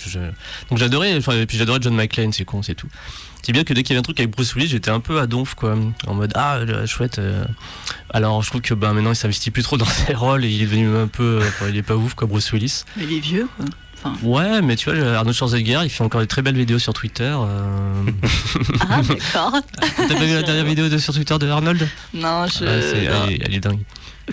Donc 0.71 0.79
j'adorais, 0.79 1.19
et 1.19 1.47
puis 1.47 1.59
j'adorais 1.59 1.79
John 1.83 1.95
McClane, 1.95 2.33
c'est 2.33 2.45
con, 2.45 2.63
c'est 2.63 2.75
tout. 2.75 2.89
C'est 3.43 3.53
bien 3.53 3.65
que 3.65 3.73
dès 3.73 3.83
qu'il 3.83 3.95
y 3.95 3.97
avait 3.97 4.01
un 4.01 4.03
truc 4.03 4.19
avec 4.21 4.31
Bruce 4.31 4.55
Willis, 4.55 4.69
j'étais 4.69 4.91
un 4.91 5.01
peu 5.01 5.21
à 5.21 5.27
donf, 5.27 5.55
quoi. 5.55 5.77
En 6.07 6.15
mode, 6.15 6.33
ah, 6.35 6.59
chouette. 6.87 7.19
Euh. 7.19 7.45
Alors, 8.11 8.43
je 8.43 8.51
trouve 8.51 8.61
que 8.61 8.75
bah, 8.75 8.93
maintenant, 8.93 9.13
il 9.13 9.17
s'investit 9.17 9.51
plus 9.51 9.63
trop 9.63 9.77
dans 9.77 9.87
ses 9.87 10.13
rôles 10.15 10.45
et 10.45 10.51
il 10.51 10.63
est 10.63 10.67
devenu 10.67 10.95
un 10.97 11.07
peu. 11.07 11.41
il 11.69 11.77
est 11.77 11.83
pas 11.83 11.97
ouf, 11.97 12.15
quoi, 12.15 12.27
Bruce 12.27 12.53
Willis. 12.53 12.85
Mais 12.97 13.05
il 13.05 13.15
est 13.15 13.21
vieux, 13.21 13.49
quoi. 13.57 13.67
Ouais, 14.23 14.63
mais 14.63 14.77
tu 14.77 14.91
vois, 14.91 15.17
Arnold 15.17 15.37
Schwarzenegger, 15.37 15.81
il 15.85 15.91
fait 15.91 16.05
encore 16.05 16.21
des 16.21 16.27
très 16.27 16.43
belles 16.43 16.57
vidéos 16.57 16.79
sur 16.79 16.93
Twitter. 16.93 17.35
Euh. 17.35 18.05
ah, 18.89 19.03
d'accord. 19.03 19.61
T'as 19.97 20.09
pas 20.09 20.25
vu 20.25 20.35
la 20.35 20.43
dernière 20.43 20.65
vidéo 20.65 20.89
de, 20.89 20.99
sur 20.99 21.13
Twitter 21.13 21.37
de 21.39 21.49
Arnold? 21.49 21.89
Non, 22.15 22.47
je. 22.47 22.65
elle, 22.65 23.55
est, 23.55 23.61
dingue. 23.61 23.81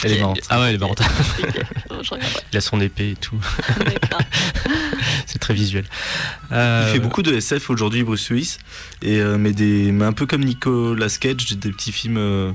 Elle 0.04 0.14
est 0.14 0.20
marrante. 0.20 0.40
Ah 0.50 0.60
ouais, 0.60 0.70
elle 0.70 0.76
est 0.76 0.80
marrante. 0.80 1.02
il 2.52 2.58
a 2.58 2.62
son 2.62 2.80
épée 2.82 3.12
et 3.12 3.16
tout. 3.16 3.40
c'est 5.26 5.40
très 5.40 5.54
visuel. 5.54 5.86
Euh, 6.52 6.86
il 6.88 6.94
fait 6.94 7.00
beaucoup 7.00 7.22
de 7.22 7.34
SF 7.34 7.70
aujourd'hui, 7.70 8.04
Bruce 8.04 8.30
Willis, 8.30 8.58
et 9.02 9.20
euh, 9.20 9.38
mais 9.38 9.54
des, 9.54 9.92
mais 9.92 10.06
un 10.06 10.14
peu 10.14 10.26
comme 10.26 10.44
Nicolas 10.44 11.10
Cage, 11.20 11.58
des 11.58 11.72
petits 11.72 11.92
films 11.92 12.18
euh, 12.18 12.52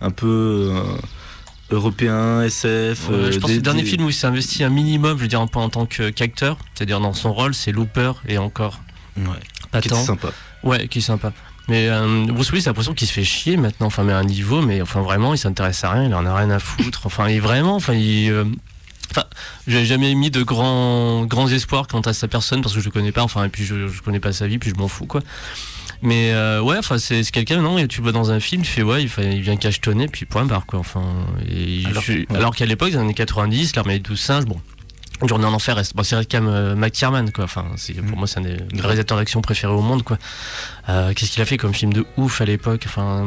un 0.00 0.10
peu 0.10 0.72
européens, 1.70 2.42
SF. 2.42 3.08
je 3.08 3.38
pense 3.38 3.50
que 3.50 3.56
le 3.56 3.62
dernier 3.62 3.84
film 3.84 4.04
où 4.04 4.10
il 4.10 4.14
s'est 4.14 4.26
investi 4.26 4.64
un 4.64 4.70
minimum, 4.70 5.16
je 5.16 5.22
veux 5.22 5.28
dire 5.28 5.40
un 5.40 5.46
peu 5.46 5.58
en 5.58 5.68
tant 5.68 5.86
qu'acteur, 5.86 6.58
c'est-à-dire 6.74 7.00
dans 7.00 7.14
son 7.14 7.32
rôle, 7.32 7.54
c'est 7.54 7.72
Looper 7.72 8.12
et 8.28 8.38
encore. 8.38 8.80
Ouais. 9.16 9.24
Pas 9.70 9.80
qui 9.80 9.88
est 9.88 9.94
sympa. 9.94 10.28
Ouais, 10.62 10.88
qui 10.88 10.98
est 10.98 11.02
sympa. 11.02 11.32
Mais 11.68 11.88
Bruce 12.28 12.50
Willis, 12.50 12.62
j'ai 12.62 12.70
l'impression 12.70 12.94
qu'il 12.94 13.08
se 13.08 13.12
fait 13.12 13.24
chier 13.24 13.56
maintenant, 13.56 13.86
enfin, 13.86 14.04
mais 14.04 14.12
à 14.12 14.18
un 14.18 14.24
niveau, 14.24 14.60
mais 14.60 14.82
enfin 14.82 15.00
vraiment, 15.00 15.32
il 15.32 15.38
s'intéresse 15.38 15.82
à 15.84 15.90
rien, 15.90 16.04
il 16.04 16.14
en 16.14 16.26
a 16.26 16.36
rien 16.36 16.50
à 16.50 16.58
foutre. 16.58 17.02
Enfin, 17.06 17.28
il 17.28 17.40
vraiment, 17.40 17.76
enfin, 17.76 17.94
il, 17.94 18.32
Enfin, 19.10 19.26
j'ai 19.66 19.84
jamais 19.84 20.14
mis 20.14 20.30
de 20.30 20.42
grands, 20.42 21.24
grands 21.24 21.48
espoirs 21.48 21.86
quant 21.86 22.00
à 22.00 22.12
sa 22.12 22.26
personne 22.26 22.62
parce 22.62 22.74
que 22.74 22.80
je 22.80 22.84
le 22.84 22.90
connais 22.90 23.12
pas. 23.12 23.22
Enfin, 23.22 23.44
et 23.44 23.48
puis 23.48 23.64
je, 23.64 23.86
je 23.88 24.02
connais 24.02 24.20
pas 24.20 24.32
sa 24.32 24.46
vie, 24.46 24.58
puis 24.58 24.70
je 24.70 24.74
m'en 24.74 24.88
fous, 24.88 25.06
quoi. 25.06 25.20
Mais 26.02 26.32
euh, 26.32 26.60
ouais, 26.60 26.76
enfin, 26.76 26.98
c'est 26.98 27.24
quelqu'un, 27.30 27.62
non, 27.62 27.78
et 27.78 27.88
tu 27.88 27.98
le 27.98 28.02
vois 28.02 28.12
dans 28.12 28.30
un 28.30 28.40
film, 28.40 28.62
tu 28.62 28.70
fais 28.70 28.82
ouais, 28.82 29.04
il, 29.04 29.10
il 29.32 29.40
vient 29.40 29.56
cachetonner, 29.56 30.08
puis 30.08 30.26
point 30.26 30.44
barre, 30.44 30.66
quoi. 30.66 30.80
Enfin, 30.80 31.02
alors, 32.34 32.54
qu'à 32.54 32.66
l'époque, 32.66 32.90
dans 32.90 32.98
les 32.98 33.04
années 33.04 33.14
90, 33.14 33.76
l'armée 33.76 33.94
des 33.94 34.00
douze 34.00 34.20
singes, 34.20 34.44
bon, 34.44 34.60
Journée 35.22 35.46
en 35.46 35.54
enfer, 35.54 35.80
bon, 35.94 36.02
c'est 36.02 36.16
quand 36.30 36.40
même 36.40 36.52
euh, 36.52 36.74
McTierman, 36.74 37.30
quoi. 37.30 37.44
Enfin, 37.44 37.66
c'est, 37.76 37.94
pour 37.94 38.16
mm. 38.16 38.18
moi, 38.18 38.26
c'est 38.26 38.40
un 38.40 38.42
des 38.42 38.56
réalisateurs 38.78 39.16
d'action 39.16 39.40
préférés 39.40 39.72
au 39.72 39.80
monde, 39.80 40.02
quoi. 40.02 40.18
Euh, 40.88 41.12
qu'est-ce 41.14 41.30
qu'il 41.30 41.40
a 41.40 41.46
fait 41.46 41.56
comme 41.56 41.72
film 41.72 41.92
de 41.92 42.04
ouf 42.16 42.40
à 42.40 42.44
l'époque, 42.44 42.82
enfin, 42.86 43.24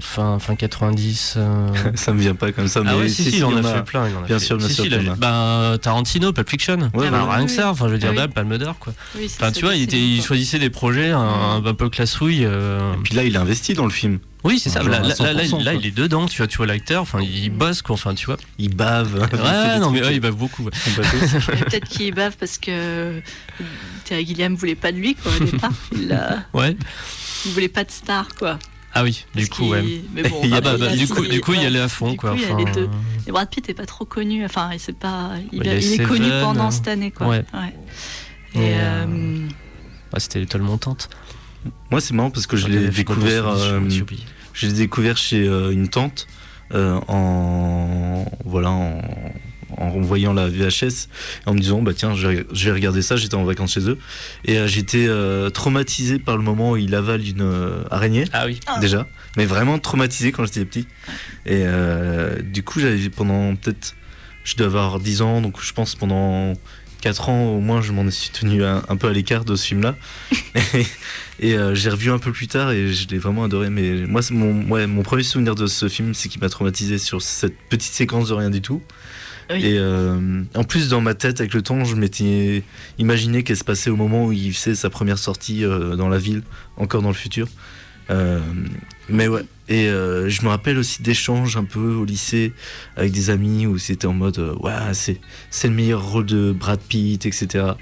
fin, 0.00 0.38
fin 0.38 0.56
90 0.56 1.34
euh... 1.36 1.68
Ça 1.94 2.12
me 2.12 2.20
vient 2.20 2.34
pas 2.34 2.50
comme 2.50 2.66
ça, 2.66 2.80
ah 2.84 2.90
mais 2.90 3.00
ouais, 3.02 3.08
si, 3.08 3.24
si, 3.24 3.36
il 3.36 3.44
en 3.44 3.54
a, 3.56 3.62
fait 3.62 3.82
plein. 3.82 4.08
Il 4.08 4.16
en 4.16 4.24
a 4.24 4.26
bien 4.26 4.38
sûr, 4.38 4.56
bien 4.56 4.68
sûr. 4.68 4.86
Ben, 5.16 5.78
Tarantino, 5.80 6.32
Pulp 6.32 6.48
Fiction. 6.48 6.90
Ouais, 6.94 7.10
ben, 7.10 7.28
rien 7.30 7.44
que 7.44 7.52
ça, 7.52 7.70
enfin, 7.70 7.86
je 7.86 7.92
veux 7.92 7.98
dire, 7.98 8.12
oui. 8.16 8.28
Palme 8.34 8.58
d'Or, 8.58 8.78
quoi. 8.78 8.92
enfin, 9.24 9.52
tu 9.52 9.64
vois, 9.64 9.76
il, 9.76 9.82
était, 9.82 10.00
il 10.00 10.22
choisissait 10.22 10.58
des 10.58 10.70
projets 10.70 11.10
un, 11.10 11.62
un 11.64 11.74
peu 11.74 11.88
classouille. 11.88 12.44
Euh... 12.44 12.94
Et 12.94 13.02
puis 13.04 13.14
là, 13.14 13.24
il 13.24 13.36
a 13.36 13.42
investi 13.42 13.74
dans 13.74 13.84
le 13.84 13.90
film. 13.90 14.18
Oui, 14.44 14.58
c'est 14.58 14.70
ça. 14.70 14.82
Là, 14.82 15.00
là, 15.00 15.74
il 15.74 15.86
est 15.86 15.90
dedans, 15.90 16.26
tu 16.26 16.38
vois, 16.38 16.46
tu 16.46 16.56
vois 16.56 16.66
l'acteur, 16.66 17.02
enfin, 17.02 17.20
il 17.20 17.50
bosse, 17.50 17.82
quoi, 17.82 17.94
enfin, 17.94 18.14
tu 18.14 18.26
vois. 18.26 18.36
Il 18.58 18.74
bave. 18.74 19.14
Ouais, 19.14 19.78
non, 19.80 19.90
mais 19.90 20.02
ouais, 20.02 20.14
il 20.14 20.20
bave 20.20 20.34
beaucoup. 20.34 20.64
Peut-être 20.70 21.88
qu'il 21.88 22.12
bave 22.14 22.36
parce 22.38 22.58
que 22.58 23.20
Terry 24.04 24.26
Gilliam 24.26 24.54
voulait 24.54 24.74
pas 24.74 24.90
de 24.92 24.98
lui, 24.98 25.14
quoi, 25.14 25.32
au 25.40 25.44
départ. 25.44 25.72
Il, 25.92 26.18
ouais. 26.54 26.76
il 27.46 27.52
voulait 27.52 27.68
pas 27.68 27.84
de 27.84 27.90
star, 27.90 28.28
quoi. 28.34 28.58
Ah 28.94 29.04
oui, 29.04 29.24
du 29.34 29.48
coup, 29.48 29.70
ouais. 29.70 30.02
Mais 30.12 30.22
bon, 30.28 30.42
ah 30.52 30.60
bah, 30.60 30.76
bah, 30.76 30.88
du 30.88 31.08
coup, 31.08 31.24
du 31.24 31.40
coup, 31.40 31.54
il 31.54 31.62
y 31.62 31.66
allait 31.66 31.80
à 31.80 31.88
fond, 31.88 32.14
quoi. 32.14 32.32
Coup, 32.32 32.36
enfin... 32.36 32.56
il 32.58 32.60
y 32.60 32.62
a 32.62 32.66
les 32.66 32.72
deux. 32.72 32.90
Et 33.26 33.30
Brad 33.30 33.48
Pitt 33.48 33.66
est 33.70 33.74
pas 33.74 33.86
trop 33.86 34.04
connu. 34.04 34.44
Enfin, 34.44 34.70
il 34.72 34.80
c'est 34.80 34.92
pas. 34.92 35.30
Il, 35.50 35.60
bah, 35.60 35.74
il 35.74 36.00
est 36.00 36.04
connu 36.04 36.28
pendant 36.42 36.70
cette 36.70 36.88
année, 36.88 37.10
quoi. 37.10 37.28
Ouais. 37.28 37.44
ouais. 37.54 37.74
Et. 38.54 38.74
Euh... 38.74 39.06
Euh... 39.06 39.48
Bah, 40.12 40.20
C'était 40.20 40.40
l'étoile 40.40 40.62
montante. 40.62 41.08
Moi, 41.90 42.00
c'est 42.00 42.14
marrant 42.14 42.30
parce 42.30 42.46
que 42.46 42.56
je 42.56 42.66
l'ai 42.68 42.88
découvert. 42.88 43.48
Euh, 43.48 43.80
je 44.52 44.66
l'ai 44.66 44.72
découvert 44.72 45.16
chez 45.16 45.46
euh, 45.46 45.70
une 45.70 45.88
tante 45.88 46.26
euh, 46.74 46.98
en 47.08 48.24
voilà 48.44 48.70
en, 48.70 49.02
en 49.76 50.00
voyant 50.00 50.32
la 50.32 50.48
VHS 50.48 51.08
en 51.46 51.54
me 51.54 51.58
disant 51.58 51.82
bah 51.82 51.92
tiens 51.94 52.14
je 52.14 52.28
vais, 52.28 52.72
regarder 52.72 53.02
ça 53.02 53.16
j'étais 53.16 53.34
en 53.34 53.44
vacances 53.44 53.74
chez 53.74 53.88
eux. 53.88 53.98
Et 54.44 54.58
euh, 54.58 54.66
j'étais 54.66 55.08
traumatisé 55.52 56.18
par 56.18 56.36
le 56.36 56.42
moment 56.42 56.72
où 56.72 56.76
il 56.76 56.94
avale 56.94 57.26
une 57.26 57.84
araignée. 57.90 58.24
Ah 58.32 58.46
oui. 58.46 58.60
Déjà. 58.80 59.06
Mais 59.36 59.46
vraiment 59.46 59.78
traumatisé 59.78 60.32
quand 60.32 60.44
j'étais 60.44 60.64
petit. 60.64 60.86
Et 61.46 61.64
du 62.42 62.62
coup 62.62 62.80
j'avais 62.80 63.08
pendant 63.08 63.54
peut-être 63.56 63.94
je 64.44 64.56
dois 64.56 64.66
avoir 64.66 64.98
10 64.98 65.22
ans 65.22 65.40
donc 65.40 65.62
je 65.62 65.72
pense 65.72 65.94
pendant 65.94 66.54
4 67.02 67.28
ans 67.28 67.46
au 67.56 67.60
moins, 67.60 67.82
je 67.82 67.92
m'en 67.92 68.08
suis 68.10 68.30
tenu 68.30 68.64
un, 68.64 68.96
peu 68.96 69.08
à 69.08 69.12
l'écart 69.12 69.44
de 69.44 69.56
ce 69.56 69.66
film-là. 69.66 69.96
et, 71.40 71.56
euh, 71.56 71.74
j'ai 71.74 71.90
revu 71.90 72.10
un 72.10 72.18
peu 72.18 72.30
plus 72.30 72.46
tard 72.46 72.70
et 72.70 72.92
je 72.92 73.08
l'ai 73.08 73.18
vraiment 73.18 73.44
adoré. 73.44 73.70
Mais 73.70 74.06
moi, 74.06 74.20
mon, 74.30 74.62
ouais, 74.70 74.86
mon 74.86 75.02
premier 75.02 75.24
souvenir 75.24 75.56
de 75.56 75.66
ce 75.66 75.88
film, 75.88 76.14
c'est 76.14 76.28
qu'il 76.28 76.40
m'a 76.40 76.48
traumatisé 76.48 76.98
sur 76.98 77.20
cette 77.20 77.56
petite 77.68 77.92
séquence 77.92 78.28
de 78.28 78.34
rien 78.34 78.50
du 78.50 78.62
tout. 78.62 78.80
Et 79.50 79.76
euh, 79.76 80.42
en 80.54 80.64
plus, 80.64 80.88
dans 80.88 81.02
ma 81.02 81.14
tête, 81.14 81.40
avec 81.40 81.52
le 81.52 81.60
temps, 81.60 81.84
je 81.84 81.96
m'étais 81.96 82.62
imaginé 82.98 83.42
qu'elle 83.42 83.56
se 83.56 83.64
passait 83.64 83.90
au 83.90 83.96
moment 83.96 84.26
où 84.26 84.32
il 84.32 84.54
faisait 84.54 84.76
sa 84.76 84.88
première 84.88 85.18
sortie 85.18 85.64
euh, 85.64 85.96
dans 85.96 86.08
la 86.08 86.18
ville, 86.18 86.42
encore 86.76 87.02
dans 87.02 87.08
le 87.08 87.14
futur. 87.14 87.48
Mais 89.08 89.26
ouais. 89.26 89.42
Et 89.72 89.86
je 89.86 90.42
me 90.42 90.48
rappelle 90.48 90.76
aussi 90.76 91.02
d'échanges 91.02 91.56
un 91.56 91.64
peu 91.64 91.94
au 91.94 92.04
lycée 92.04 92.52
avec 92.96 93.10
des 93.12 93.30
amis 93.30 93.66
où 93.66 93.78
c'était 93.78 94.06
en 94.06 94.12
mode 94.12 94.38
ouais, 94.60 94.72
c'est, 94.92 95.18
c'est 95.50 95.68
le 95.68 95.74
meilleur 95.74 96.04
rôle 96.04 96.26
de 96.26 96.52
Brad 96.52 96.78
Pitt, 96.80 97.24
etc. 97.24 97.72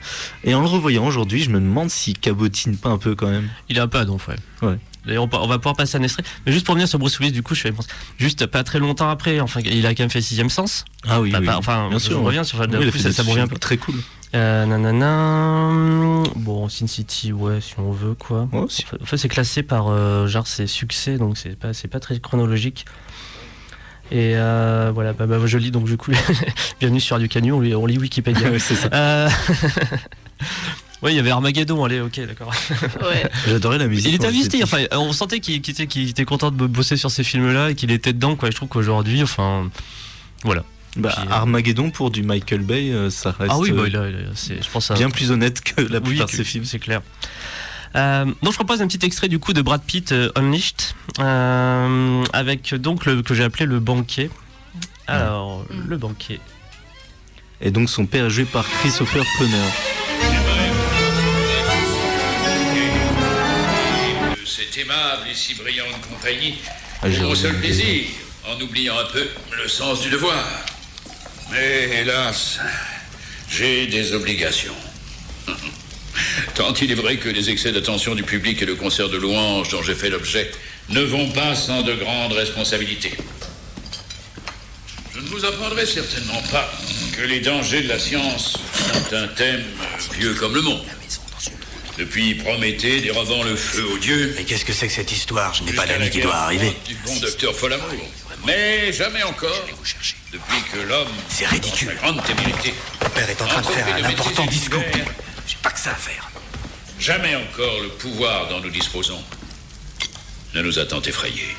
Et 0.44 0.54
en 0.54 0.60
le 0.60 0.66
revoyant 0.66 1.06
aujourd'hui, 1.06 1.42
je 1.42 1.50
me 1.50 1.58
demande 1.58 1.90
s'il 1.90 2.18
cabotine 2.18 2.76
pas 2.76 2.90
un 2.90 2.98
peu 2.98 3.14
quand 3.14 3.28
même. 3.28 3.48
Il 3.68 3.76
est 3.76 3.80
un 3.80 3.88
peu 3.88 3.98
à 3.98 4.04
donf, 4.04 4.28
ouais. 4.28 4.36
ouais. 4.62 4.78
D'ailleurs, 5.06 5.28
on 5.32 5.46
va 5.46 5.58
pouvoir 5.58 5.76
passer 5.76 5.96
un 5.96 6.02
extrait. 6.02 6.22
Mais 6.44 6.52
juste 6.52 6.66
pour 6.66 6.74
venir 6.74 6.88
sur 6.88 6.98
Bruce 6.98 7.18
Willis, 7.18 7.32
du 7.32 7.42
coup, 7.42 7.54
je 7.54 7.60
fais 7.62 7.72
juste 8.18 8.46
pas 8.46 8.64
très 8.64 8.78
longtemps 8.78 9.08
après. 9.08 9.40
Enfin, 9.40 9.60
il 9.64 9.86
a 9.86 9.94
quand 9.94 10.02
même 10.02 10.10
fait 10.10 10.20
Sixième 10.20 10.50
Sens. 10.50 10.84
Ah 11.08 11.20
oui. 11.20 11.30
Bah, 11.30 11.56
enfin, 11.56 11.88
bien 11.88 11.98
sûr. 11.98 12.20
On 12.20 12.24
revient 12.24 12.44
sur 12.44 12.60
oui, 12.60 12.92
ça, 13.00 13.12
ça 13.12 13.22
me 13.24 13.30
revient 13.30 13.48
très 13.58 13.76
cool. 13.76 13.96
Euh, 14.34 14.64
nanana. 14.66 16.22
Bon, 16.36 16.68
Sin 16.68 16.86
City, 16.86 17.32
ouais, 17.32 17.60
si 17.60 17.74
on 17.78 17.90
veut, 17.90 18.14
quoi. 18.14 18.48
en 18.52 18.68
fait, 19.04 19.16
c'est 19.16 19.28
classé 19.28 19.62
par 19.62 19.88
euh, 19.88 20.26
genre 20.28 20.46
ses 20.46 20.66
succès, 20.66 21.18
donc 21.18 21.36
c'est 21.36 21.58
pas, 21.58 21.72
c'est 21.72 21.88
pas 21.88 22.00
très 22.00 22.18
chronologique. 22.20 22.84
Et 24.12 24.32
euh, 24.34 24.90
voilà, 24.92 25.12
bah, 25.12 25.26
bah, 25.26 25.38
je 25.44 25.58
lis 25.58 25.70
donc 25.70 25.84
du 25.84 25.96
coup, 25.96 26.10
bienvenue 26.80 27.00
sur 27.00 27.14
Radio 27.14 27.28
Canu, 27.28 27.52
on 27.52 27.60
lit, 27.60 27.74
on 27.74 27.86
lit 27.86 27.98
Wikipédia. 27.98 28.50
c'est 28.58 28.74
ça. 28.74 29.28
Euh... 31.02 31.06
Oui, 31.06 31.12
il 31.12 31.16
y 31.16 31.18
avait 31.18 31.30
Armageddon, 31.30 31.84
allez, 31.84 32.00
ok, 32.00 32.20
d'accord. 32.26 32.52
Ouais. 33.02 33.30
J'adorais 33.46 33.78
la 33.78 33.86
musique. 33.86 34.06
Il 34.06 34.14
était 34.14 34.26
investi, 34.26 34.62
enfin, 34.62 34.84
on 34.92 35.12
sentait 35.12 35.40
qu'il 35.40 35.56
était, 35.56 35.82
était, 35.82 36.24
content 36.24 36.50
de 36.50 36.66
bosser 36.66 36.96
sur 36.96 37.10
ces 37.10 37.24
films-là 37.24 37.70
et 37.70 37.74
qu'il 37.74 37.90
était 37.90 38.12
dedans, 38.12 38.36
quoi. 38.36 38.50
Je 38.50 38.56
trouve 38.56 38.68
qu'aujourd'hui, 38.68 39.22
enfin, 39.22 39.70
voilà. 40.44 40.64
Bah, 40.96 41.14
euh, 41.18 41.30
Armageddon 41.30 41.90
pour 41.90 42.10
du 42.10 42.22
Michael 42.22 42.62
Bay, 42.62 42.90
euh, 42.90 43.10
ça 43.10 43.30
reste 43.38 43.52
ah 43.54 43.58
oui, 43.58 43.70
bah, 43.70 43.84
je 43.88 44.70
pense 44.72 44.90
bien 44.92 45.08
plus 45.08 45.30
honnête 45.30 45.60
que 45.60 45.80
la 45.82 46.00
plupart 46.00 46.26
de 46.26 46.32
ses 46.32 46.44
films. 46.44 46.64
C'est 46.64 46.80
clair. 46.80 47.00
Euh, 47.96 48.24
donc 48.24 48.52
je 48.52 48.56
propose 48.56 48.82
un 48.82 48.86
petit 48.86 49.04
extrait 49.04 49.28
du 49.28 49.38
coup 49.38 49.52
de 49.52 49.62
Brad 49.62 49.82
Pitt 49.82 50.14
Unleashed 50.36 50.94
avec 52.32 52.74
donc 52.74 53.04
le 53.04 53.22
que 53.22 53.34
j'ai 53.34 53.44
appelé 53.44 53.66
le 53.66 53.78
banquier. 53.78 54.30
Alors 55.06 55.64
mm. 55.70 55.88
le 55.88 55.96
banquier. 55.96 56.40
Et 57.60 57.70
donc 57.70 57.88
son 57.88 58.06
père 58.06 58.26
est 58.26 58.30
joué 58.30 58.44
par 58.44 58.68
Christopher 58.80 59.24
Plummer. 59.36 59.99
Cette 64.50 64.76
aimable 64.78 65.28
et 65.30 65.34
si 65.34 65.54
brillante 65.54 66.00
compagnie 66.08 66.56
ah, 67.02 67.08
mon 67.08 67.34
seul 67.34 67.54
plaisir, 67.60 68.04
en 68.46 68.60
oubliant 68.60 68.98
un 68.98 69.04
peu 69.04 69.26
le 69.56 69.68
sens 69.68 70.00
du 70.00 70.10
devoir. 70.10 70.44
Mais 71.52 72.00
hélas, 72.00 72.58
j'ai 73.48 73.86
des 73.86 74.12
obligations. 74.12 74.74
Tant 76.54 76.74
il 76.74 76.90
est 76.90 76.96
vrai 76.96 77.16
que 77.16 77.28
les 77.28 77.48
excès 77.48 77.70
d'attention 77.70 78.14
du 78.14 78.24
public 78.24 78.60
et 78.60 78.66
le 78.66 78.74
concert 78.74 79.08
de 79.08 79.16
louanges 79.16 79.68
dont 79.70 79.82
j'ai 79.82 79.94
fait 79.94 80.10
l'objet 80.10 80.50
ne 80.88 81.00
vont 81.00 81.30
pas 81.30 81.54
sans 81.54 81.82
de 81.82 81.94
grandes 81.94 82.32
responsabilités. 82.32 83.12
Je 85.14 85.20
ne 85.20 85.28
vous 85.28 85.44
apprendrai 85.44 85.86
certainement 85.86 86.42
pas 86.50 86.70
que 87.16 87.22
les 87.22 87.40
dangers 87.40 87.82
de 87.82 87.88
la 87.88 87.98
science 87.98 88.58
sont 88.74 89.14
un 89.14 89.28
thème 89.28 89.64
vieux 90.18 90.34
comme 90.34 90.54
le 90.54 90.62
monde. 90.62 90.84
Depuis 92.00 92.34
Prométhée 92.34 93.02
dérobant 93.02 93.42
le 93.42 93.54
feu 93.54 93.84
aux 93.92 93.98
dieux. 93.98 94.32
Mais 94.34 94.44
qu'est-ce 94.44 94.64
que 94.64 94.72
c'est 94.72 94.86
que 94.86 94.92
cette 94.92 95.12
histoire 95.12 95.52
Je 95.52 95.64
n'ai 95.64 95.74
pas 95.74 95.86
d'amis 95.86 96.08
qui 96.08 96.22
doit 96.22 96.34
arriver. 96.34 96.74
Du 96.86 96.94
bon 96.94 97.14
docteur 97.20 97.54
Folamour. 97.54 97.88
Mais 98.46 98.90
jamais 98.90 99.22
encore. 99.22 99.66
Depuis 100.32 100.62
que 100.72 100.78
l'homme. 100.78 101.08
C'est 101.28 101.46
ridicule. 101.46 101.88
Sa 101.88 101.94
grande 101.96 102.24
témérité. 102.24 102.72
Mon 103.02 103.10
père 103.10 103.28
est 103.28 103.42
en 103.42 103.46
train 103.46 103.60
de 103.60 103.66
faire 103.66 103.86
un 103.86 104.02
important 104.02 104.46
discours. 104.46 104.82
J'ai 105.46 105.56
pas 105.62 105.72
que 105.72 105.78
ça 105.78 105.90
à 105.90 105.94
faire. 105.94 106.30
Jamais 106.98 107.34
encore 107.34 107.80
le 107.82 107.88
pouvoir 107.90 108.48
dont 108.48 108.60
nous 108.60 108.70
disposons 108.70 109.22
ne 110.54 110.62
nous 110.62 110.78
a 110.78 110.86
tant 110.86 111.02
effrayés. 111.02 111.54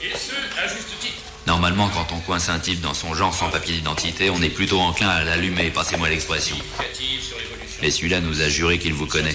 Et 0.00 0.12
ce, 0.12 0.62
à 0.62 0.68
juste 0.68 0.96
titre. 1.00 1.14
Normalement, 1.48 1.88
quand 1.88 2.14
on 2.14 2.20
coince 2.20 2.48
un 2.48 2.60
type 2.60 2.80
dans 2.80 2.94
son 2.94 3.14
genre 3.14 3.34
sans 3.34 3.50
papier 3.50 3.74
d'identité, 3.74 4.30
on 4.30 4.40
est 4.40 4.48
plutôt 4.48 4.78
enclin 4.78 5.08
à 5.08 5.24
l'allumer, 5.24 5.70
passez-moi 5.70 6.08
l'expression. 6.08 6.56
Mais 7.82 7.90
celui-là 7.90 8.20
nous 8.20 8.40
a 8.40 8.48
juré 8.48 8.78
qu'il 8.78 8.94
vous 8.94 9.06
connaît. 9.06 9.34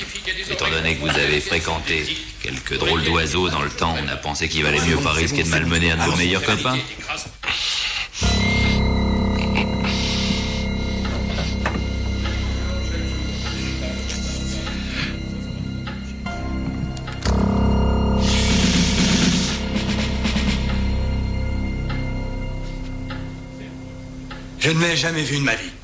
Étant 0.50 0.70
donné 0.70 0.96
que 0.96 1.02
vous 1.02 1.10
avez 1.10 1.42
fréquenté 1.42 2.06
quelques 2.42 2.78
drôles 2.78 3.04
d'oiseaux 3.04 3.50
dans 3.50 3.62
le 3.62 3.70
temps, 3.70 3.94
on 4.02 4.08
a 4.08 4.16
pensé 4.16 4.48
qu'il 4.48 4.64
valait 4.64 4.80
mieux 4.88 4.96
pas 4.96 5.12
risquer 5.12 5.44
de 5.44 5.50
malmener 5.50 5.92
un 5.92 5.98
de 5.98 6.10
vos 6.10 6.16
meilleurs 6.16 6.44
copains. 6.44 6.78
Je 24.60 24.72
ne 24.72 24.80
l'ai 24.80 24.96
jamais 24.96 25.24
vu 25.24 25.38
de 25.38 25.44
ma 25.44 25.56
vie. 25.56 25.77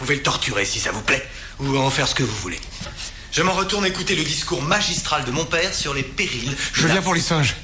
Vous 0.00 0.06
pouvez 0.06 0.16
le 0.16 0.22
torturer 0.22 0.64
si 0.64 0.80
ça 0.80 0.92
vous 0.92 1.02
plaît 1.02 1.22
ou 1.58 1.76
en 1.76 1.90
faire 1.90 2.08
ce 2.08 2.14
que 2.14 2.22
vous 2.22 2.34
voulez. 2.36 2.58
Je 3.32 3.42
m'en 3.42 3.52
retourne 3.52 3.84
écouter 3.84 4.16
le 4.16 4.24
discours 4.24 4.62
magistral 4.62 5.26
de 5.26 5.30
mon 5.30 5.44
père 5.44 5.74
sur 5.74 5.92
les 5.92 6.02
périls. 6.02 6.56
Je 6.72 6.86
viens 6.86 7.02
pour 7.02 7.12
les 7.12 7.20
singes. 7.20 7.54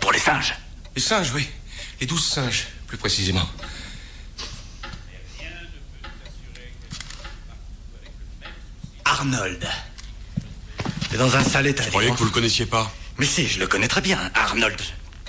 Pour 0.00 0.12
les 0.12 0.18
singes 0.18 0.54
Les 0.96 1.02
singes, 1.02 1.30
oui. 1.34 1.46
Les 2.00 2.06
douze 2.06 2.26
singes, 2.26 2.68
plus 2.86 2.96
précisément. 2.96 3.46
Arnold. 9.04 9.68
C'est 11.10 11.18
dans 11.18 11.36
un 11.36 11.44
sale 11.44 11.66
état. 11.66 11.82
Je 11.82 11.90
croyais 11.90 12.10
que 12.10 12.16
vous 12.16 12.24
le 12.24 12.30
connaissiez 12.30 12.64
pas. 12.64 12.90
Mais 13.18 13.26
si, 13.26 13.46
je 13.46 13.60
le 13.60 13.66
connais 13.66 13.88
très 13.88 14.00
bien, 14.00 14.18
Arnold. 14.34 14.80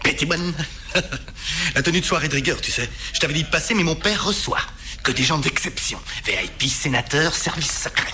Pettibone. 0.04 0.54
La 1.76 1.82
tenue 1.82 2.02
de 2.02 2.06
soirée 2.06 2.28
de 2.28 2.36
rigueur, 2.36 2.62
tu 2.62 2.72
sais. 2.72 2.90
Je 3.14 3.20
t'avais 3.20 3.34
dit 3.34 3.44
de 3.44 3.50
passer, 3.50 3.74
mais 3.74 3.84
mon 3.84 3.96
père 3.96 4.24
reçoit 4.24 4.62
que 5.02 5.12
des 5.12 5.24
gens 5.24 5.38
d'exception. 5.38 6.00
VIP, 6.26 6.70
sénateur, 6.70 7.34
service 7.34 7.72
secret. 7.72 8.14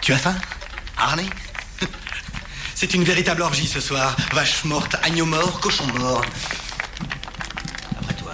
Tu 0.00 0.12
as 0.12 0.18
faim, 0.18 0.34
Arnie 0.96 1.30
C'est 2.74 2.94
une 2.94 3.04
véritable 3.04 3.42
orgie 3.42 3.66
ce 3.66 3.80
soir. 3.80 4.16
Vache 4.32 4.64
morte, 4.64 4.96
agneau 5.02 5.26
mort, 5.26 5.60
cochon 5.60 5.86
mort. 5.98 6.24
Après 8.00 8.14
toi. 8.14 8.32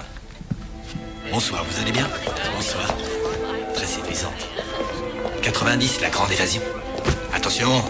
Bonsoir, 1.31 1.65
vous 1.65 1.81
allez 1.81 1.93
bien? 1.93 2.09
Bonsoir. 2.57 2.95
Très 3.75 3.87
séduisante. 3.87 4.49
90, 5.43 6.01
la 6.01 6.11
grande 6.11 6.33
évasion. 6.33 6.63
Attention, 7.33 7.85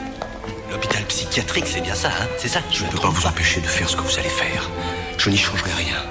l'hôpital 0.71 1.05
psychiatrique, 1.05 1.67
c'est 1.67 1.81
bien 1.81 1.95
ça, 1.95 2.09
hein 2.09 2.27
C'est 2.39 2.49
ça? 2.49 2.61
Je 2.71 2.85
ne 2.85 2.91
peux 2.91 2.99
pas 2.99 3.09
vous 3.09 3.27
empêcher 3.27 3.61
de 3.61 3.67
faire 3.67 3.89
ce 3.89 3.97
que 3.97 4.03
vous 4.03 4.19
allez 4.19 4.29
faire. 4.29 4.69
Je 5.17 5.31
n'y 5.31 5.37
changerai 5.37 5.73
rien. 5.73 6.03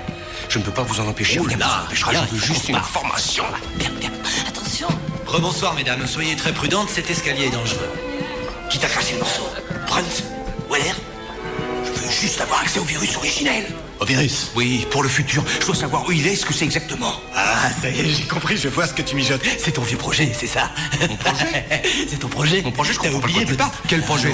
Je 0.49 0.59
ne 0.59 0.63
peux 0.63 0.71
pas 0.71 0.83
vous 0.83 0.99
en 0.99 1.07
empêcher. 1.07 1.39
Oula, 1.39 1.57
là, 1.57 1.87
je 1.93 2.05
veux 2.05 2.39
juste 2.39 2.69
une 2.69 2.75
information. 2.75 3.43
Bien, 3.75 3.89
bien. 3.99 4.11
Attention. 4.47 4.87
Rebonsoir, 5.25 5.73
mesdames. 5.73 6.05
Soyez 6.07 6.35
très 6.35 6.53
prudentes, 6.53 6.89
cet 6.89 7.09
escalier 7.09 7.47
est 7.47 7.51
dangereux. 7.51 7.91
Qui 8.69 8.79
t'a 8.79 8.87
craché 8.87 9.13
le 9.13 9.19
morceau 9.19 9.47
Brunt 9.87 10.03
Weller 10.69 10.93
Je 11.85 11.91
veux 11.91 12.11
juste 12.11 12.41
avoir 12.41 12.61
accès 12.61 12.79
au 12.79 12.83
virus 12.83 13.15
originel. 13.17 13.65
Au 13.99 14.05
virus 14.05 14.51
Oui, 14.55 14.85
pour 14.91 15.03
le 15.03 15.09
futur. 15.09 15.43
Je 15.59 15.65
dois 15.65 15.75
savoir 15.75 16.07
où 16.07 16.11
il 16.11 16.25
est, 16.27 16.35
ce 16.35 16.45
que 16.45 16.53
c'est 16.53 16.65
exactement. 16.65 17.13
Ah, 17.35 17.69
ça 17.81 17.89
y 17.89 17.99
est, 17.99 18.09
j'ai 18.09 18.23
compris, 18.23 18.57
je 18.57 18.67
vois 18.69 18.87
ce 18.87 18.93
que 18.93 19.01
tu 19.01 19.15
mijotes. 19.15 19.41
C'est 19.57 19.71
ton 19.71 19.81
vieux 19.81 19.97
projet, 19.97 20.31
c'est 20.37 20.47
ça. 20.47 20.71
Mon 21.09 21.15
projet 21.15 21.65
C'est 22.09 22.19
ton 22.19 22.27
projet. 22.27 22.61
Mon 22.61 22.71
projet, 22.71 22.93
je 22.93 22.99
comprends 22.99 23.17
oublié 23.17 23.45
pas. 23.45 23.71
Quel 23.87 24.01
projet 24.01 24.31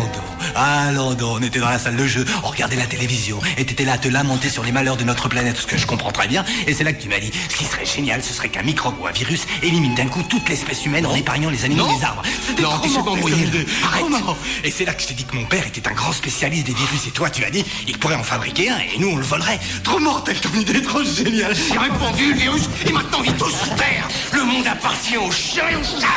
Ah, 0.56 0.92
non, 0.92 1.16
on 1.22 1.42
était 1.42 1.60
dans 1.60 1.70
la 1.70 1.80
salle 1.80 1.96
de 1.96 2.06
jeu, 2.06 2.26
on 2.44 2.48
regardait 2.48 2.76
la 2.76 2.86
télévision, 2.86 3.40
et 3.58 3.66
t'étais 3.66 3.86
là 3.86 3.94
à 3.94 3.98
te 3.98 4.08
lamenter 4.08 4.50
sur 4.50 4.64
les 4.64 4.72
malheurs 4.72 4.98
de 4.98 5.04
notre 5.04 5.30
planète, 5.30 5.58
ce 5.58 5.66
que 5.66 5.78
je 5.78 5.88
comprends 5.88 6.12
très 6.12 6.28
bien, 6.28 6.44
et 6.68 6.74
c'est 6.74 6.84
là 6.84 6.94
que 6.94 7.02
tu 7.02 7.08
m'as 7.08 7.20
dit, 7.20 7.32
ce 7.50 7.56
qui 7.56 7.66
serait 7.66 7.86
génial, 7.86 8.24
ce 8.24 8.34
serait 8.34 8.50
qu'un 8.50 8.64
microbe 8.64 8.96
ou 9.02 9.08
un 9.08 9.12
virus 9.12 9.46
élimine 9.62 9.96
d'un 9.96 10.08
coup 10.08 10.24
toute 10.24 10.48
l'espèce 10.50 10.86
humaine 10.86 11.06
en 11.06 11.16
épargnant 11.16 11.50
les 11.50 11.66
animaux 11.66 11.88
et 11.90 11.98
les 11.98 12.04
arbres. 12.04 12.24
C'était 12.48 12.64
trop 12.64 12.74
Arrête. 13.84 14.06
Et 14.64 14.72
c'est 14.72 14.86
là 14.86 14.94
que 14.94 15.02
je 15.02 15.08
t'ai 15.08 15.14
dit 15.14 15.26
que 15.26 15.36
mon 15.36 15.46
père 15.46 15.66
était 15.66 15.88
un 15.88 15.94
grand 15.94 16.12
spécialiste 16.12 16.66
des 16.66 16.74
virus, 16.74 17.08
et 17.08 17.12
toi, 17.12 17.30
tu 17.30 17.44
as 17.44 17.50
dit, 17.50 17.64
il 17.88 17.98
pourrait 17.98 18.16
en 18.16 18.24
fabriquer 18.24 18.70
un, 18.70 18.80
et 18.80 19.00
nous, 19.00 19.10
on 19.10 19.16
le 19.18 19.24
volerait. 19.24 19.53
Trop 19.84 20.00
mortel 20.00 20.40
ton 20.40 20.54
idée 20.60 20.82
trop 20.82 21.04
géniale. 21.04 21.56
J'ai 21.56 21.78
répondu, 21.78 22.34
le 22.34 22.40
virus, 22.40 22.64
et 22.86 22.92
maintenant 22.92 23.22
vit 23.22 23.34
tous 23.34 23.50
sur 23.50 23.76
Terre. 23.76 24.08
Le 24.34 24.44
monde 24.44 24.68
appartient 24.68 25.18
aux 25.18 25.32
chiens 25.32 25.70
et 25.70 25.76
aux 25.76 25.84
chats. 25.84 26.08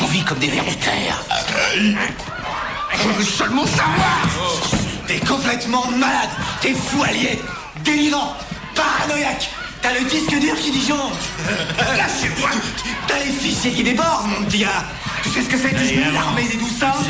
On 0.00 0.06
vit 0.06 0.24
comme 0.24 0.38
des 0.38 0.48
vers 0.48 0.64
de 0.64 0.74
terre. 0.74 1.24
Veux 3.16 3.24
seulement 3.24 3.66
savoir. 3.66 4.28
T'es 5.06 5.20
complètement 5.20 5.86
malade. 5.92 6.30
T'es 6.60 6.74
fou 6.74 7.02
allié. 7.02 7.40
Délirant. 7.84 8.36
Paranoïaque. 8.74 9.50
T'as 9.82 9.92
le 9.94 10.04
disque 10.04 10.38
dur 10.38 10.54
qui 10.54 10.70
disjoncte. 10.70 11.28
Lâchez-moi. 11.96 12.50
T'as 13.08 13.18
les 13.18 13.32
fichiers 13.32 13.72
qui 13.72 13.82
débordent, 13.82 14.28
mon 14.28 14.44
petit 14.46 14.58
gars. 14.60 14.84
Tu 15.24 15.28
sais 15.30 15.42
ce 15.42 15.48
que 15.48 15.56
c'est 15.58 15.72
L'armée 16.12 16.44
des 16.44 16.56
douze 16.56 16.78
singes 16.78 17.06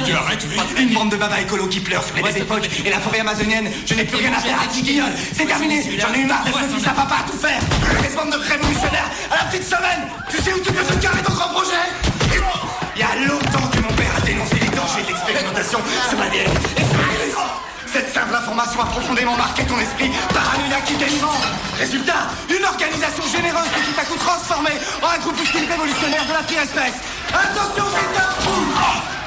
Une 0.78 0.94
bande 0.94 1.10
de 1.10 1.16
baba 1.16 1.40
écolo 1.40 1.66
qui 1.66 1.80
pleure 1.80 2.02
sur 2.02 2.16
les 2.16 2.38
époques 2.38 2.68
et 2.84 2.90
la 2.90 2.98
forêt 2.98 3.20
amazonienne. 3.20 3.70
Je 3.86 3.94
n'ai 3.94 4.04
plus 4.04 4.16
rien 4.16 4.32
à 4.32 4.40
faire 4.40 4.60
à 4.60 4.66
qui 4.66 4.82
guignol. 4.82 5.10
C'est 5.34 5.46
terminé. 5.46 5.82
J'en 5.98 6.12
ai 6.14 6.20
eu 6.20 6.26
marre 6.26 6.44
d'être 6.44 6.60
le 6.60 6.68
fils 6.74 6.86
à 6.86 6.90
papa 6.92 7.16
à 7.20 7.30
tout 7.30 7.36
faire. 7.36 7.60
Cette 8.02 8.16
bande 8.16 8.30
de 8.32 8.36
révolutionnaires 8.38 9.10
à 9.30 9.44
la 9.44 9.50
petite 9.50 9.64
semaine. 9.64 10.08
Tu 10.30 10.38
sais 10.38 10.52
où 10.54 10.60
tu 10.60 10.72
peux 10.72 10.84
te 10.84 10.94
carrer 10.94 11.22
ton 11.22 11.32
grand 11.34 11.48
projet? 11.48 11.76
Il 12.94 13.00
y 13.00 13.04
a 13.04 13.26
longtemps 13.26 13.68
que 13.72 13.80
mon 13.80 13.92
père 13.94 14.12
a 14.16 14.20
dénoncé 14.20 14.54
les 14.60 14.68
dangers 14.68 15.02
de 15.02 15.08
l'expérimentation 15.08 15.78
information 18.62 18.80
a 18.80 18.86
profondément 18.86 19.36
marqué 19.36 19.64
ton 19.64 19.78
esprit 19.78 20.10
paranoïaque 20.32 20.90
et 20.90 20.96
délirant. 20.96 21.40
Résultat, 21.78 22.28
une 22.48 22.64
organisation 22.64 23.24
généreuse 23.26 23.68
qui 23.74 23.92
tout 23.92 24.00
à 24.00 24.04
coup 24.04 24.16
transformée 24.16 24.78
en 25.02 25.08
un 25.08 25.18
groupuscule 25.18 25.64
révolutionnaire 25.68 26.24
de 26.26 26.32
la 26.32 26.42
pire 26.42 26.62
espèce. 26.62 26.94
Attention, 27.32 27.84
c'est 27.90 28.18
un 28.18 28.30
fou 28.40 28.62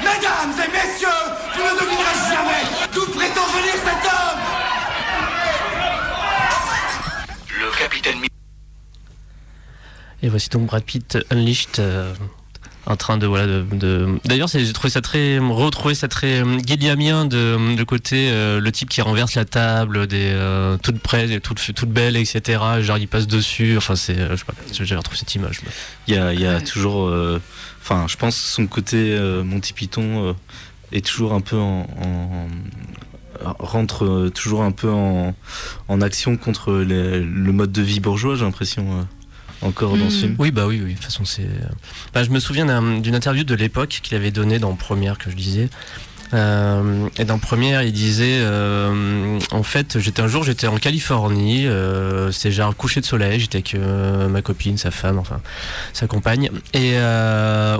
Mesdames 0.00 0.54
et 0.64 0.70
messieurs, 0.72 1.22
vous 1.54 1.62
ne 1.62 1.80
devinerez 1.80 2.18
jamais 2.30 2.62
d'où 2.94 3.04
prétend 3.12 3.46
venir 3.58 3.74
cet 3.74 4.02
homme 4.10 4.40
Le 7.60 7.78
capitaine... 7.78 8.20
Et 10.22 10.28
voici 10.28 10.48
donc 10.48 10.66
Brad 10.66 10.82
Pitt 10.82 11.18
Unleashed. 11.30 11.78
Euh, 11.78 12.14
en 12.86 12.96
train 12.96 13.18
de 13.18 13.26
voilà 13.26 13.46
de, 13.46 14.18
d'ailleurs 14.24 14.48
j'ai 14.48 14.72
trouvé 14.72 14.90
ça 14.90 15.00
très 15.00 15.38
retrouvé 15.38 15.94
ça 15.94 16.06
très 16.06 16.40
euh, 16.40 16.56
guilliamien 16.56 17.24
de, 17.24 17.56
le 17.76 17.84
côté 17.84 18.28
euh, 18.30 18.60
le 18.60 18.72
type 18.72 18.88
qui 18.88 19.00
renverse 19.02 19.34
la 19.34 19.44
table 19.44 20.06
des 20.06 20.30
euh, 20.32 20.76
toute 20.80 21.00
près 21.00 21.40
toute 21.40 21.74
toute 21.74 21.90
belle 21.90 22.16
etc 22.16 22.60
genre 22.80 22.98
il 22.98 23.08
passe 23.08 23.26
dessus 23.26 23.76
enfin 23.76 23.96
c'est 23.96 24.16
je 24.16 24.36
sais 24.36 24.44
pas 24.44 24.54
j'ai 24.70 24.94
retrouvé 24.94 25.18
cette 25.18 25.34
image 25.34 25.60
il 26.06 26.14
y 26.14 26.16
a, 26.16 26.32
il 26.32 26.40
y 26.40 26.46
a 26.46 26.60
toujours 26.60 27.12
enfin 27.82 28.06
je 28.08 28.16
pense 28.16 28.36
son 28.36 28.66
côté 28.66 29.18
Monty 29.44 29.72
Python 29.72 30.36
est 30.92 31.04
toujours 31.04 31.32
un 31.32 31.40
peu 31.40 31.58
en, 31.58 31.88
rentre 33.58 34.30
toujours 34.32 34.62
un 34.62 34.72
peu 34.72 34.90
en, 34.90 35.34
en 35.88 36.00
action 36.00 36.36
contre 36.36 36.72
le 36.72 37.50
mode 37.52 37.72
de 37.72 37.82
vie 37.82 37.98
bourgeois 37.98 38.36
j'ai 38.36 38.44
l'impression 38.44 39.06
encore 39.66 39.96
dans 39.96 40.10
ce 40.10 40.16
hmm. 40.16 40.20
film? 40.20 40.36
Oui, 40.38 40.50
bah 40.50 40.66
oui, 40.66 40.80
oui. 40.82 40.92
De 40.92 40.96
toute 40.96 41.04
façon, 41.04 41.24
c'est. 41.24 41.48
Bah, 42.14 42.22
je 42.22 42.30
me 42.30 42.38
souviens 42.38 42.66
d'une 43.00 43.14
interview 43.14 43.44
de 43.44 43.54
l'époque 43.54 44.00
qu'il 44.02 44.16
avait 44.16 44.30
donnée 44.30 44.58
dans 44.58 44.74
Première 44.74 45.18
que 45.18 45.30
je 45.30 45.36
disais. 45.36 45.68
Euh, 46.34 47.08
et 47.18 47.24
dans 47.24 47.38
première, 47.38 47.82
il 47.82 47.92
disait, 47.92 48.38
euh, 48.40 49.38
en 49.50 49.62
fait, 49.62 49.98
j'étais 49.98 50.22
un 50.22 50.28
jour, 50.28 50.42
j'étais 50.42 50.66
en 50.66 50.76
Californie, 50.76 51.66
euh, 51.66 52.32
c'est 52.32 52.50
genre 52.50 52.74
coucher 52.76 53.00
de 53.00 53.06
soleil, 53.06 53.40
j'étais 53.40 53.58
avec 53.58 53.74
euh, 53.74 54.28
ma 54.28 54.42
copine, 54.42 54.76
sa 54.78 54.90
femme, 54.90 55.18
enfin 55.18 55.40
sa 55.92 56.06
compagne, 56.06 56.50
et 56.74 56.96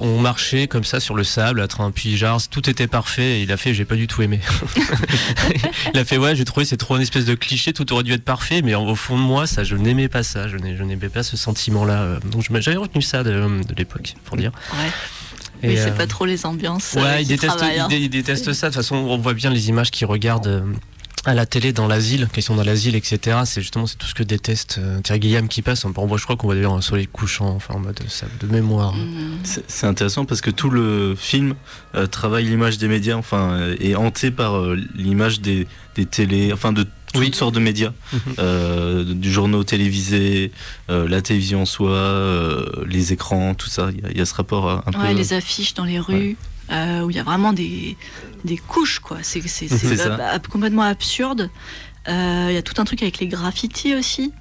on 0.00 0.20
marchait 0.20 0.66
comme 0.68 0.84
ça 0.84 1.00
sur 1.00 1.14
le 1.14 1.24
sable, 1.24 1.60
à 1.60 1.68
train, 1.68 1.90
puis 1.90 2.16
genre 2.16 2.40
tout 2.48 2.68
était 2.68 2.86
parfait. 2.86 3.38
Et 3.38 3.42
il 3.42 3.52
a 3.52 3.56
fait, 3.56 3.74
j'ai 3.74 3.84
pas 3.84 3.96
du 3.96 4.06
tout 4.06 4.22
aimé. 4.22 4.40
il 5.94 5.98
a 5.98 6.04
fait, 6.04 6.18
ouais, 6.18 6.36
j'ai 6.36 6.44
trouvé 6.44 6.66
c'est 6.66 6.76
trop 6.76 6.96
une 6.96 7.02
espèce 7.02 7.24
de 7.24 7.34
cliché, 7.34 7.72
tout 7.72 7.92
aurait 7.92 8.04
dû 8.04 8.12
être 8.12 8.24
parfait, 8.24 8.62
mais 8.62 8.74
au 8.74 8.94
fond 8.94 9.16
de 9.16 9.22
moi, 9.22 9.46
ça, 9.46 9.64
je 9.64 9.76
n'aimais 9.76 10.08
pas 10.08 10.22
ça, 10.22 10.48
je 10.48 10.56
n'aimais 10.56 11.08
pas 11.08 11.22
ce 11.22 11.36
sentiment-là. 11.36 12.18
Donc 12.30 12.44
j'avais 12.60 12.76
retenu 12.76 13.02
ça 13.02 13.22
de, 13.22 13.32
de 13.32 13.74
l'époque, 13.74 14.14
pour 14.24 14.36
dire. 14.36 14.52
Ouais. 14.72 14.90
Mais 15.62 15.76
c'est 15.76 15.90
euh, 15.90 15.96
pas 15.96 16.06
trop 16.06 16.24
les 16.24 16.46
ambiances. 16.46 16.94
Ouais, 16.94 17.02
euh, 17.02 17.20
il 17.20 17.28
déteste, 17.28 17.62
hein. 17.62 17.88
il, 17.90 18.08
déteste 18.08 18.52
ça. 18.52 18.68
De 18.68 18.72
toute 18.72 18.82
façon, 18.82 18.96
on 18.96 19.18
voit 19.18 19.34
bien 19.34 19.50
les 19.50 19.68
images 19.68 19.90
qu'ils 19.90 20.06
regardent 20.06 20.46
euh, 20.46 20.62
à 21.24 21.34
la 21.34 21.46
télé 21.46 21.72
dans 21.72 21.86
l'asile, 21.86 22.28
qu'ils 22.32 22.42
sont 22.42 22.54
dans 22.54 22.64
l'asile, 22.64 22.94
etc. 22.94 23.38
C'est 23.44 23.60
justement 23.60 23.86
c'est 23.86 23.96
tout 23.96 24.06
ce 24.06 24.14
que 24.14 24.22
déteste 24.22 24.80
Thierry 25.02 25.20
Guillaume 25.20 25.48
qui 25.48 25.62
passe. 25.62 25.84
On 25.84 25.90
voit, 25.90 26.18
je 26.18 26.24
crois 26.24 26.36
qu'on 26.36 26.48
va 26.48 26.54
d'ailleurs 26.54 26.74
un 26.74 26.80
soleil 26.80 27.08
couchant, 27.08 27.48
enfin 27.48 27.74
en 27.74 27.80
mode 27.80 27.98
de 28.40 28.46
mémoire. 28.46 28.94
Mm. 28.94 29.38
C'est 29.66 29.86
intéressant 29.86 30.24
parce 30.24 30.40
que 30.40 30.50
tout 30.50 30.70
le 30.70 31.16
film 31.16 31.54
travaille 32.12 32.44
l'image 32.44 32.78
des 32.78 32.86
médias, 32.86 33.16
enfin 33.16 33.58
est 33.80 33.96
hanté 33.96 34.30
par 34.30 34.62
l'image 34.94 35.40
des, 35.40 35.66
des 35.96 36.06
télés, 36.06 36.52
enfin 36.52 36.72
de 36.72 36.86
toutes 37.24 37.34
sortes 37.34 37.54
de 37.54 37.60
médias, 37.60 37.92
mhm. 38.12 38.20
euh, 38.38 39.04
du 39.04 39.30
journaux 39.30 39.64
télévisés, 39.64 40.52
euh, 40.90 41.08
la 41.08 41.22
télévision 41.22 41.62
en 41.62 41.66
soi, 41.66 41.90
euh, 41.90 42.66
les 42.86 43.12
écrans, 43.12 43.54
tout 43.54 43.68
ça. 43.68 43.88
Il 43.92 44.16
y, 44.16 44.20
a 44.20 44.24
ce 44.24 44.34
rapport 44.34 44.70
un 44.70 44.92
peu. 44.92 45.12
Les 45.12 45.32
affiches 45.32 45.74
dans 45.74 45.84
les 45.84 45.98
rues. 45.98 46.36
où 46.70 47.10
il 47.10 47.16
y 47.16 47.18
a 47.18 47.22
vraiment 47.22 47.52
des, 47.52 47.96
des 48.44 48.56
couches, 48.56 49.00
quoi. 49.00 49.18
C'est 49.22 49.42
complètement 50.50 50.82
absurde. 50.82 51.50
Il 52.08 52.52
y 52.52 52.56
a 52.56 52.62
tout 52.62 52.80
un 52.80 52.84
truc 52.84 53.02
avec 53.02 53.18
les 53.18 53.26
graffitis 53.26 53.94
aussi. 53.94 54.32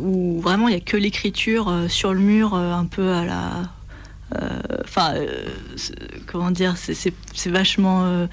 où 0.00 0.40
vraiment 0.40 0.68
il 0.68 0.72
n'y 0.72 0.80
a 0.80 0.84
que 0.84 0.96
l'écriture 0.96 1.72
sur 1.88 2.14
le 2.14 2.20
mur, 2.20 2.54
un 2.54 2.86
peu 2.86 3.12
à 3.12 3.24
la. 3.24 3.50
Enfin, 4.84 5.14
comment 6.26 6.50
dire, 6.50 6.76
c'est 6.76 7.12
vachement 7.50 8.28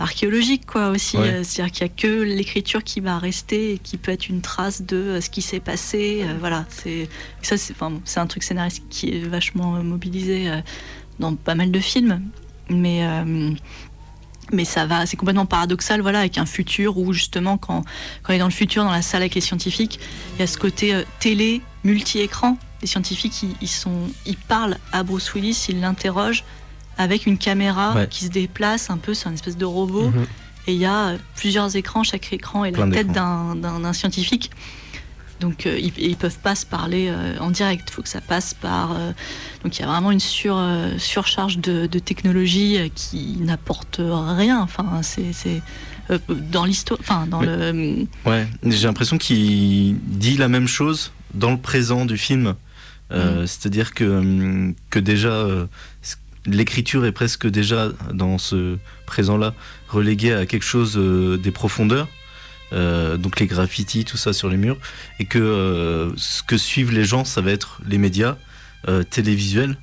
archéologique 0.00 0.66
quoi 0.66 0.88
aussi. 0.88 1.16
Euh, 1.16 1.42
c'est-à-dire 1.44 1.72
qu'il 1.72 1.86
n'y 1.86 1.90
a 1.90 1.94
que 1.94 2.22
l'écriture 2.22 2.82
qui 2.82 3.00
va 3.00 3.18
rester 3.18 3.74
et 3.74 3.78
qui 3.78 3.96
peut 3.96 4.10
être 4.10 4.28
une 4.28 4.40
trace 4.40 4.82
de 4.82 4.96
euh, 4.96 5.20
ce 5.20 5.30
qui 5.30 5.42
s'est 5.42 5.60
passé. 5.60 6.24
voilà, 6.40 6.64
c'est 6.68 7.08
ça, 7.42 7.56
c'est 7.56 7.74
enfin, 7.80 8.00
un 8.16 8.26
truc 8.26 8.42
scénariste 8.42 8.82
qui 8.90 9.10
est 9.10 9.20
vachement 9.20 9.82
mobilisé 9.82 10.50
dans 11.18 11.34
pas 11.34 11.54
mal 11.54 11.70
de 11.70 11.80
films, 11.80 12.20
mais 12.68 13.06
mais 14.50 14.64
ça 14.64 14.86
va, 14.86 15.04
c'est 15.04 15.18
complètement 15.18 15.44
paradoxal, 15.44 16.00
voilà, 16.00 16.20
avec 16.20 16.38
un 16.38 16.46
futur 16.46 16.96
où 16.96 17.12
justement, 17.12 17.58
quand, 17.58 17.84
quand 18.22 18.32
on 18.32 18.36
est 18.36 18.38
dans 18.38 18.46
le 18.46 18.50
futur, 18.50 18.82
dans 18.82 18.90
la 18.90 19.02
salle 19.02 19.20
avec 19.20 19.34
les 19.34 19.42
scientifiques, 19.42 20.00
il 20.34 20.40
y 20.40 20.42
a 20.42 20.46
ce 20.46 20.56
côté 20.56 21.02
télé, 21.20 21.60
multi-écran. 21.84 22.56
Les 22.80 22.86
scientifiques, 22.86 23.42
ils, 23.42 23.54
ils, 23.60 23.68
sont, 23.68 24.08
ils 24.24 24.38
parlent 24.38 24.78
à 24.90 25.02
Bruce 25.02 25.34
Willis, 25.34 25.66
ils 25.68 25.80
l'interrogent, 25.80 26.44
avec 26.98 27.26
une 27.26 27.38
caméra 27.38 28.06
qui 28.06 28.24
se 28.24 28.30
déplace 28.30 28.90
un 28.90 28.98
peu, 28.98 29.14
c'est 29.14 29.28
un 29.28 29.34
espèce 29.34 29.56
de 29.56 29.64
robot. 29.64 30.10
Mhm. 30.10 30.26
Et 30.66 30.72
il 30.72 30.78
y 30.78 30.84
a 30.84 31.14
plusieurs 31.36 31.76
écrans, 31.76 32.02
chaque 32.02 32.30
écran 32.32 32.64
est 32.64 32.72
la 32.72 32.86
tête 32.88 33.10
d'un 33.10 33.92
scientifique. 33.94 34.50
Donc 35.40 35.66
euh, 35.66 35.78
ils, 35.78 36.10
ne 36.10 36.14
peuvent 36.14 36.38
pas 36.38 36.54
se 36.54 36.66
parler 36.66 37.08
euh, 37.08 37.38
en 37.38 37.50
direct, 37.50 37.88
il 37.88 37.92
faut 37.92 38.02
que 38.02 38.08
ça 38.08 38.20
passe 38.20 38.54
par... 38.54 38.92
Euh, 38.92 39.12
donc 39.62 39.78
il 39.78 39.82
y 39.82 39.84
a 39.84 39.88
vraiment 39.88 40.10
une 40.10 40.20
sur, 40.20 40.60
surcharge 40.98 41.58
de, 41.58 41.86
technologie 41.86 42.90
qui 42.94 43.38
n'apporte 43.40 44.00
rien. 44.00 44.60
Enfin, 44.60 45.00
c'est 45.02 45.62
dans 46.28 46.64
l'histoire... 46.64 46.98
Enfin, 47.00 47.26
dans 47.26 47.40
le... 47.40 48.06
Ouais, 48.26 48.46
j'ai 48.64 48.86
l'impression 48.86 49.18
qu'il 49.18 49.96
dit 50.00 50.36
la 50.36 50.48
même 50.48 50.68
chose 50.68 51.12
dans 51.34 51.50
le 51.50 51.58
présent 51.58 52.04
du 52.04 52.16
film. 52.16 52.54
Mm. 53.10 53.46
C'est-à-dire 53.46 53.94
que, 53.94 54.72
que 54.90 54.98
déjà, 54.98 55.46
l'écriture 56.48 57.04
est 57.04 57.12
presque 57.12 57.46
déjà 57.46 57.90
dans 58.12 58.38
ce 58.38 58.76
présent-là 59.06 59.54
reléguée 59.88 60.32
à 60.32 60.46
quelque 60.46 60.64
chose 60.64 60.96
euh, 60.96 61.36
des 61.36 61.50
profondeurs. 61.50 62.08
Euh, 62.72 63.16
donc 63.16 63.40
les 63.40 63.46
graffitis, 63.46 64.04
tout 64.04 64.18
ça 64.18 64.34
sur 64.34 64.50
les 64.50 64.58
murs, 64.58 64.76
et 65.18 65.24
que 65.24 65.38
euh, 65.38 66.10
ce 66.16 66.42
que 66.42 66.58
suivent 66.58 66.92
les 66.92 67.04
gens, 67.04 67.24
ça 67.24 67.40
va 67.40 67.50
être 67.50 67.80
les 67.86 67.98
médias 67.98 68.36
télévisuels, 69.10 69.76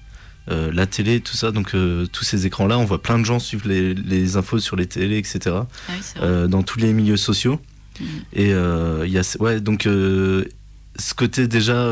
la 0.48 0.88
télé, 0.88 1.20
tout 1.20 1.36
ça. 1.36 1.52
Donc 1.52 1.76
tous 2.12 2.24
ces 2.24 2.48
écrans-là, 2.48 2.80
on 2.80 2.86
voit 2.86 3.02
plein 3.02 3.20
de 3.20 3.26
gens 3.26 3.40
suivre 3.40 3.68
les, 3.68 4.38
infos 4.38 4.58
sur 4.60 4.78
les 4.78 4.88
télés, 4.88 5.18
etc. 5.18 5.58
Ah 6.20 6.48
dans 6.48 6.64
tous 6.64 6.80
les 6.80 6.94
milieux 6.94 7.18
sociaux. 7.18 7.60
Mm. 8.00 8.06
Et 8.34 8.50
il 8.50 9.12
y 9.12 9.18
a, 9.20 9.38
ouais, 9.42 9.60
donc 9.60 9.84
ce 9.84 11.14
côté 11.14 11.48
déjà 11.48 11.88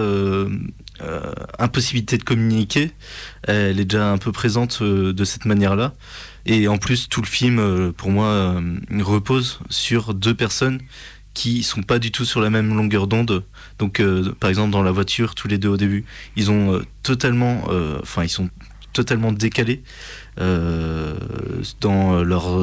impossibilité 1.60 2.18
de 2.18 2.24
communiquer, 2.24 2.92
elle 3.44 3.80
est 3.80 3.86
déjà 3.86 4.12
un 4.12 4.18
peu 4.18 4.32
présente 4.32 4.80
euh, 4.82 5.14
de 5.14 5.26
cette 5.26 5.46
manière-là. 5.46 5.94
Et 6.46 6.68
en 6.68 6.78
plus, 6.78 7.10
tout 7.10 7.22
le 7.22 7.28
film, 7.28 7.60
euh, 7.60 7.92
pour 7.92 8.12
moi, 8.12 8.62
repose 9.00 9.60
sur 9.70 10.14
deux 10.14 10.34
personnes 10.34 10.80
qui 11.34 11.64
sont 11.64 11.82
pas 11.82 12.00
du 12.00 12.12
tout 12.12 12.26
sur 12.26 12.42
la 12.42 12.50
même 12.50 12.76
longueur 12.76 13.08
d'onde. 13.08 13.44
Donc, 13.80 14.04
par 14.40 14.52
exemple, 14.52 14.70
dans 14.70 14.84
la 14.84 14.92
voiture, 14.92 15.34
tous 15.34 15.48
les 15.48 15.58
deux 15.58 15.70
au 15.70 15.78
début, 15.78 16.06
ils 16.36 16.52
ont 16.52 16.80
totalement, 17.02 17.64
enfin, 18.04 18.24
ils 18.24 18.30
sont 18.30 18.52
totalement 18.94 19.32
décalés 19.32 19.82
dans 20.38 22.24
leur 22.24 22.56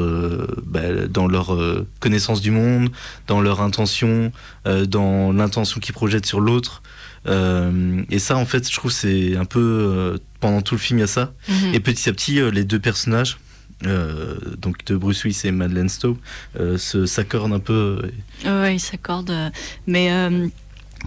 bah, 0.65 1.09
dans 1.09 1.27
leur 1.27 1.59
connaissance 1.99 2.41
du 2.41 2.53
monde, 2.53 2.91
dans 3.27 3.41
leur 3.41 3.61
intention, 3.61 4.31
dans 4.65 5.33
l'intention 5.33 5.81
qu'ils 5.81 5.95
projettent 5.95 6.27
sur 6.27 6.39
l'autre. 6.39 6.81
Euh, 7.27 8.03
et 8.11 8.19
ça, 8.19 8.37
en 8.37 8.47
fait, 8.47 8.69
je 8.69 8.75
trouve 8.75 8.91
c'est 8.91 9.37
un 9.37 9.45
peu 9.45 9.61
euh, 9.61 10.19
pendant 10.41 10.63
tout 10.63 10.75
le 10.75 10.81
film 10.81 10.99
il 10.99 11.03
y 11.03 11.05
a 11.05 11.09
ça. 11.09 11.33
Mhm. 11.49 11.75
Et 11.75 11.81
petit 11.81 12.09
à 12.09 12.13
petit, 12.13 12.41
euh, 12.41 12.51
les 12.51 12.65
deux 12.65 12.81
personnages, 12.81 13.39
donc 14.59 14.85
de 14.85 14.97
Bruce 14.97 15.25
Willis 15.25 15.41
et 15.45 15.53
Madeleine 15.53 15.89
Stowe, 15.89 16.19
s'accordent 16.77 17.55
un 17.55 17.61
peu. 17.61 18.03
Oui, 18.45 18.75
ils 18.75 18.81
s'accordent. 18.81 19.35
Mais 19.87 20.11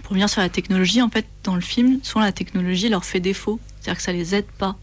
pour 0.02 0.10
revenir 0.10 0.28
sur 0.28 0.40
la 0.40 0.48
technologie, 0.48 1.00
en 1.00 1.08
fait, 1.08 1.26
dans 1.44 1.54
le 1.54 1.60
film, 1.60 2.00
souvent 2.02 2.24
la 2.24 2.32
technologie 2.32 2.88
leur 2.88 3.04
fait 3.04 3.20
défaut, 3.20 3.60
c'est-à-dire 3.80 3.98
que 3.98 4.02
ça 4.02 4.12
les 4.12 4.34
aide 4.34 4.46
pas. 4.58 4.76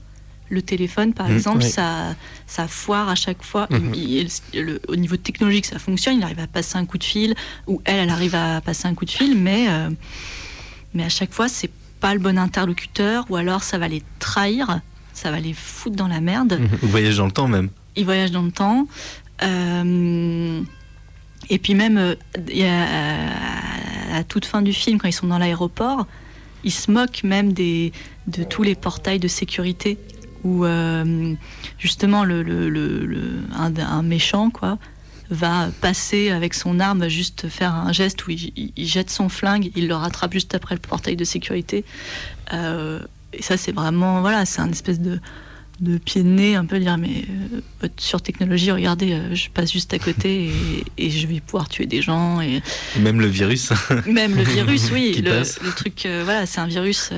Le 0.50 0.62
téléphone, 0.62 1.14
par 1.14 1.30
mhm. 1.30 1.36
exemple, 1.36 1.64
ça, 1.64 2.16
ça 2.46 2.68
foire 2.68 3.08
à 3.10 3.16
chaque 3.16 3.42
fois. 3.42 3.68
Mhm. 3.70 4.28
au 4.88 4.96
niveau 4.96 5.18
technologique, 5.18 5.66
ça 5.66 5.80
fonctionne. 5.80 6.18
Il 6.18 6.24
arrive 6.24 6.40
à 6.40 6.48
passer 6.48 6.78
un 6.78 6.86
coup 6.86 6.98
de 6.98 7.04
fil, 7.04 7.36
ou 7.68 7.82
elle, 7.86 8.00
elle 8.00 8.10
arrive 8.10 8.36
à 8.36 8.62
passer 8.62 8.88
un 8.88 8.94
coup 8.94 9.06
de 9.06 9.12
fil, 9.12 9.38
mais 9.38 9.68
mais 10.94 11.04
à 11.04 11.10
chaque 11.10 11.34
fois, 11.34 11.48
c'est 11.48 11.72
pas 12.00 12.14
le 12.14 12.20
bon 12.20 12.38
interlocuteur, 12.38 13.26
ou 13.30 13.36
alors 13.36 13.64
ça 13.64 13.78
va 13.78 13.88
les 13.88 14.04
trahir, 14.20 14.80
ça 15.14 15.32
va 15.32 15.40
les 15.40 15.54
foutre 15.54 15.96
dans 15.96 16.08
la 16.08 16.22
merde. 16.22 16.60
Ils 16.84 16.90
voyagent 16.90 17.18
dans 17.18 17.26
le 17.26 17.32
temps 17.32 17.48
même. 17.48 17.70
Ils 17.96 18.06
voyagent 18.06 18.32
dans 18.32 18.42
le 18.42 18.52
temps. 18.52 18.88
Euh, 19.44 20.62
et 21.50 21.60
puis 21.60 21.74
même, 21.74 21.98
euh, 21.98 22.16
à 24.12 24.14
la 24.14 24.24
toute 24.24 24.46
fin 24.46 24.62
du 24.62 24.74
film, 24.74 25.00
quand 25.00 25.08
ils 25.08 25.14
sont 25.14 25.28
dans 25.28 25.38
l'aéroport, 25.38 26.08
ils 26.64 26.72
se 26.72 26.92
moquent 26.92 27.24
même 27.24 27.54
des, 27.54 27.92
de 28.28 28.44
tous 28.44 28.64
les 28.64 28.76
portails 28.76 29.20
de 29.20 29.28
sécurité 29.28 29.98
où 30.44 30.66
euh, 30.66 31.36
justement 31.78 32.24
le, 32.24 33.44
un, 33.54 34.04
méchant 34.04 34.50
quoi 34.50 34.78
va 35.32 35.70
passer 35.80 36.30
avec 36.30 36.54
son 36.54 36.80
arme, 36.80 37.08
juste 37.08 37.48
faire 37.48 37.74
un 37.74 37.92
geste 37.92 38.28
où 38.28 38.32
il, 38.32 38.72
jette 38.78 39.10
son 39.10 39.30
flingue, 39.30 39.72
il 39.76 39.88
le 39.88 39.96
rattrape 39.96 40.34
juste 40.34 40.54
après 40.54 40.76
le 40.76 40.82
portail 40.82 41.16
de 41.16 41.24
sécurité. 41.24 41.86
Euh, 42.54 43.00
et 43.34 43.42
ça, 43.42 43.58
c'est 43.58 43.72
vraiment, 43.72 44.22
voilà, 44.22 44.46
c'est 44.46 44.60
un 44.60 44.70
espèce 44.70 45.00
de, 45.00 45.20
de 45.80 45.98
pied 45.98 46.22
de 46.22 46.28
nez, 46.28 46.56
un 46.56 46.66
peu 46.66 46.80
dire, 46.80 46.98
mais 46.98 47.26
euh, 47.30 47.62
votre 47.80 47.94
surtechnologie, 47.98 48.72
regardez, 48.72 49.14
euh, 49.14 49.34
je 49.34 49.50
passe 49.50 49.72
juste 49.72 49.94
à 49.94 50.00
côté 50.00 50.52
et, 50.98 51.10
je 51.10 51.28
vais 51.28 51.40
pouvoir 51.40 51.70
tuer 51.70 51.86
des 51.86 52.02
gens. 52.02 52.42
Et... 52.42 52.62
Même 53.00 53.22
le 53.22 53.28
virus. 53.28 53.72
Même 54.06 54.36
le 54.36 54.44
virus, 54.44 54.90
oui. 54.94 55.24
le, 55.24 55.72
truc, 55.72 56.08
voilà, 56.26 56.46
c'est 56.46 56.60
un 56.60 56.68
virus. 56.68 57.12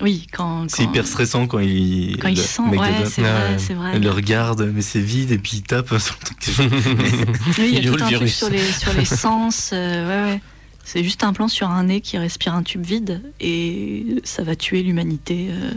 Oui, 0.00 0.26
quand, 0.32 0.70
c'est 0.70 0.84
hyper 0.84 1.06
stressant 1.06 1.46
quand 1.46 1.58
il 1.58 2.16
quand 2.18 2.28
il 2.28 2.38
sent, 2.38 2.62
ouais, 2.62 3.04
c'est 3.04 3.20
vrai, 3.20 3.58
c'est 3.58 3.74
vrai. 3.74 3.92
Il 3.96 4.02
le 4.02 4.10
regarde, 4.10 4.70
mais 4.74 4.80
c'est 4.80 5.00
vide 5.00 5.30
et 5.30 5.38
puis 5.38 5.58
il 5.58 5.62
tape 5.62 5.98
sur 5.98 6.16
le 6.20 6.24
truc. 6.24 6.70
oui, 7.58 7.70
il 7.72 7.84
y 7.84 7.88
a 7.88 7.92
tout 7.92 8.02
un 8.02 8.10
truc 8.10 8.28
sur 8.28 8.48
les 8.48 8.72
sur 8.72 8.92
les 8.94 9.04
sens, 9.04 9.70
euh, 9.72 10.06
ouais, 10.08 10.32
ouais. 10.32 10.40
C'est 10.84 11.04
juste 11.04 11.22
un 11.22 11.32
plan 11.32 11.48
sur 11.48 11.68
un 11.68 11.84
nez 11.84 12.00
qui 12.00 12.16
respire 12.18 12.54
un 12.54 12.62
tube 12.62 12.84
vide 12.84 13.22
et 13.40 14.22
ça 14.24 14.42
va 14.42 14.56
tuer 14.56 14.82
l'humanité 14.82 15.48
euh, 15.50 15.72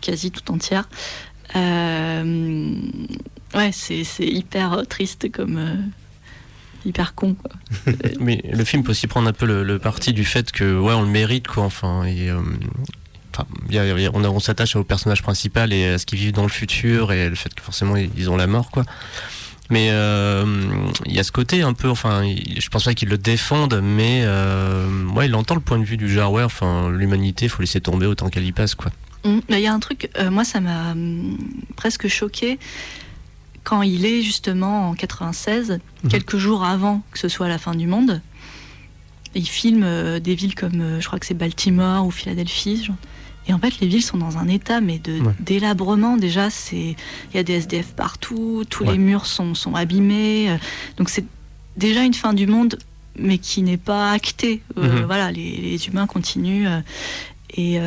quasi 0.00 0.30
tout 0.30 0.50
entière. 0.50 0.88
Euh, 1.54 2.74
ouais, 3.54 3.70
c'est 3.72 4.04
hyper 4.20 4.82
triste 4.88 5.30
comme 5.30 5.92
hyper 6.84 7.14
con. 7.14 7.36
Mais 8.20 8.42
le 8.52 8.64
film 8.64 8.82
peut 8.82 8.90
aussi 8.90 9.06
prendre 9.06 9.28
un 9.28 9.32
peu 9.32 9.46
le, 9.46 9.78
parti 9.78 10.12
du 10.12 10.24
fait 10.24 10.50
que 10.50 10.76
ouais 10.76 10.92
on 10.92 11.02
le 11.02 11.08
mérite 11.08 11.46
quoi. 11.46 11.62
Enfin 11.62 12.04
et, 12.04 12.30
on, 13.32 14.40
s'attache 14.40 14.76
au 14.76 14.84
personnage 14.84 15.22
principal 15.22 15.72
et 15.72 15.86
à 15.86 15.98
ce 15.98 16.06
qu'ils 16.06 16.18
vivent 16.18 16.32
dans 16.32 16.42
le 16.42 16.48
futur 16.48 17.12
et 17.12 17.28
le 17.28 17.34
fait 17.34 17.54
que 17.54 17.62
forcément 17.62 17.96
ils 17.96 18.30
ont 18.30 18.36
la 18.36 18.46
mort, 18.46 18.70
quoi. 18.70 18.84
Mais 19.72 19.88
euh, 19.90 20.44
il 21.06 21.14
y 21.14 21.18
a 21.18 21.24
ce 21.24 21.32
côté 21.32 21.62
un 21.62 21.72
peu, 21.72 21.88
enfin, 21.88 22.22
je 22.24 22.68
pense 22.68 22.84
pas 22.84 22.92
qu'ils 22.92 23.08
le 23.08 23.16
défendent, 23.16 23.80
mais 23.82 24.20
euh, 24.22 24.86
il 25.24 25.34
entend 25.34 25.54
le 25.54 25.62
point 25.62 25.78
de 25.78 25.84
vue 25.84 25.96
du 25.96 26.20
ouais, 26.20 26.42
enfin, 26.42 26.90
l'humanité, 26.90 27.48
faut 27.48 27.62
laisser 27.62 27.80
tomber 27.80 28.04
autant 28.04 28.28
qu'elle 28.28 28.44
y 28.44 28.52
passe, 28.52 28.74
quoi. 28.74 28.92
Mmh. 29.24 29.38
Il 29.48 29.60
y 29.60 29.66
a 29.66 29.72
un 29.72 29.78
truc, 29.78 30.10
euh, 30.18 30.30
moi, 30.30 30.44
ça 30.44 30.60
m'a 30.60 30.92
hum, 30.92 31.38
presque 31.74 32.06
choqué 32.08 32.58
quand 33.64 33.80
il 33.80 34.04
est 34.04 34.20
justement 34.20 34.90
en 34.90 34.94
96, 34.94 35.78
mmh. 36.04 36.08
quelques 36.08 36.36
jours 36.36 36.64
avant 36.64 37.02
que 37.10 37.18
ce 37.18 37.28
soit 37.28 37.48
la 37.48 37.56
fin 37.56 37.74
du 37.74 37.86
monde. 37.86 38.20
Il 39.34 39.48
filme 39.48 40.20
des 40.20 40.34
villes 40.34 40.54
comme, 40.54 41.00
je 41.00 41.06
crois 41.06 41.18
que 41.18 41.24
c'est 41.24 41.32
Baltimore 41.32 42.04
ou 42.04 42.10
Philadelphie. 42.10 42.84
Genre, 42.84 42.96
et 43.48 43.52
en 43.52 43.58
fait, 43.58 43.80
les 43.80 43.88
villes 43.88 44.02
sont 44.02 44.18
dans 44.18 44.38
un 44.38 44.48
état 44.48 44.80
mais 44.80 44.98
de 44.98 45.20
délabrement. 45.40 46.16
Déjà, 46.16 46.50
c'est 46.50 46.96
il 47.32 47.36
y 47.36 47.38
a 47.38 47.42
des 47.42 47.54
SDF 47.54 47.92
partout, 47.94 48.64
tous 48.68 48.84
les 48.84 48.98
murs 48.98 49.26
sont, 49.26 49.54
sont 49.54 49.74
abîmés. 49.74 50.50
Euh, 50.50 50.56
donc 50.96 51.08
c'est 51.08 51.24
déjà 51.76 52.02
une 52.02 52.14
fin 52.14 52.34
du 52.34 52.46
monde, 52.46 52.78
mais 53.18 53.38
qui 53.38 53.62
n'est 53.62 53.76
pas 53.76 54.12
actée. 54.12 54.62
Euh, 54.78 55.00
mhm. 55.00 55.06
Voilà, 55.06 55.32
les, 55.32 55.88
humains 55.88 56.06
continuent. 56.06 56.66
Euh, 56.68 56.80
et 57.54 57.78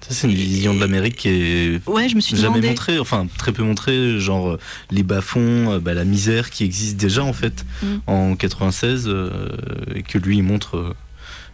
ça, 0.00 0.14
c'est 0.14 0.26
une 0.26 0.34
vision 0.34 0.74
de 0.74 0.80
l'Amérique 0.80 1.16
qui 1.16 1.28
est 1.28 1.88
ouais, 1.88 2.08
je 2.08 2.16
me 2.16 2.20
suis 2.20 2.36
jamais 2.36 2.60
montrée, 2.60 2.98
enfin 2.98 3.26
très 3.38 3.52
peu 3.52 3.62
montrée, 3.62 4.18
genre 4.18 4.56
les 4.90 5.02
bas-fonds, 5.02 5.78
bah, 5.78 5.94
la 5.94 6.04
misère 6.04 6.50
qui 6.50 6.64
existe 6.64 6.96
déjà 6.96 7.22
en 7.22 7.32
fait 7.32 7.64
mm. 7.82 7.86
en 8.06 8.34
96 8.34 9.08
et 9.94 10.02
que 10.02 10.18
lui 10.18 10.38
il 10.38 10.42
montre 10.42 10.96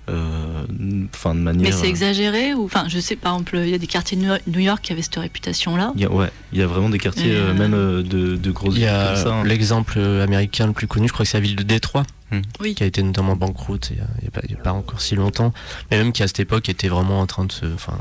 euh, 0.09 0.65
de 0.69 1.33
manière. 1.33 1.63
Mais 1.63 1.73
c'est 1.73 1.87
euh, 1.87 1.91
exagéré 1.91 2.55
ou 2.55 2.65
enfin 2.65 2.87
je 2.89 2.99
sais 2.99 3.17
par 3.17 3.35
exemple 3.35 3.59
il 3.59 3.71
y 3.71 3.75
a 3.75 3.79
des 3.79 3.87
quartiers 3.87 4.17
de 4.17 4.39
New 4.47 4.61
York 4.61 4.81
qui 4.83 4.93
avaient 4.93 5.03
cette 5.03 5.17
réputation 5.17 5.77
là. 5.77 5.93
Il 5.97 6.03
y 6.03 6.05
a, 6.05 6.11
ouais, 6.11 6.31
il 6.53 6.59
y 6.59 6.63
a 6.63 6.67
vraiment 6.67 6.89
des 6.89 6.99
quartiers 6.99 7.35
euh, 7.35 7.55
même 7.55 7.73
de, 7.73 8.37
de 8.37 8.51
grosses 8.51 8.75
villes 8.75 8.87
comme 8.87 9.17
ça. 9.17 9.35
Hein. 9.35 9.45
L'exemple 9.45 9.99
américain 9.99 10.67
le 10.67 10.73
plus 10.73 10.87
connu, 10.87 11.09
je 11.09 11.13
crois 11.13 11.25
que 11.25 11.31
c'est 11.31 11.39
la 11.39 11.43
ville 11.43 11.57
de 11.57 11.63
Détroit. 11.63 12.05
Hmm. 12.31 12.43
qui 12.75 12.83
a 12.83 12.87
été 12.87 13.03
notamment 13.03 13.37
banqueroute 13.37 13.91
il 13.91 13.97
n'y 13.97 14.55
a, 14.55 14.63
pas 14.63 14.75
encore 14.75 15.01
si 15.01 15.15
longtemps, 15.15 15.55
mais 15.91 15.97
même 15.97 16.13
qui 16.13 16.23
à 16.23 16.27
cette 16.27 16.41
époque 16.41 16.69
était 16.69 16.89
vraiment 16.89 17.21
en 17.21 17.27
train 17.27 17.47
de 17.47 17.53
se, 17.53 17.65
enfin, 17.65 17.97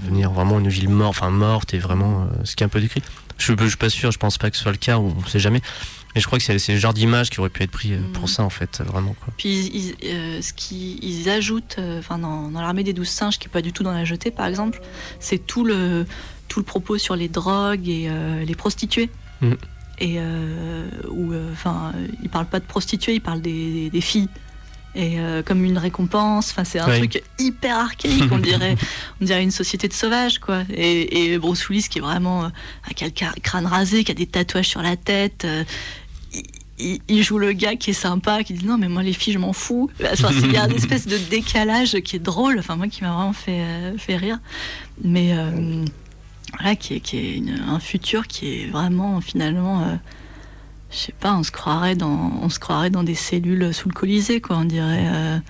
devenir 0.00 0.30
vraiment 0.30 0.58
une 0.58 0.68
ville 0.68 0.88
morte, 0.88 1.10
enfin 1.10 1.28
morte 1.28 1.74
et 1.74 1.78
vraiment 1.78 2.28
ce 2.44 2.56
qui 2.56 2.64
est 2.64 2.66
un 2.66 2.70
peu 2.70 2.80
décrit. 2.80 3.02
Je, 3.36 3.52
je 3.58 3.66
suis 3.66 3.76
pas 3.76 3.90
sûr, 3.90 4.10
je 4.10 4.18
pense 4.18 4.38
pas 4.38 4.50
que 4.50 4.56
ce 4.56 4.62
soit 4.62 4.72
le 4.72 4.78
cas, 4.78 4.96
on 4.96 5.14
ne 5.14 5.28
sait 5.28 5.38
jamais. 5.38 5.60
Et 6.14 6.20
je 6.20 6.26
crois 6.26 6.38
que 6.38 6.58
c'est 6.58 6.72
le 6.72 6.78
genre 6.78 6.94
d'image 6.94 7.30
qui 7.30 7.40
aurait 7.40 7.50
pu 7.50 7.62
être 7.62 7.70
pris 7.70 7.92
euh, 7.92 7.98
pour 8.12 8.24
mm. 8.24 8.28
ça, 8.28 8.42
en 8.42 8.50
fait, 8.50 8.80
vraiment. 8.80 9.14
Quoi. 9.14 9.32
Puis 9.36 9.70
ils, 9.72 9.94
euh, 10.04 10.40
ce 10.42 10.52
qu'ils 10.52 11.28
ajoutent 11.28 11.76
euh, 11.78 11.98
enfin 11.98 12.18
dans, 12.18 12.50
l'armée 12.50 12.82
des 12.82 12.92
douze 12.92 13.08
singes, 13.08 13.38
qui 13.38 13.46
n'est 13.46 13.52
pas 13.52 13.62
du 13.62 13.72
tout 13.72 13.82
dans 13.82 13.92
la 13.92 14.04
jetée, 14.04 14.30
par 14.30 14.46
exemple, 14.46 14.80
c'est 15.20 15.38
tout 15.38 15.64
le, 15.64 16.06
tout 16.48 16.60
le 16.60 16.64
propos 16.64 16.98
sur 16.98 17.14
les 17.14 17.28
drogues 17.28 17.88
et 17.88 18.10
les 18.44 18.54
prostituées. 18.54 19.10
Mm. 19.40 19.52
Et 20.00 20.18
enfin, 21.52 21.92
ils 22.22 22.28
parlent 22.28 22.46
pas 22.46 22.60
de 22.60 22.64
prostituées, 22.64 23.14
ils 23.14 23.20
parlent 23.20 23.42
des, 23.42 23.90
des 23.90 24.00
filles 24.00 24.28
et 24.98 25.16
comme 25.46 25.64
une 25.64 25.78
récompense. 25.78 26.50
Enfin, 26.50 26.64
c'est 26.64 26.80
un 26.80 26.96
truc 26.96 27.22
hyper 27.38 27.78
archaïque, 27.78 28.30
on 28.32 28.38
dirait, 28.38 28.76
on 29.20 29.24
dirait 29.24 29.42
une 29.42 29.52
société 29.52 29.86
de 29.86 29.92
sauvages, 29.92 30.40
quoi. 30.40 30.62
Et, 30.70 31.32
et 31.32 31.38
Bruce 31.38 31.68
Willis 31.68 31.86
qui 31.88 31.98
est 31.98 32.02
vraiment 32.02 32.44
un 32.44 33.30
crâne 33.42 33.66
rasé, 33.66 34.02
qui 34.02 34.10
a 34.10 34.14
des 34.14 34.26
tatouages 34.26 34.68
sur 34.68 34.82
la 34.82 34.96
tête, 34.96 35.46
il, 36.78 37.22
joue 37.22 37.38
le 37.38 37.52
gars 37.52 37.76
qui 37.76 37.90
est 37.90 37.94
sympa, 37.94 38.42
qui 38.44 38.54
dit 38.54 38.64
non 38.64 38.78
mais 38.78 38.88
moi 38.88 39.02
les 39.02 39.12
filles 39.12 39.34
je 39.34 39.38
m'en 39.38 39.52
fous. 39.52 39.90
il 40.00 40.52
y 40.52 40.56
a 40.56 40.64
une 40.66 40.72
espèce 40.76 41.06
de 41.06 41.18
décalage 41.18 42.00
qui 42.00 42.16
est 42.16 42.20
drôle, 42.20 42.58
enfin 42.58 42.76
moi 42.76 42.88
qui 42.88 43.02
m'a 43.02 43.12
vraiment 43.12 43.32
fait, 43.32 43.60
euh, 43.60 43.98
fait 43.98 44.16
rire. 44.16 44.38
Mais 45.02 45.32
euh, 45.32 45.84
voilà, 46.56 46.76
qui 46.76 46.94
est, 46.94 47.00
qui 47.00 47.16
est 47.18 47.42
un 47.66 47.80
futur 47.80 48.26
qui 48.26 48.62
est 48.62 48.66
vraiment 48.66 49.20
finalement, 49.20 49.82
euh, 49.82 49.94
je 50.90 50.96
sais 50.96 51.14
pas, 51.18 51.34
on 51.34 51.42
se 51.42 51.50
croirait 51.50 51.96
dans, 51.96 52.32
on 52.42 52.48
se 52.48 52.58
croirait 52.58 52.90
dans 52.90 53.02
des 53.02 53.14
cellules 53.14 53.72
sous 53.74 53.88
le 53.88 53.94
Colisée 53.94 54.40
quoi, 54.40 54.56
on 54.56 54.64
dirait. 54.64 55.40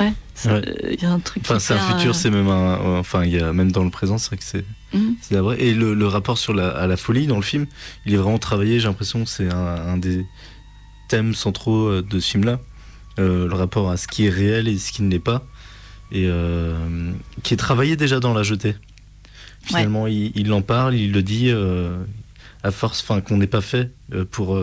ouais, 0.00 0.12
il 0.46 1.02
y 1.02 1.04
a 1.04 1.12
un 1.12 1.20
truc. 1.20 1.42
Enfin, 1.44 1.58
c'est 1.58 1.74
un 1.74 1.96
futur, 1.96 2.14
c'est 2.14 2.30
même 2.30 2.48
un, 2.48 2.98
enfin 2.98 3.24
il 3.24 3.32
y 3.32 3.40
a 3.40 3.52
même 3.52 3.72
dans 3.72 3.84
le 3.84 3.90
présent, 3.90 4.18
c'est 4.18 4.28
vrai 4.28 4.36
que 4.38 4.44
c'est 4.44 4.64
Mhm. 4.94 5.16
C'est 5.20 5.36
vrai. 5.36 5.60
Et 5.60 5.74
le, 5.74 6.06
rapport 6.06 6.38
sur 6.38 6.54
la, 6.54 6.68
à 6.68 6.86
la 6.86 6.96
folie 6.96 7.26
dans 7.26 7.36
le 7.36 7.42
film, 7.42 7.66
il 8.06 8.14
est 8.14 8.16
vraiment 8.16 8.38
travaillé. 8.38 8.80
J'ai 8.80 8.88
l'impression 8.88 9.24
que 9.24 9.30
c'est 9.30 9.52
un, 9.52 9.96
des 9.98 10.24
thèmes 11.08 11.34
centraux 11.34 11.88
euh, 11.88 12.02
de 12.02 12.20
ce 12.20 12.30
film-là. 12.30 12.60
Euh, 13.18 13.46
le 13.46 13.54
rapport 13.54 13.90
à 13.90 13.96
ce 13.96 14.08
qui 14.08 14.26
est 14.26 14.30
réel 14.30 14.66
et 14.66 14.78
ce 14.78 14.92
qui 14.92 15.02
ne 15.02 15.10
l'est 15.10 15.18
pas. 15.18 15.44
Et 16.12 16.26
euh, 16.26 17.12
qui 17.42 17.54
est 17.54 17.58
travaillé 17.58 17.96
déjà 17.96 18.20
dans 18.20 18.34
La 18.34 18.42
Jetée. 18.42 18.76
Finalement, 19.62 20.06
il, 20.06 20.52
en 20.52 20.60
parle, 20.60 20.94
il 20.94 21.12
le 21.12 21.22
dit 21.22 21.50
à 22.64 22.72
force 22.72 23.02
enfin, 23.02 23.20
qu'on 23.20 23.36
n'est 23.36 23.46
pas 23.46 23.60
fait 23.60 23.92
pour, 24.32 24.58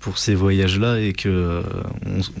pour 0.00 0.18
ces 0.18 0.34
voyages-là 0.34 1.00
et 1.00 1.14
qu'on 1.14 1.62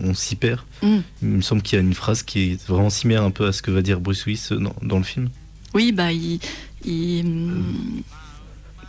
on, 0.02 0.12
s'y 0.12 0.36
perd. 0.36 0.60
Mhm. 0.82 1.02
Il 1.22 1.28
me 1.28 1.40
semble 1.40 1.62
qu'il 1.62 1.76
y 1.78 1.80
a 1.80 1.84
une 1.84 1.94
phrase 1.94 2.22
qui 2.22 2.52
est 2.52 2.66
vraiment 2.66 2.90
similaire 2.90 3.22
un 3.22 3.30
peu 3.30 3.46
à 3.46 3.52
ce 3.52 3.62
que 3.62 3.70
va 3.70 3.80
dire 3.80 4.00
Bruce 4.00 4.26
Willis 4.26 4.48
dans, 4.50 4.74
dans 4.82 4.98
le 4.98 5.04
film. 5.04 5.30
Oui, 5.74 5.90
bah, 5.90 6.12
il, 6.12 6.40
ils, 6.84 7.40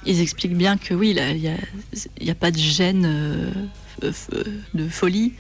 expliquent 0.06 0.58
bien 0.58 0.78
que 0.78 0.94
oui, 0.94 1.16
il 1.18 1.52
n'y 2.22 2.30
a, 2.30 2.36
pas 2.36 2.52
de 2.52 2.58
gêne 2.58 3.06
euh, 3.06 4.12
de 4.74 4.88
folie 4.88 5.34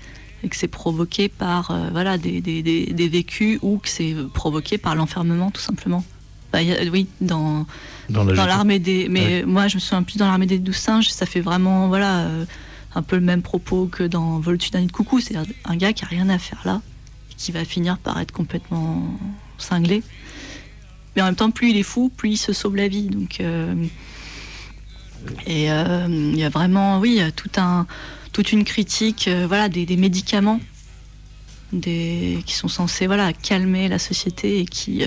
et 0.43 0.49
que 0.49 0.55
c'est 0.55 0.67
provoqué 0.67 1.29
par 1.29 1.71
euh, 1.71 1.89
voilà, 1.91 2.17
des, 2.17 2.41
vécus 3.11 3.59
ou 3.61 3.77
que 3.77 3.89
c'est 3.89 4.15
provoqué 4.33 4.77
par 4.77 4.95
l'enfermement 4.95 5.51
tout 5.51 5.61
simplement. 5.61 6.03
Bah, 6.51 6.59
oui, 6.91 7.07
dans, 7.21 7.67
dans 8.09 8.23
l'armée 8.23 8.79
des. 8.79 9.07
Mais 9.09 9.43
moi, 9.43 9.67
je 9.67 9.75
me 9.75 9.79
souviens 9.79 10.03
plus 10.03 10.17
dans 10.17 10.27
l'armée 10.27 10.45
des 10.45 10.59
douze 10.59 10.75
singes, 10.75 11.09
ça 11.09 11.25
fait 11.25 11.41
vraiment 11.41 11.87
voilà, 11.87 12.21
euh, 12.21 12.45
un 12.93 13.01
peu 13.01 13.15
le 13.15 13.21
même 13.21 13.41
propos 13.41 13.87
que 13.87 14.03
dans 14.03 14.39
Voltudani 14.39 14.87
de 14.87 14.91
Coucou. 14.91 15.19
C'est 15.19 15.35
un 15.35 15.75
gars 15.75 15.93
qui 15.93 16.05
a 16.05 16.07
rien 16.07 16.29
à 16.29 16.37
faire 16.37 16.61
là 16.65 16.81
et 17.31 17.35
qui 17.35 17.51
va 17.51 17.65
finir 17.65 17.97
par 17.97 18.19
être 18.19 18.31
complètement 18.31 19.03
cinglé. 19.57 20.03
Mais 21.15 21.21
en 21.21 21.25
même 21.25 21.35
temps, 21.35 21.51
plus 21.51 21.71
il 21.71 21.77
est 21.77 21.83
fou, 21.83 22.11
plus 22.15 22.31
il 22.31 22.37
se 22.37 22.53
sauve 22.53 22.75
la 22.75 22.87
vie. 22.87 23.07
Donc, 23.07 23.39
euh, 23.39 23.73
et 25.47 25.71
euh, 25.71 26.07
il 26.09 26.37
y 26.37 26.43
a 26.43 26.49
vraiment, 26.49 26.99
oui, 26.99 27.21
tout 27.35 27.49
un, 27.57 27.87
toute 28.31 28.51
une 28.51 28.63
critique, 28.63 29.29
voilà, 29.47 29.69
des, 29.69 29.97
médicaments, 29.97 30.59
des, 31.71 32.43
qui 32.45 32.53
sont 32.53 32.67
censés, 32.67 33.07
voilà, 33.07 33.31
calmer 33.33 33.87
la 33.87 33.97
société 33.97 34.59
et 34.59 34.65
qui, 34.65 35.03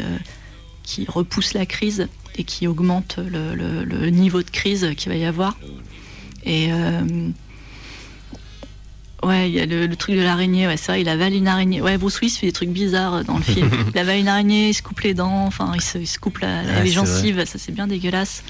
qui 0.83 1.05
repoussent 1.07 1.53
la 1.53 1.67
crise 1.67 2.09
et 2.39 2.45
qui 2.45 2.67
augmentent 2.67 3.19
le, 3.19 4.11
niveau 4.11 4.43
de 4.43 4.51
crise 4.51 4.95
qu'il 4.97 5.11
va 5.11 5.19
y 5.19 5.25
avoir. 5.25 5.57
Et 6.45 6.71
Ouais, 9.25 9.51
il 9.51 9.55
y 9.55 9.61
a 9.61 9.67
le, 9.67 9.97
truc 9.97 10.15
de 10.15 10.23
l'araignée, 10.23 10.69
ouais, 10.69 10.77
c'est 10.77 10.93
vrai, 10.93 11.01
il 11.01 11.09
avale 11.09 11.35
une 11.35 11.49
araignée. 11.49 11.83
Ouais, 11.83 11.99
Bruce 11.99 12.21
Willis 12.21 12.37
fait 12.37 12.47
des 12.47 12.53
trucs 12.53 12.69
bizarres 12.69 13.25
dans 13.25 13.37
le 13.37 13.43
film. 13.43 13.69
il 13.95 13.99
avale 13.99 14.19
une 14.19 14.29
araignée, 14.29 14.69
il 14.69 14.75
se 14.75 14.83
coupe 14.83 15.01
les 15.01 15.13
dents, 15.13 15.45
enfin, 15.45 15.73
il 15.75 15.81
se, 15.81 15.99
il 15.99 16.07
se 16.07 16.21
coupe 16.21 16.39
la, 16.39 16.83
les 16.83 16.91
gencives, 16.91 17.45
ça 17.45 17.59
c'est 17.59 17.73
bien 17.73 17.89
dégueulasse. 17.89 18.45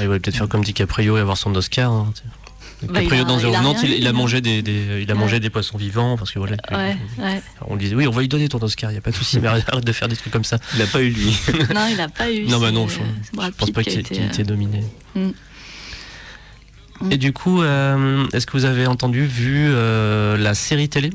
il 0.00 0.06
va 0.06 0.18
peut-être 0.20 0.36
faire 0.36 0.48
comme 0.48 0.62
DiCaprio 0.62 1.16
et 1.16 1.20
avoir 1.20 1.36
son 1.36 1.52
Oscar. 1.56 1.90
Hein, 1.90 2.12
bah, 2.88 3.00
DiCaprio 3.00 3.24
dans 3.24 3.38
The 3.38 3.82
il, 3.84 3.92
il, 3.94 4.06
a 4.06 4.12
mangé 4.12 4.40
des, 4.40 4.62
il 5.02 5.10
a 5.10 5.14
mangé 5.14 5.40
des 5.40 5.50
poissons 5.50 5.78
vivants 5.78 6.16
parce 6.16 6.30
que 6.30 6.38
voilà. 6.38 6.56
Ouais, 6.70 6.96
ouais. 7.18 7.42
On 7.66 7.76
disait 7.76 7.94
oui, 7.94 8.06
on 8.06 8.10
va 8.10 8.20
lui 8.20 8.28
donner 8.28 8.48
ton 8.48 8.58
Oscar, 8.62 8.90
il 8.90 8.94
y 8.94 8.98
a 8.98 9.00
pas 9.00 9.10
de 9.10 9.16
souci, 9.16 9.40
mais 9.40 9.48
arrête 9.48 9.84
de 9.84 9.92
faire 9.92 10.08
des 10.08 10.16
trucs 10.16 10.32
comme 10.32 10.44
ça. 10.44 10.58
Il 10.74 10.82
a 10.82 10.86
pas 10.86 11.02
eu 11.02 11.10
lui. 11.10 11.38
non, 11.74 11.86
il 11.90 12.00
a 12.00 12.08
pas 12.08 12.30
eu. 12.30 12.46
Non, 12.46 12.58
bah 12.58 12.70
non, 12.70 12.88
je, 12.88 12.98
je 12.98 13.50
pense 13.50 13.70
pas 13.70 13.82
qu'il 13.82 13.98
ait 13.98 14.26
été 14.26 14.44
dominé. 14.44 14.82
Mm. 15.14 15.30
Et 17.10 17.16
du 17.16 17.32
coup, 17.32 17.62
euh, 17.62 18.26
est-ce 18.32 18.46
que 18.46 18.52
vous 18.52 18.64
avez 18.64 18.86
entendu, 18.86 19.26
vu 19.26 19.66
euh, 19.68 20.36
la 20.36 20.54
série 20.54 20.88
télé? 20.88 21.10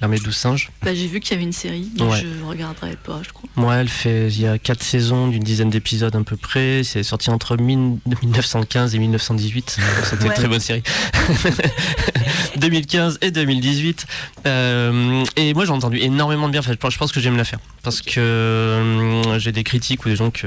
L'armée 0.00 0.18
de 0.18 0.24
douze 0.24 0.36
singes 0.36 0.70
bah, 0.82 0.94
J'ai 0.94 1.06
vu 1.06 1.20
qu'il 1.20 1.32
y 1.32 1.34
avait 1.34 1.44
une 1.44 1.52
série, 1.52 1.90
mais 1.98 2.04
je 2.20 2.44
regarderai 2.44 2.96
pas, 2.96 3.20
je 3.22 3.30
crois. 3.30 3.48
Moi, 3.56 3.76
elle 3.76 3.88
fait, 3.88 4.28
il 4.28 4.40
y 4.40 4.46
a 4.46 4.58
quatre 4.58 4.82
saisons 4.82 5.28
d'une 5.28 5.42
dizaine 5.42 5.68
d'épisodes 5.68 6.14
à 6.14 6.22
peu 6.22 6.36
près. 6.36 6.82
C'est 6.84 7.02
sorti 7.02 7.30
entre 7.30 7.56
1915 7.56 8.94
et 8.94 8.98
1918. 8.98 9.78
C'était 10.04 10.26
une 10.26 10.32
très 10.32 10.48
bonne 10.48 10.60
série. 10.60 10.82
2015 12.56 13.18
et 13.20 13.30
2018. 13.30 14.06
Euh, 14.46 15.24
et 15.36 15.54
moi, 15.54 15.64
j'ai 15.64 15.72
entendu 15.72 15.98
énormément 15.98 16.46
de 16.46 16.52
bien. 16.52 16.62
je 16.62 16.98
pense 16.98 17.12
que 17.12 17.20
j'aime 17.20 17.36
la 17.36 17.44
faire. 17.44 17.58
Parce 17.82 18.00
que 18.00 18.20
euh, 18.20 19.38
j'ai 19.38 19.52
des 19.52 19.64
critiques 19.64 20.04
ou 20.06 20.08
des 20.08 20.16
gens 20.16 20.30
que, 20.30 20.46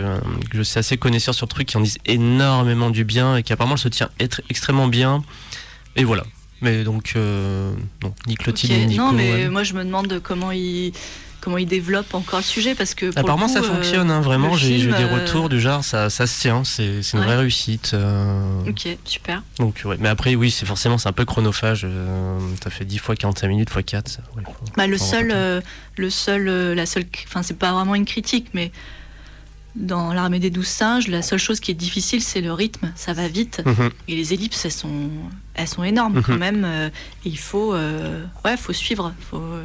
je 0.53 0.63
sais 0.63 0.79
assez 0.79 0.97
connaisseurs 0.97 1.35
sur 1.35 1.45
le 1.45 1.49
truc 1.49 1.67
qui 1.67 1.77
en 1.77 1.81
disent 1.81 1.99
énormément 2.05 2.89
du 2.89 3.03
bien 3.03 3.37
et 3.37 3.43
qui 3.43 3.53
apparemment 3.53 3.77
se 3.77 3.87
tient 3.87 4.09
être 4.19 4.41
extrêmement 4.49 4.87
bien. 4.87 5.23
Et 5.95 6.03
voilà. 6.03 6.23
Mais 6.63 6.83
donc, 6.83 7.13
euh, 7.15 7.73
non, 8.01 8.13
ni 8.25 8.35
Clotilde 8.35 8.73
ni 8.73 8.85
Nico. 8.85 9.01
Non, 9.03 9.11
mais 9.11 9.49
moi 9.49 9.63
je 9.63 9.73
me 9.73 9.83
demande 9.83 10.19
comment 10.23 10.51
il 10.51 10.93
comment 11.41 11.57
il 11.57 11.67
développe 11.67 12.13
encore 12.13 12.39
le 12.39 12.45
sujet 12.45 12.73
parce 12.73 12.95
que 12.95 13.07
apparemment 13.19 13.49
ça 13.49 13.61
fonctionne 13.61 14.09
hein, 14.09 14.21
vraiment 14.21 14.55
j'ai 14.55 14.79
eu 14.79 14.87
des 14.87 14.93
euh, 14.93 15.13
retours 15.13 15.49
du 15.49 15.59
genre 15.59 15.83
ça, 15.83 16.09
ça 16.09 16.25
se 16.25 16.39
tient 16.39 16.63
c'est 16.63 17.01
une 17.11 17.19
vraie 17.19 17.35
réussite 17.35 17.91
euh. 17.93 18.61
ok 18.65 18.97
super 19.03 19.43
donc 19.59 19.81
ouais 19.83 19.97
mais 19.99 20.07
après 20.07 20.35
oui 20.35 20.51
c'est 20.51 20.65
forcément 20.65 20.97
c'est 20.97 21.09
un 21.09 21.11
peu 21.11 21.25
chronophage 21.25 21.85
t'as 22.61 22.69
fait 22.69 22.85
10 22.85 22.97
fois 22.97 23.17
45 23.17 23.49
minutes 23.49 23.69
fois 23.69 23.83
4 23.83 24.21
bah, 24.77 24.87
le 24.87 24.97
seul 24.97 25.61
le 25.97 26.09
seul 26.09 26.45
la 26.45 26.85
seule 26.85 27.03
enfin 27.27 27.43
c'est 27.43 27.59
pas 27.59 27.73
vraiment 27.73 27.95
une 27.95 28.05
critique 28.05 28.47
mais 28.53 28.71
dans 29.75 30.13
l'armée 30.13 30.39
des 30.39 30.49
douze 30.49 30.67
singes, 30.67 31.07
la 31.07 31.21
seule 31.21 31.39
chose 31.39 31.59
qui 31.59 31.71
est 31.71 31.75
difficile, 31.75 32.21
c'est 32.21 32.41
le 32.41 32.53
rythme. 32.53 32.91
Ça 32.95 33.13
va 33.13 33.27
vite. 33.27 33.61
Mhm. 33.65 33.89
Et 34.07 34.15
les 34.15 34.33
ellipses, 34.33 34.65
elles 34.65 34.71
sont, 34.71 35.09
elles 35.55 35.67
sont 35.67 35.83
énormes 35.83 36.21
quand 36.21 36.33
mhm. 36.33 36.39
même. 36.39 36.65
Euh, 36.65 36.89
il 37.25 37.37
faut, 37.37 37.73
euh, 37.73 38.23
ouais, 38.45 38.57
faut 38.57 38.73
suivre. 38.73 39.13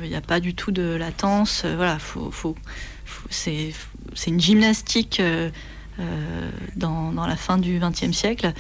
Il 0.02 0.08
n'y 0.08 0.16
a 0.16 0.20
pas 0.20 0.40
du 0.40 0.54
tout 0.54 0.70
de 0.70 0.82
latence. 0.82 1.62
Euh, 1.64 1.76
voilà, 1.76 1.98
faut, 1.98 2.30
faut, 2.30 2.54
c'est 3.30 3.72
une 4.26 4.40
gymnastique 4.40 5.22
dans, 6.76 7.12
dans, 7.12 7.26
la 7.26 7.36
fin 7.36 7.58
du 7.58 7.80
XXe 7.80 8.12
siècle. 8.12 8.52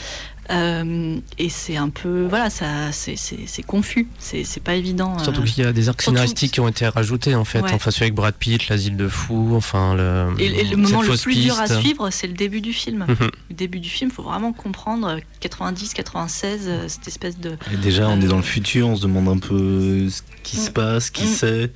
Euh, 0.50 1.18
et 1.36 1.48
c'est 1.50 1.76
un 1.76 1.90
peu, 1.90 2.26
voilà, 2.26 2.48
ça, 2.48 2.90
c'est 2.92 3.62
confus, 3.66 4.08
c'est 4.18 4.62
pas 4.62 4.74
évident. 4.74 5.18
Surtout 5.18 5.42
euh, 5.42 5.44
qu'il 5.44 5.64
y 5.64 5.66
a 5.66 5.72
des 5.72 5.88
arcs 5.88 6.00
scénaristiques 6.00 6.52
qui 6.52 6.60
ont 6.60 6.68
été 6.68 6.86
rajoutés 6.88 7.34
en 7.34 7.44
fait, 7.44 7.62
enfin 7.62 7.90
celui 7.90 8.04
avec 8.04 8.14
Brad 8.14 8.34
Pitt, 8.34 8.68
l'asile 8.68 8.96
de 8.96 9.08
fou, 9.08 9.54
enfin 9.54 9.94
le. 9.94 10.34
Et, 10.38 10.64
le 10.64 10.76
moment 10.76 11.02
le 11.02 11.16
plus 11.16 11.42
dur 11.42 11.58
à 11.58 11.66
suivre, 11.66 12.08
c'est 12.10 12.26
le 12.26 12.32
début 12.32 12.60
du 12.60 12.72
film. 12.72 13.04
Mhm. 13.08 13.30
Le 13.50 13.54
début 13.54 13.80
du 13.80 13.90
film, 13.90 14.10
il 14.10 14.14
faut 14.14 14.22
vraiment 14.22 14.52
comprendre 14.52 15.18
90, 15.40 15.94
96, 15.94 16.60
euh, 16.66 16.84
cette 16.88 17.08
espèce 17.08 17.38
de. 17.38 17.56
Et 17.72 17.76
déjà, 17.76 18.08
on 18.08 18.20
est 18.20 18.26
dans 18.26 18.36
le 18.36 18.42
futur, 18.42 18.88
on 18.88 18.96
se 18.96 19.02
demande 19.02 19.28
un 19.28 19.38
peu 19.38 20.08
ce 20.08 20.22
qui 20.42 20.56
se 20.56 20.70
mm. 20.70 20.72
passe, 20.72 21.10
qui 21.10 21.24
mm. 21.24 21.26
sait, 21.26 21.72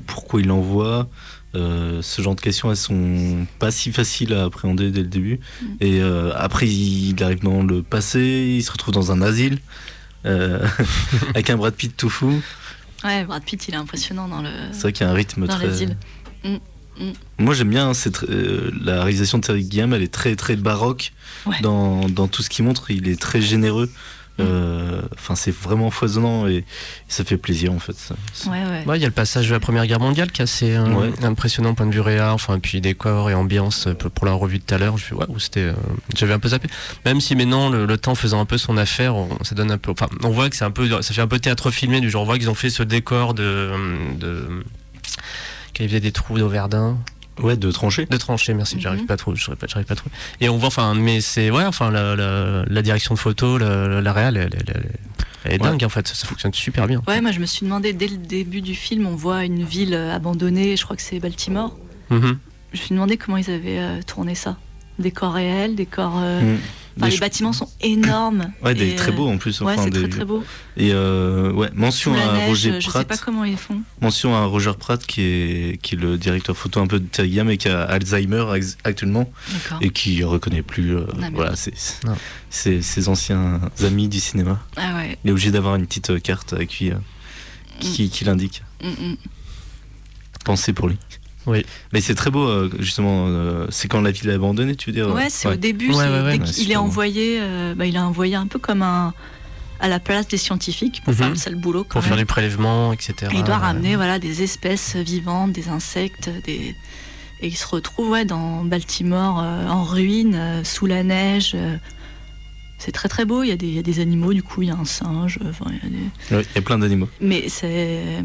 pourquoi 0.00 0.40
il 0.40 0.46
l'envoie. 0.46 1.08
Euh, 1.56 2.00
ce 2.00 2.22
genre 2.22 2.36
de 2.36 2.40
questions, 2.40 2.70
elles 2.70 2.76
sont 2.76 3.46
pas 3.58 3.72
si 3.72 3.90
faciles 3.90 4.32
à 4.34 4.44
appréhender 4.44 4.90
dès 4.90 5.00
le 5.00 5.08
début. 5.08 5.40
Mm. 5.60 5.66
Et 5.80 6.00
euh, 6.00 6.32
après, 6.36 6.68
il 6.68 7.20
arrive 7.22 7.42
dans 7.42 7.62
le 7.62 7.82
passé, 7.82 8.54
il 8.56 8.62
se 8.62 8.70
retrouve 8.70 8.94
dans 8.94 9.10
un 9.10 9.20
asile 9.20 9.58
euh, 10.26 10.64
avec 11.30 11.50
un 11.50 11.56
Brad 11.56 11.74
Pitt 11.74 11.96
tout 11.96 12.10
fou. 12.10 12.40
Ouais, 13.02 13.24
Brad 13.24 13.42
Pitt, 13.42 13.66
il 13.66 13.74
est 13.74 13.78
impressionnant 13.78 14.28
dans 14.28 14.42
le. 14.42 14.50
C'est 14.72 14.82
vrai 14.82 14.92
qu'il 14.92 15.04
y 15.04 15.08
a 15.08 15.12
un 15.12 15.14
rythme 15.14 15.46
dans 15.46 15.56
très. 15.56 15.86
Mm, 16.44 16.58
mm. 16.98 17.12
Moi, 17.38 17.54
j'aime 17.54 17.70
bien 17.70 17.90
la 18.84 19.02
réalisation 19.02 19.38
de 19.38 19.42
Terry 19.42 19.64
Guillaume. 19.64 19.92
Elle 19.94 20.02
est 20.02 20.12
très 20.12 20.36
très 20.36 20.54
baroque 20.54 21.12
dans, 21.62 22.08
dans, 22.08 22.28
tout 22.28 22.42
ce 22.42 22.50
qu'il 22.50 22.64
montre. 22.64 22.90
Il 22.90 23.08
est 23.08 23.20
très 23.20 23.40
généreux. 23.40 23.90
Euh, 24.40 25.02
enfin, 25.14 25.34
c'est 25.34 25.54
vraiment 25.54 25.90
foisonnant 25.90 26.46
et, 26.46 26.64
ça 27.08 27.24
fait 27.24 27.36
plaisir 27.36 27.72
en 27.72 27.78
fait. 27.78 27.96
Ouais, 28.86 28.96
il 28.98 29.00
y 29.00 29.04
a 29.04 29.08
le 29.08 29.12
passage 29.12 29.48
de 29.48 29.52
la 29.52 29.60
Première 29.60 29.86
Guerre 29.86 30.00
mondiale 30.00 30.30
qui 30.30 30.42
est 30.42 30.44
assez 30.44 30.76
euh, 30.76 31.10
impressionnant 31.22 31.74
point 31.74 31.86
de 31.86 31.92
vue 31.92 32.00
réa, 32.00 32.32
enfin, 32.32 32.58
puis 32.58 32.80
décor 32.80 33.30
et 33.30 33.34
ambiance 33.34 33.88
euh, 33.88 33.94
pour 33.94 34.26
la 34.26 34.32
revue 34.32 34.58
de 34.58 34.64
tout 34.64 34.74
à 34.74 34.78
l'heure. 34.78 34.96
Je 34.96 35.06
c'était, 35.38 35.72
j'avais 36.14 36.32
un 36.32 36.38
peu 36.38 36.48
zappé. 36.48 36.68
Même 37.04 37.20
si 37.20 37.34
maintenant 37.34 37.68
le, 37.68 37.98
temps 37.98 38.14
faisant 38.14 38.40
un 38.40 38.44
peu 38.44 38.58
son 38.58 38.76
affaire, 38.76 39.16
on, 39.16 39.28
ça 39.42 39.54
donne 39.54 39.70
un 39.70 39.78
peu, 39.78 39.90
enfin, 39.90 40.08
on 40.22 40.30
voit 40.30 40.48
que 40.48 40.56
c'est 40.56 40.64
un 40.64 40.70
peu, 40.70 40.88
ça 41.02 41.14
fait 41.14 41.20
un 41.20 41.26
peu 41.26 41.38
théâtre 41.38 41.70
filmé 41.70 42.00
du 42.00 42.10
genre, 42.10 42.22
on 42.22 42.26
voit 42.26 42.38
qu'ils 42.38 42.50
ont 42.50 42.54
fait 42.54 42.70
ce 42.70 42.82
décor 42.82 43.34
de, 43.34 43.70
de, 44.18 44.64
qu'il 45.74 45.86
y 45.86 45.88
avait 45.88 46.00
des 46.00 46.12
trous 46.12 46.38
d'Auverdin. 46.38 46.98
Ouais, 47.42 47.56
de 47.56 47.70
trancher. 47.70 48.06
De 48.06 48.16
trancher, 48.16 48.54
merci. 48.54 48.76
J'arrive 48.78 49.00
mhm. 49.00 49.06
pas 49.06 49.16
trop. 49.16 49.34
J'arrive 49.34 49.58
pas, 49.58 49.66
pas 49.66 49.94
trop. 49.94 50.10
Et 50.40 50.48
on 50.48 50.56
voit, 50.58 50.68
enfin, 50.68 50.94
mais 50.94 51.20
c'est 51.20 51.50
ouais, 51.50 51.64
enfin, 51.64 51.90
la, 51.90 52.14
la, 52.16 52.82
direction 52.82 53.14
de 53.14 53.18
photo, 53.18 53.58
la, 53.58 54.00
la 54.00 54.12
réal, 54.12 54.36
elle, 54.36 55.52
est 55.52 55.58
dingue 55.58 55.84
en 55.84 55.88
fait. 55.88 56.08
Ça, 56.08 56.26
fonctionne 56.26 56.54
super 56.54 56.86
bien. 56.86 57.02
Ouais, 57.08 57.20
moi 57.20 57.32
je 57.32 57.40
me 57.40 57.46
suis 57.46 57.64
demandé 57.64 57.92
dès 57.92 58.08
le 58.08 58.18
début 58.18 58.60
du 58.60 58.74
film, 58.74 59.06
on 59.06 59.16
voit 59.16 59.44
une 59.44 59.64
ville 59.64 59.94
abandonnée. 59.94 60.76
Je 60.76 60.84
crois 60.84 60.96
que 60.96 61.02
c'est 61.02 61.18
Baltimore. 61.18 61.76
Mhm. 62.10 62.38
Je 62.72 62.78
me 62.78 62.84
suis 62.84 62.94
demandé 62.94 63.16
comment 63.16 63.36
ils 63.36 63.50
avaient 63.50 63.78
euh, 63.78 64.00
tourné 64.02 64.34
ça. 64.34 64.56
Décor 64.98 65.32
réel, 65.32 65.74
décor. 65.74 66.12
Euh, 66.18 66.56
les 67.08 67.18
bâtiments 67.18 67.52
sont 67.52 67.68
énormes. 67.80 68.52
Ouais, 68.62 68.74
des 68.74 68.94
très 68.94 69.10
beaux 69.12 69.28
en 69.28 69.38
plus. 69.38 69.60
Ouais, 69.62 69.76
c'est 69.78 69.90
très 69.90 70.08
très 70.08 70.24
beau. 70.24 70.44
Et 70.76 70.90
euh, 70.92 71.50
ouais, 71.52 71.70
mention 71.74 72.14
à 72.14 72.46
Roger 72.46 72.78
Pratt. 72.78 72.82
Je 72.82 72.90
sais 72.90 73.04
pas 73.04 73.16
comment 73.16 73.44
ils 73.44 73.56
font. 73.56 73.80
Mention 74.00 74.34
à 74.34 74.44
Roger 74.44 74.72
Pratt 74.78 75.04
qui 75.04 75.22
est 75.22 75.82
qui 75.82 75.94
est 75.94 75.98
le 75.98 76.18
directeur 76.18 76.56
photo 76.56 76.80
un 76.80 76.86
peu 76.86 77.00
de 77.00 77.06
Terry 77.06 77.42
mais 77.44 77.56
qui 77.56 77.68
a 77.68 77.82
Alzheimer 77.82 78.44
actuellement 78.84 79.30
et 79.80 79.90
qui 79.90 80.22
reconnaît 80.24 80.62
plus. 80.62 80.96
Euh, 80.96 81.06
ah, 81.22 81.28
voilà, 81.32 81.54
c'est 81.56 82.82
ses 82.82 83.08
anciens 83.08 83.60
amis 83.82 84.08
du 84.08 84.20
cinéma. 84.20 84.60
Ah 84.76 84.96
ouais. 84.96 85.18
Il 85.24 85.28
est 85.28 85.32
obligé 85.32 85.50
d'avoir 85.50 85.76
une 85.76 85.86
petite 85.86 86.10
euh, 86.10 86.18
carte 86.18 86.52
avec 86.52 86.78
lui 86.78 86.92
qui, 87.80 88.04
mm. 88.04 88.08
qui 88.08 88.24
l'indique. 88.24 88.62
Mm, 88.82 88.88
mm. 88.88 89.16
Pensez 90.44 90.72
pour 90.72 90.88
lui. 90.88 90.98
Oui. 91.46 91.64
Mais 91.92 92.00
c'est 92.00 92.14
très 92.14 92.30
beau, 92.30 92.46
euh, 92.46 92.70
justement. 92.78 93.26
Euh, 93.28 93.66
c'est 93.70 93.88
quand 93.88 94.00
la 94.00 94.10
ville 94.10 94.28
est 94.28 94.34
abandonnée, 94.34 94.76
tu 94.76 94.90
veux 94.90 94.94
dire 94.94 95.12
Ouais, 95.12 95.30
c'est 95.30 95.48
au 95.48 95.56
début. 95.56 95.90
il 96.58 96.72
est 96.72 96.76
envoyé, 96.76 97.38
euh, 97.40 97.74
bah, 97.74 97.86
il 97.86 97.96
a 97.96 98.06
envoyé 98.06 98.34
un 98.34 98.46
peu 98.46 98.58
comme 98.58 98.82
un 98.82 99.14
à 99.82 99.88
la 99.88 99.98
place 99.98 100.28
des 100.28 100.36
scientifiques 100.36 101.00
pour 101.04 101.14
faire 101.14 101.28
mhm. 101.28 101.32
le 101.32 101.38
sale 101.38 101.54
boulot. 101.54 101.84
pour 101.84 102.04
faire 102.04 102.18
du 102.18 102.26
prélèvement, 102.26 102.92
etc. 102.92 103.32
il 103.32 103.42
doit 103.44 103.56
ramener 103.56 103.96
voilà, 103.96 104.18
des 104.18 104.42
espèces 104.42 104.94
vivantes, 104.94 105.52
des 105.52 105.70
insectes, 105.70 106.28
des... 106.44 106.76
et 107.40 107.46
il 107.46 107.56
se 107.56 107.66
retrouve 107.66 108.10
ouais, 108.10 108.26
dans 108.26 108.62
Baltimore 108.62 109.38
en 109.38 109.82
ruine, 109.82 110.60
sous 110.64 110.84
la 110.84 111.02
neige. 111.02 111.56
c'est 112.76 112.92
très 112.92 113.08
très 113.08 113.24
beau, 113.24 113.42
il 113.42 113.48
y, 113.48 113.52
a 113.52 113.56
des, 113.56 113.68
il 113.68 113.74
y, 113.74 113.78
a 113.78 113.82
des, 113.82 114.00
animaux, 114.00 114.34
du 114.34 114.42
coup 114.42 114.60
il 114.60 114.68
y 114.68 114.70
a 114.70 114.76
un 114.76 114.84
singe. 114.84 115.38
il, 115.40 115.46
y 115.46 116.36
a 116.36 116.38
des... 116.38 116.46
il 116.50 116.56
y 116.56 116.58
a 116.58 116.60
plein 116.60 116.78
d'animaux. 116.78 117.08
Mais 117.22 117.48
c'est 117.48 118.22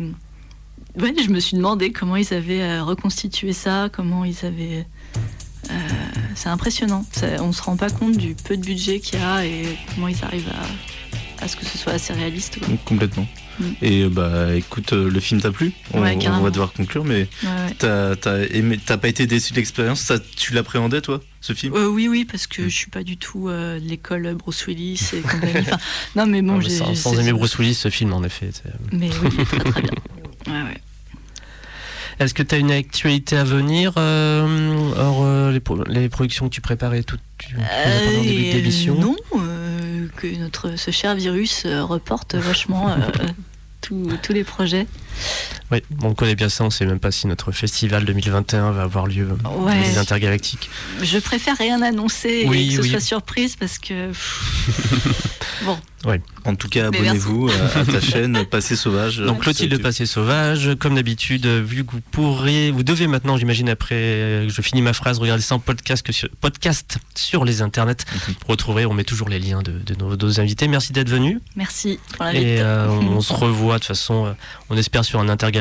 ouais, 1.01 1.13
je 1.23 1.29
me 1.29 1.39
suis 1.39 1.57
demandé 1.57 1.91
comment 1.91 2.15
ils 2.15 2.33
avaient 2.33 2.61
euh, 2.61 2.83
reconstitué 2.83 3.53
ça, 3.53 3.89
comment 3.91 4.25
ils 4.25 4.45
avaient. 4.45 4.85
Euh, 5.71 5.73
c'est 6.35 6.49
impressionnant. 6.49 7.05
on 7.39 7.51
se 7.51 7.61
rend 7.61 7.75
pas 7.75 7.89
compte 7.89 8.17
du 8.17 8.35
peu 8.35 8.55
de 8.55 8.63
budget 8.63 8.99
qu'il 8.99 9.19
y 9.19 9.21
a 9.21 9.45
et 9.45 9.77
comment 9.93 10.07
ils 10.07 10.23
arrivent 10.23 10.51
à, 11.39 11.43
à 11.43 11.47
ce 11.47 11.55
que 11.55 11.65
ce 11.65 11.77
soit 11.77 11.93
assez 11.93 12.13
réaliste. 12.13 12.59
Complètement. 12.85 13.27
Mm. 13.59 13.63
Et 13.81 14.05
bah 14.09 14.53
écoute, 14.53 14.93
euh, 14.93 15.09
le 15.09 15.19
film 15.19 15.41
t'a 15.41 15.51
plu? 15.51 15.71
On, 15.93 16.01
va 16.01 16.49
devoir 16.49 16.73
conclure, 16.73 17.03
mais 17.03 17.27
t'as 17.79 18.15
pas 18.97 19.07
été 19.07 19.25
déçu 19.25 19.53
de 19.53 19.57
l'expérience? 19.57 20.11
Tu 20.35 20.53
l'appréhendais 20.53 21.01
toi, 21.01 21.21
ce 21.41 21.53
film? 21.53 21.73
Oui, 21.73 22.07
oui, 22.07 22.25
parce 22.25 22.45
que 22.45 22.61
mm. 22.61 22.69
je 22.69 22.75
suis 22.75 22.91
pas 22.91 23.03
du 23.03 23.17
tout 23.17 23.49
de 23.49 23.79
l'école 23.81 24.35
Bruce 24.35 24.67
Willis 24.67 25.11
et 25.13 25.23
non, 26.15 26.27
mais 26.27 26.41
bon, 26.43 26.61
sans, 26.61 26.93
sans 26.93 27.19
aimer 27.19 27.33
Bruce 27.33 27.57
Willis, 27.57 27.75
ce 27.75 27.89
film 27.89 28.13
en 28.13 28.23
effet. 28.23 28.49
Mais 28.91 29.09
oui, 29.23 29.45
très 29.45 29.59
très 29.59 29.81
bien. 29.81 29.91
Ouais, 30.47 30.53
ouais. 30.53 30.81
Est-ce 32.19 32.33
que 32.33 32.43
tu 32.43 32.55
as 32.55 32.57
une 32.57 32.71
actualité 32.71 33.35
à 33.35 33.43
venir 33.43 33.93
euh, 33.97 34.93
hors 34.95 35.23
euh, 35.23 35.51
les, 35.87 36.09
productions 36.09 36.47
que 36.47 36.53
tu 36.53 36.61
préparais 36.61 37.03
toutes 37.03 37.19
euh, 37.57 38.21
début 38.21 38.51
d'émission? 38.51 38.95
Non, 38.95 39.15
que 40.15 40.27
notre 40.39 40.77
ce 40.77 40.91
cher 40.91 41.15
virus 41.15 41.65
reporte 41.65 42.35
vachement 42.35 42.95
tous 43.81 44.33
les 44.33 44.43
projets. 44.45 44.87
Oui, 45.71 45.81
on 46.03 46.13
connaît 46.13 46.35
bien 46.35 46.49
ça, 46.49 46.63
on 46.63 46.67
ne 46.67 46.71
sait 46.71 46.85
même 46.85 46.99
pas 46.99 47.11
si 47.11 47.27
notre 47.27 47.51
festival 47.51 48.05
2021 48.05 48.71
va 48.71 48.83
avoir 48.83 49.07
lieu 49.07 49.27
ouais. 49.57 49.81
les 49.81 49.97
intergalactiques. 49.97 50.69
Je 51.01 51.17
préfère 51.17 51.57
rien 51.57 51.81
annoncer 51.81 52.47
et 52.51 52.67
que 52.69 52.83
ce 52.83 52.89
soit 52.89 52.99
surprise 52.99 53.55
parce 53.55 53.79
que. 53.79 54.11
bon. 55.65 55.77
Ouais. 56.05 56.21
En 56.45 56.55
tout 56.55 56.69
cas, 56.69 56.87
abonnez-vous 56.87 57.49
à, 57.49 57.83
ta 57.83 57.99
chaîne 57.99 58.45
Passé 58.51 58.75
Sauvage. 58.75 59.17
Donc 59.17 59.41
Clotilde 59.41 59.81
Passé 59.81 60.05
Sauvage, 60.05 60.75
comme 60.79 60.93
d'habitude, 60.93 61.47
vu 61.47 61.83
que 61.83 61.93
vous 61.93 62.01
pourrez, 62.11 62.69
vous 62.69 62.83
devez 62.83 63.07
maintenant, 63.07 63.37
j'imagine 63.37 63.69
après, 63.69 64.47
je 64.47 64.61
finis 64.61 64.83
ma 64.83 64.93
phrase, 64.93 65.17
regarder 65.17 65.41
ça 65.41 65.55
en 65.55 65.59
podcast, 65.59 66.11
sur, 66.11 66.29
podcast 66.41 66.99
sur 67.15 67.43
les 67.43 67.63
internets. 67.63 68.05
Mhm. 68.27 68.35
Pour 68.35 68.51
retrouver, 68.51 68.85
on 68.85 68.93
met 68.93 69.03
toujours 69.03 69.29
les 69.29 69.39
liens 69.39 69.63
de, 69.63 69.95
nos, 69.95 70.39
invités. 70.39 70.67
Merci 70.67 70.93
d'être 70.93 71.09
venu. 71.09 71.39
Merci 71.55 71.99
pour 72.15 72.27
Et 72.27 72.61
euh, 72.61 72.87
on, 72.87 73.21
se 73.21 73.33
revoit 73.33 73.75
de 73.75 73.79
toute 73.79 73.87
façon, 73.87 74.27
euh, 74.27 74.33
on 74.69 74.77
espère 74.77 75.03
sur 75.03 75.19
un 75.19 75.29
intergalactique. 75.29 75.54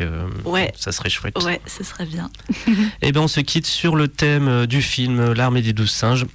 Euh, 0.00 0.28
ouais. 0.44 0.72
Ça 0.76 0.92
serait 0.92 1.10
chouette. 1.10 1.42
Ouais, 1.42 1.60
ce 1.66 1.84
serait 1.84 2.06
bien. 2.06 2.30
Et 2.68 2.72
eh 3.02 3.12
bien 3.12 3.22
on 3.22 3.28
se 3.28 3.40
quitte 3.40 3.66
sur 3.66 3.96
le 3.96 4.08
thème 4.08 4.66
du 4.66 4.82
film 4.82 5.32
L'armée 5.32 5.62
des 5.62 5.72
douze 5.72 5.90
singes. 5.90 6.26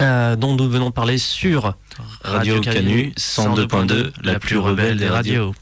dont 0.00 0.56
nous 0.56 0.68
venons 0.68 0.90
parler 0.90 1.18
sur 1.18 1.74
Radio, 2.22 2.60
Canu 2.60 3.12
102.2, 3.18 4.12
la 4.22 4.38
plus 4.38 4.58
rebelle 4.58 4.96
des 4.96 5.08
radios. 5.08 5.54